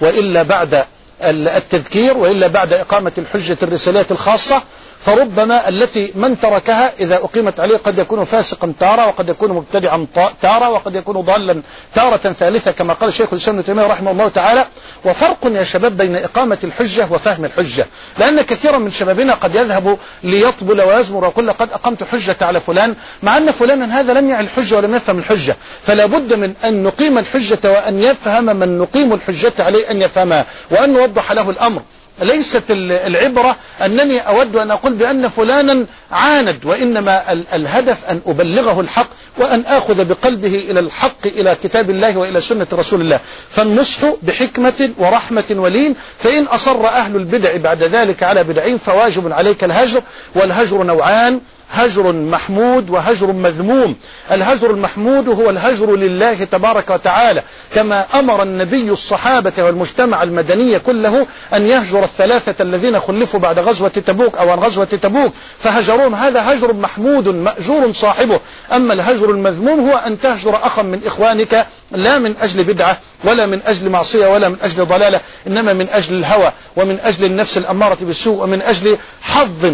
وإلا 0.00 0.42
بعد 0.42 0.84
التذكير 1.22 2.16
وإلا 2.16 2.46
بعد 2.46 2.72
إقامة 2.72 3.12
الحجة 3.18 3.56
الرسالات 3.62 4.12
الخاصة 4.12 4.62
فربما 5.02 5.68
التي 5.68 6.12
من 6.14 6.40
تركها 6.40 6.92
إذا 7.00 7.14
أقيمت 7.16 7.60
عليه 7.60 7.76
قد 7.76 7.98
يكون 7.98 8.24
فاسقا 8.24 8.72
تارة 8.80 9.06
وقد 9.08 9.28
يكون 9.28 9.52
مبتدعا 9.52 10.06
تارة 10.42 10.70
وقد 10.70 10.94
يكون 10.96 11.20
ضالا 11.20 11.62
تارة 11.94 12.16
ثالثة 12.32 12.70
كما 12.72 12.92
قال 12.92 13.12
شيخ 13.12 13.28
الإسلام 13.32 13.56
ابن 13.56 13.66
تيمية 13.66 13.86
رحمه 13.86 14.10
الله 14.10 14.28
تعالى 14.28 14.66
وفرق 15.04 15.46
يا 15.54 15.64
شباب 15.64 15.96
بين 15.96 16.16
إقامة 16.16 16.58
الحجة 16.64 17.08
وفهم 17.10 17.44
الحجة 17.44 17.86
لأن 18.18 18.42
كثيرا 18.42 18.78
من 18.78 18.90
شبابنا 18.90 19.34
قد 19.34 19.54
يذهب 19.54 19.98
ليطبل 20.24 20.80
ويزمر 20.82 21.24
ويقول 21.24 21.52
قد 21.52 21.72
أقمت 21.72 22.04
حجة 22.04 22.36
على 22.40 22.60
فلان 22.60 22.94
مع 23.22 23.36
أن 23.36 23.50
فلانا 23.50 24.00
هذا 24.00 24.12
لم 24.12 24.30
يعي 24.30 24.40
الحجة 24.40 24.76
ولم 24.76 24.94
يفهم 24.94 25.18
الحجة 25.18 25.56
فلا 25.82 26.06
بد 26.06 26.34
من 26.34 26.52
أن 26.64 26.82
نقيم 26.82 27.18
الحجة 27.18 27.58
وأن 27.72 28.02
يفهم 28.02 28.44
من 28.44 28.78
نقيم 28.78 29.12
الحجة 29.12 29.52
عليه 29.58 29.90
أن 29.90 30.02
يفهمها 30.02 30.46
وأن 30.70 30.92
نوضح 30.92 31.32
له 31.32 31.50
الأمر 31.50 31.82
ليست 32.22 32.62
العبرة 32.78 33.56
أنني 33.82 34.18
أود 34.20 34.56
أن 34.56 34.70
أقول 34.70 34.92
بأن 34.94 35.28
فلانا 35.28 35.86
عاند 36.12 36.64
وإنما 36.64 37.32
الهدف 37.52 38.04
أن 38.04 38.20
أبلغه 38.26 38.80
الحق 38.80 39.06
وأن 39.38 39.60
آخذ 39.66 40.04
بقلبه 40.04 40.54
إلى 40.70 40.80
الحق 40.80 41.26
إلى 41.26 41.56
كتاب 41.62 41.90
الله 41.90 42.16
وإلى 42.18 42.40
سنة 42.40 42.66
رسول 42.72 43.00
الله 43.00 43.20
فالنصح 43.50 43.98
بحكمة 44.22 44.90
ورحمة 44.98 45.44
ولين 45.50 45.94
فإن 46.18 46.44
أصر 46.44 46.86
أهل 46.86 47.16
البدع 47.16 47.56
بعد 47.56 47.82
ذلك 47.82 48.22
على 48.22 48.44
بدعين 48.44 48.78
فواجب 48.78 49.32
عليك 49.32 49.64
الهجر 49.64 50.02
والهجر 50.34 50.82
نوعان 50.82 51.40
هجر 51.72 52.12
محمود 52.12 52.90
وهجر 52.90 53.32
مذموم 53.32 53.96
الهجر 54.32 54.70
المحمود 54.70 55.28
هو 55.28 55.50
الهجر 55.50 55.96
لله 55.96 56.34
تبارك 56.44 56.90
وتعالى 56.90 57.42
كما 57.74 58.06
أمر 58.18 58.42
النبي 58.42 58.90
الصحابة 58.90 59.52
والمجتمع 59.58 60.22
المدني 60.22 60.78
كله 60.78 61.26
أن 61.54 61.66
يهجر 61.66 62.04
الثلاثة 62.04 62.62
الذين 62.62 63.00
خلفوا 63.00 63.40
بعد 63.40 63.58
غزوة 63.58 63.88
تبوك 63.88 64.38
أو 64.38 64.50
عن 64.50 64.58
غزوة 64.58 64.84
تبوك 64.84 65.32
فهجروهم 65.58 66.14
هذا 66.14 66.52
هجر 66.52 66.72
محمود 66.72 67.28
مأجور 67.28 67.92
صاحبه 67.92 68.40
أما 68.72 68.92
الهجر 68.92 69.30
المذموم 69.30 69.90
هو 69.90 69.96
أن 69.96 70.20
تهجر 70.20 70.56
أخا 70.66 70.82
من 70.82 71.00
إخوانك 71.06 71.66
لا 71.92 72.18
من 72.18 72.34
أجل 72.40 72.64
بدعة 72.64 72.98
ولا 73.24 73.46
من 73.46 73.60
أجل 73.66 73.88
معصية 73.90 74.26
ولا 74.26 74.48
من 74.48 74.56
أجل 74.62 74.84
ضلالة 74.84 75.20
إنما 75.46 75.72
من 75.72 75.88
أجل 75.88 76.18
الهوى 76.18 76.52
ومن 76.76 76.98
أجل 77.04 77.24
النفس 77.24 77.58
الأمارة 77.58 77.98
بالسوء 78.00 78.42
ومن 78.42 78.62
أجل 78.62 78.98
حظ 79.20 79.72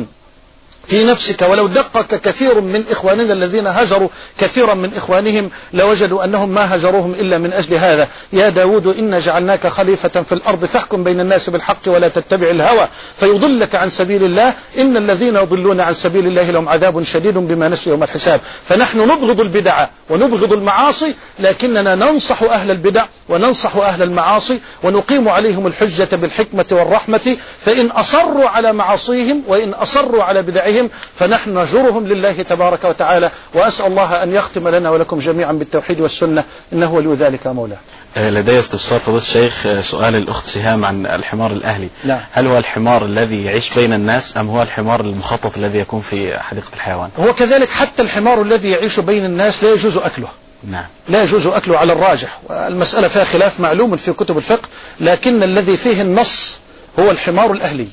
في 0.88 1.04
نفسك 1.04 1.42
ولو 1.42 1.66
دقق 1.66 2.14
كثير 2.14 2.60
من 2.60 2.84
إخواننا 2.90 3.32
الذين 3.32 3.66
هجروا 3.66 4.08
كثيرا 4.38 4.74
من 4.74 4.94
إخوانهم 4.96 5.50
لوجدوا 5.72 6.24
أنهم 6.24 6.48
ما 6.48 6.74
هجروهم 6.74 7.12
إلا 7.12 7.38
من 7.38 7.52
أجل 7.52 7.74
هذا 7.74 8.08
يا 8.32 8.48
داود 8.48 8.86
إنا 8.98 9.18
جعلناك 9.18 9.66
خليفة 9.66 10.22
في 10.22 10.32
الأرض 10.32 10.64
فاحكم 10.64 11.04
بين 11.04 11.20
الناس 11.20 11.50
بالحق 11.50 11.78
ولا 11.88 12.08
تتبع 12.08 12.50
الهوى 12.50 12.88
فيضلك 13.16 13.74
عن 13.74 13.90
سبيل 13.90 14.24
الله 14.24 14.54
إن 14.78 14.96
الذين 14.96 15.36
يضلون 15.36 15.80
عن 15.80 15.94
سبيل 15.94 16.26
الله 16.26 16.50
لهم 16.50 16.68
عذاب 16.68 17.02
شديد 17.02 17.34
بما 17.34 17.68
نسوا 17.68 17.92
يوم 17.92 18.02
الحساب 18.02 18.40
فنحن 18.64 18.98
نبغض 19.00 19.40
البدعة 19.40 19.90
ونبغض 20.10 20.52
المعاصي 20.52 21.14
لكننا 21.40 21.94
ننصح 21.94 22.42
أهل 22.42 22.70
البدع 22.70 23.04
وننصح 23.28 23.76
أهل 23.76 24.02
المعاصي 24.02 24.58
ونقيم 24.82 25.28
عليهم 25.28 25.66
الحجة 25.66 26.16
بالحكمة 26.16 26.64
والرحمة 26.72 27.36
فإن 27.60 27.86
أصروا 27.86 28.48
على 28.48 28.72
معاصيهم 28.72 29.42
وإن 29.48 29.70
أصروا 29.70 30.24
على 30.24 30.42
بدعهم 30.42 30.77
بهم 30.78 30.90
فنحن 31.14 31.58
نجرهم 31.58 32.06
لله 32.06 32.32
تبارك 32.42 32.84
وتعالى 32.84 33.30
وأسأل 33.54 33.86
الله 33.86 34.22
أن 34.22 34.34
يختم 34.34 34.68
لنا 34.68 34.90
ولكم 34.90 35.18
جميعا 35.18 35.52
بالتوحيد 35.52 36.00
والسنة 36.00 36.44
إنه 36.72 36.94
ولي 36.94 37.12
ذلك 37.14 37.46
مولاه 37.46 37.76
آه، 38.16 38.30
لدي 38.30 38.58
استفسار 38.58 38.98
فضل 39.00 39.16
الشيخ 39.16 39.66
آه، 39.66 39.80
سؤال 39.80 40.16
الأخت 40.16 40.46
سهام 40.46 40.84
عن 40.84 41.06
الحمار 41.06 41.52
الأهلي 41.52 41.88
لا. 42.04 42.14
نعم. 42.14 42.24
هل 42.32 42.46
هو 42.46 42.58
الحمار 42.58 43.04
الذي 43.04 43.44
يعيش 43.44 43.74
بين 43.74 43.92
الناس 43.92 44.36
أم 44.36 44.48
هو 44.48 44.62
الحمار 44.62 45.00
المخطط 45.00 45.56
الذي 45.56 45.78
يكون 45.78 46.00
في 46.00 46.38
حديقة 46.40 46.70
الحيوان 46.74 47.08
هو 47.18 47.32
كذلك 47.34 47.68
حتى 47.68 48.02
الحمار 48.02 48.42
الذي 48.42 48.70
يعيش 48.70 49.00
بين 49.00 49.24
الناس 49.24 49.64
لا 49.64 49.72
يجوز 49.72 49.96
أكله 49.96 50.28
نعم. 50.64 50.84
لا 51.08 51.22
يجوز 51.22 51.46
أكله 51.46 51.78
على 51.78 51.92
الراجح 51.92 52.38
المسألة 52.50 53.08
فيها 53.08 53.24
خلاف 53.24 53.60
معلوم 53.60 53.96
في 53.96 54.12
كتب 54.12 54.38
الفقه 54.38 54.68
لكن 55.00 55.42
الذي 55.42 55.76
فيه 55.76 56.02
النص 56.02 56.58
هو 56.98 57.10
الحمار 57.10 57.52
الأهلي 57.52 57.88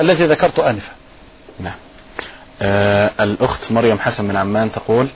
الذي 0.00 0.24
ذكرته 0.24 0.70
آنفا 0.70 0.92
نعم 1.60 1.74
آه، 2.60 3.12
الأخت 3.24 3.72
مريم 3.72 3.98
حسن 3.98 4.24
من 4.24 4.36
عمان 4.36 4.72
تقول 4.72 5.08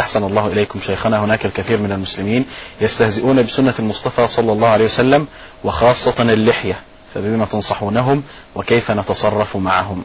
أحسن 0.00 0.24
الله 0.24 0.46
إليكم 0.46 0.80
شيخنا 0.80 1.24
هناك 1.24 1.46
الكثير 1.46 1.78
من 1.78 1.92
المسلمين 1.92 2.44
يستهزئون 2.80 3.42
بسنة 3.42 3.74
المصطفى 3.78 4.26
صلى 4.26 4.52
الله 4.52 4.68
عليه 4.68 4.84
وسلم 4.84 5.26
وخاصة 5.64 6.14
اللحية 6.22 6.76
فبما 7.14 7.44
تنصحونهم 7.44 8.22
وكيف 8.54 8.90
نتصرف 8.90 9.56
معهم 9.56 10.04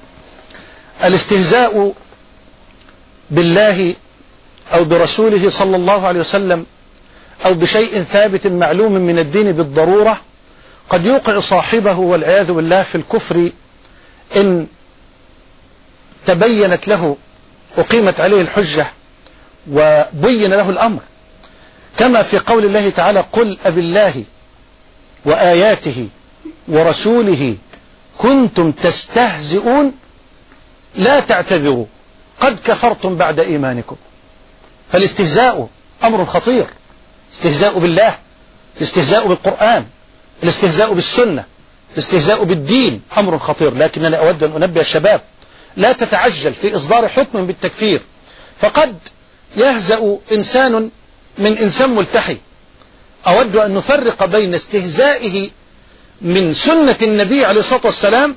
الاستهزاء 1.04 1.94
بالله 3.32 3.96
أو 4.74 4.84
برسوله 4.84 5.50
صلى 5.50 5.76
الله 5.76 6.08
عليه 6.08 6.20
وسلم 6.20 6.66
أو 7.46 7.54
بشيء 7.54 8.04
ثابت 8.04 8.48
معلوم 8.48 8.92
من 8.92 9.20
الدين 9.20 9.52
بالضرورة 9.52 10.20
قد 10.90 11.06
يوقع 11.06 11.40
صاحبه 11.40 12.00
والعياذ 12.00 12.52
بالله 12.52 12.84
في 12.84 12.96
الكفر 12.96 13.50
إن 14.36 14.68
تبينت 16.26 16.88
له 16.88 17.18
أقيمت 17.78 18.22
عليه 18.22 18.42
الحجة 18.42 18.88
وبين 19.72 20.54
له 20.54 20.70
الأمر 20.70 21.00
كما 21.98 22.24
في 22.24 22.40
قول 22.40 22.66
الله 22.66 22.90
تعالى 22.90 23.20
قل 23.32 23.58
أبالله 23.66 24.24
وآياته 25.26 26.08
ورسوله 26.68 27.56
كنتم 28.18 28.72
تستهزئون 28.72 29.92
لا 30.96 31.20
تعتذروا 31.20 31.86
قد 32.40 32.60
كفرتم 32.66 33.16
بعد 33.16 33.40
إيمانكم 33.40 33.96
فالاستهزاء 34.92 35.68
أمر 36.04 36.26
خطير 36.26 36.68
استهزاء 37.34 37.80
بالله 37.80 38.18
الاستهزاء 38.78 39.28
بالقرآن 39.28 39.86
الاستهزاء 40.44 40.94
بالسنة 40.94 41.46
الاستهزاء 41.94 42.44
بالدين 42.44 43.02
أمر 43.18 43.38
خطير 43.38 43.74
لكنني 43.76 44.18
أود 44.20 44.44
أن 44.44 44.64
أنبه 44.64 44.82
الشباب 44.82 45.22
لا 45.78 45.92
تتعجل 45.92 46.54
في 46.54 46.76
إصدار 46.76 47.08
حكم 47.08 47.48
بالتكفير 47.48 48.02
فقد 48.60 48.96
يهزأ 49.58 50.18
إنسان 50.32 50.90
من 51.38 51.58
إنسان 51.58 51.96
ملتحي 51.96 52.38
أود 53.28 53.56
أن 53.56 53.74
نفرق 53.74 54.26
بين 54.26 54.54
استهزائه 54.54 55.50
من 56.22 56.54
سنة 56.54 56.96
النبي 57.02 57.46
عليه 57.46 57.60
الصلاة 57.60 57.82
والسلام 57.86 58.36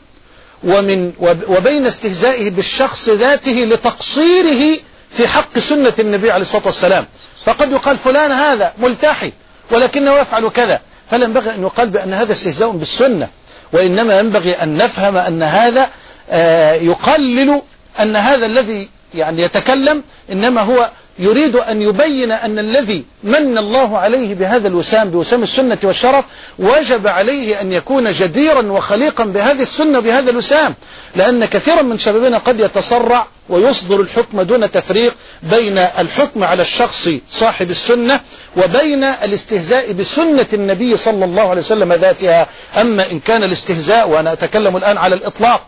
ومن 0.65 1.13
وبين 1.49 1.87
استهزائه 1.87 2.51
بالشخص 2.51 3.09
ذاته 3.09 3.53
لتقصيره 3.53 4.79
في 5.11 5.29
حق 5.29 5.59
سنة 5.59 5.93
النبي 5.99 6.31
عليه 6.31 6.43
الصلاة 6.43 6.67
والسلام 6.67 7.07
فقد 7.45 7.71
يقال 7.73 7.99
فلان 7.99 8.33
هذا 8.33 8.73
ملتحي 8.79 9.33
ولكنه 9.71 10.19
يفعل 10.19 10.49
كذا 10.49 10.81
فلا 11.11 11.25
ينبغي 11.25 11.51
أن 11.55 11.63
يقال 11.63 11.91
بأن 11.91 12.15
هذا 12.15 12.33
استهزاء 12.33 12.71
بالسنة 12.71 13.29
وإنما 13.73 14.19
ينبغي 14.19 14.53
أن 14.53 14.77
نفهم 14.77 15.17
أن 15.17 15.43
هذا 15.43 15.91
آه، 16.31 16.75
يقلل 16.75 17.63
أن 18.01 18.17
هذا 18.17 18.47
الذي 18.47 18.89
يعني 19.15 19.43
يتكلم 19.43 20.03
إنما 20.33 20.61
هو 20.61 20.91
يريد 21.19 21.57
أن 21.57 21.83
يبين 21.83 22.33
أن 22.33 22.59
الذي 22.59 23.05
من 23.25 23.59
الله 23.59 23.99
عليه 23.99 24.35
بهذا 24.35 24.69
الوسام 24.69 25.11
بوسام 25.11 25.43
السنة 25.43 25.79
والشرف 25.85 26.25
وجب 26.59 27.07
عليه 27.07 27.61
أن 27.61 27.73
يكون 27.73 28.13
جديرا 28.13 28.63
وخليقا 28.73 29.25
بهذه 29.25 29.63
السنة 29.63 30.01
بهذا 30.01 30.31
الوسام 30.31 30.75
لأن 31.17 31.45
كثيرا 31.45 31.83
من 31.83 31.99
شبابنا 31.99 32.39
قد 32.39 32.61
يتسرع 32.61 33.27
ويصدر 33.49 34.01
الحكم 34.01 34.43
دون 34.43 34.71
تفريق 34.71 35.15
بين 35.43 35.79
الحكم 35.79 36.45
على 36.45 36.63
الشخص 36.63 37.09
صاحب 37.31 37.71
السنة 37.71 38.21
وبين 38.57 39.05
الاستهزاء 39.05 39.93
بسنة 39.93 40.47
النبي 40.55 40.97
صلى 40.97 41.25
الله 41.25 41.51
عليه 41.51 41.61
وسلم 41.61 41.93
ذاتها 41.93 42.47
أما 42.81 43.11
إن 43.11 43.21
كان 43.21 43.45
الاستهزاء 43.45 44.09
وأنا 44.09 44.33
أتكلم 44.33 44.77
الآن 44.77 44.99
على 44.99 45.15
الإطلاق 45.15 45.63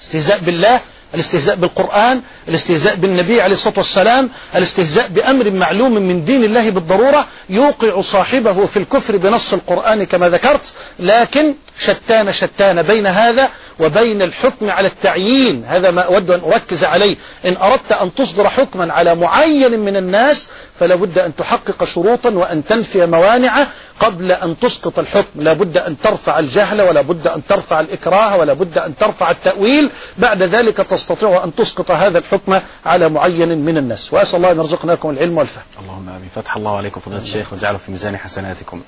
الاستهزاء 0.00 0.38
بالله 0.40 0.80
الاستهزاء 1.14 1.56
بالقرآن 1.56 2.22
الاستهزاء 2.48 2.94
بالنبي 2.96 3.40
عليه 3.40 3.54
الصلاة 3.54 3.74
والسلام 3.78 4.30
الاستهزاء 4.56 5.08
بأمر 5.08 5.50
معلوم 5.50 5.92
من 5.94 6.24
دين 6.24 6.44
الله 6.44 6.70
بالضرورة 6.70 7.26
يوقع 7.50 8.00
صاحبه 8.00 8.66
في 8.66 8.76
الكفر 8.78 9.16
بنص 9.16 9.52
القرآن 9.52 10.04
كما 10.04 10.28
ذكرت 10.28 10.72
لكن 11.00 11.54
شتان 11.80 12.32
شتان 12.32 12.82
بين 12.82 13.06
هذا 13.06 13.48
وبين 13.80 14.22
الحكم 14.22 14.70
على 14.70 14.88
التعيين 14.88 15.64
هذا 15.64 15.90
ما 15.90 16.02
أود 16.02 16.30
أن 16.30 16.40
أركز 16.40 16.84
عليه 16.84 17.16
إن 17.46 17.56
أردت 17.56 17.92
أن 17.92 18.14
تصدر 18.14 18.48
حكما 18.48 18.92
على 18.92 19.14
معين 19.14 19.80
من 19.80 19.96
الناس 19.96 20.48
فلا 20.80 20.94
بد 20.94 21.18
أن 21.18 21.36
تحقق 21.36 21.84
شروطا 21.84 22.30
وأن 22.30 22.64
تنفي 22.64 23.06
موانع 23.06 23.66
قبل 24.00 24.32
أن 24.32 24.58
تسقط 24.58 24.98
الحكم 24.98 25.40
لا 25.40 25.52
بد 25.52 25.78
أن 25.78 25.98
ترفع 25.98 26.38
الجهل 26.38 26.80
ولا 26.82 27.00
بد 27.00 27.26
أن 27.28 27.46
ترفع 27.46 27.80
الإكراه 27.80 28.36
ولا 28.36 28.52
بد 28.52 28.78
أن 28.78 28.96
ترفع 28.96 29.30
التأويل 29.30 29.90
بعد 30.18 30.42
ذلك 30.42 30.76
تستطيع 30.76 31.44
أن 31.44 31.54
تسقط 31.54 31.90
هذا 31.90 32.18
الحكم 32.18 32.58
على 32.86 33.08
معين 33.08 33.58
من 33.58 33.76
الناس 33.76 34.12
وأسأل 34.14 34.36
الله 34.36 34.50
أن 34.52 34.56
يرزقناكم 34.58 35.10
العلم 35.10 35.38
والفهم 35.38 35.62
اللهم 35.80 36.08
آمين 36.08 36.28
فتح 36.34 36.56
الله 36.56 36.76
عليكم 36.76 37.00
فضيلة 37.00 37.22
الشيخ 37.22 37.52
وجعله 37.52 37.78
في 37.78 37.90
ميزان 37.92 38.16
حسناتكم 38.16 38.80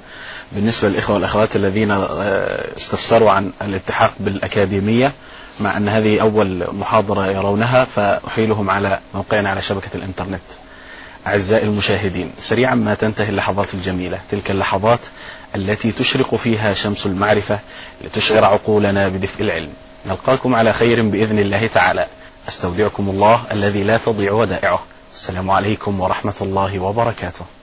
بالنسبة 0.55 0.89
للإخوة 0.89 1.17
والأخوات 1.17 1.57
الذين 1.57 1.91
آه، 1.91 1.97
استفسروا 2.77 3.31
عن 3.31 3.51
الالتحاق 3.63 4.13
بالأكاديمية 4.21 5.13
مع 5.61 5.77
أن 5.77 5.89
هذه 5.89 6.21
أول 6.21 6.65
محاضرة 6.73 7.27
يرونها 7.29 7.85
فأحيلهم 7.85 8.71
على 8.71 9.01
موقعنا 9.15 9.51
على 9.51 9.63
شبكة 9.63 9.91
الإنترنت 9.95 10.41
أعزائي 11.27 11.65
المشاهدين 11.65 12.31
سريعا 12.39 12.75
ما 12.75 12.95
تنتهي 12.95 13.29
اللحظات 13.29 13.75
الجميلة 13.75 14.19
تلك 14.31 14.51
اللحظات 14.51 15.01
التي 15.57 15.93
تشرق 15.93 16.35
فيها 16.35 16.75
شمس 16.75 17.07
المعرفة 17.07 17.59
لتشعر 18.05 18.45
عقولنا 18.45 19.09
بدفء 19.09 19.43
العلم 19.43 19.71
نلقاكم 20.07 20.55
على 20.55 20.73
خير 20.73 21.03
بإذن 21.03 21.39
الله 21.39 21.67
تعالى 21.67 22.07
أستودعكم 22.49 23.09
الله 23.09 23.43
الذي 23.53 23.83
لا 23.85 23.97
تضيع 23.97 24.33
ودائعه 24.33 24.83
السلام 25.15 25.51
عليكم 25.51 26.01
ورحمة 26.01 26.35
الله 26.41 26.79
وبركاته 26.79 27.62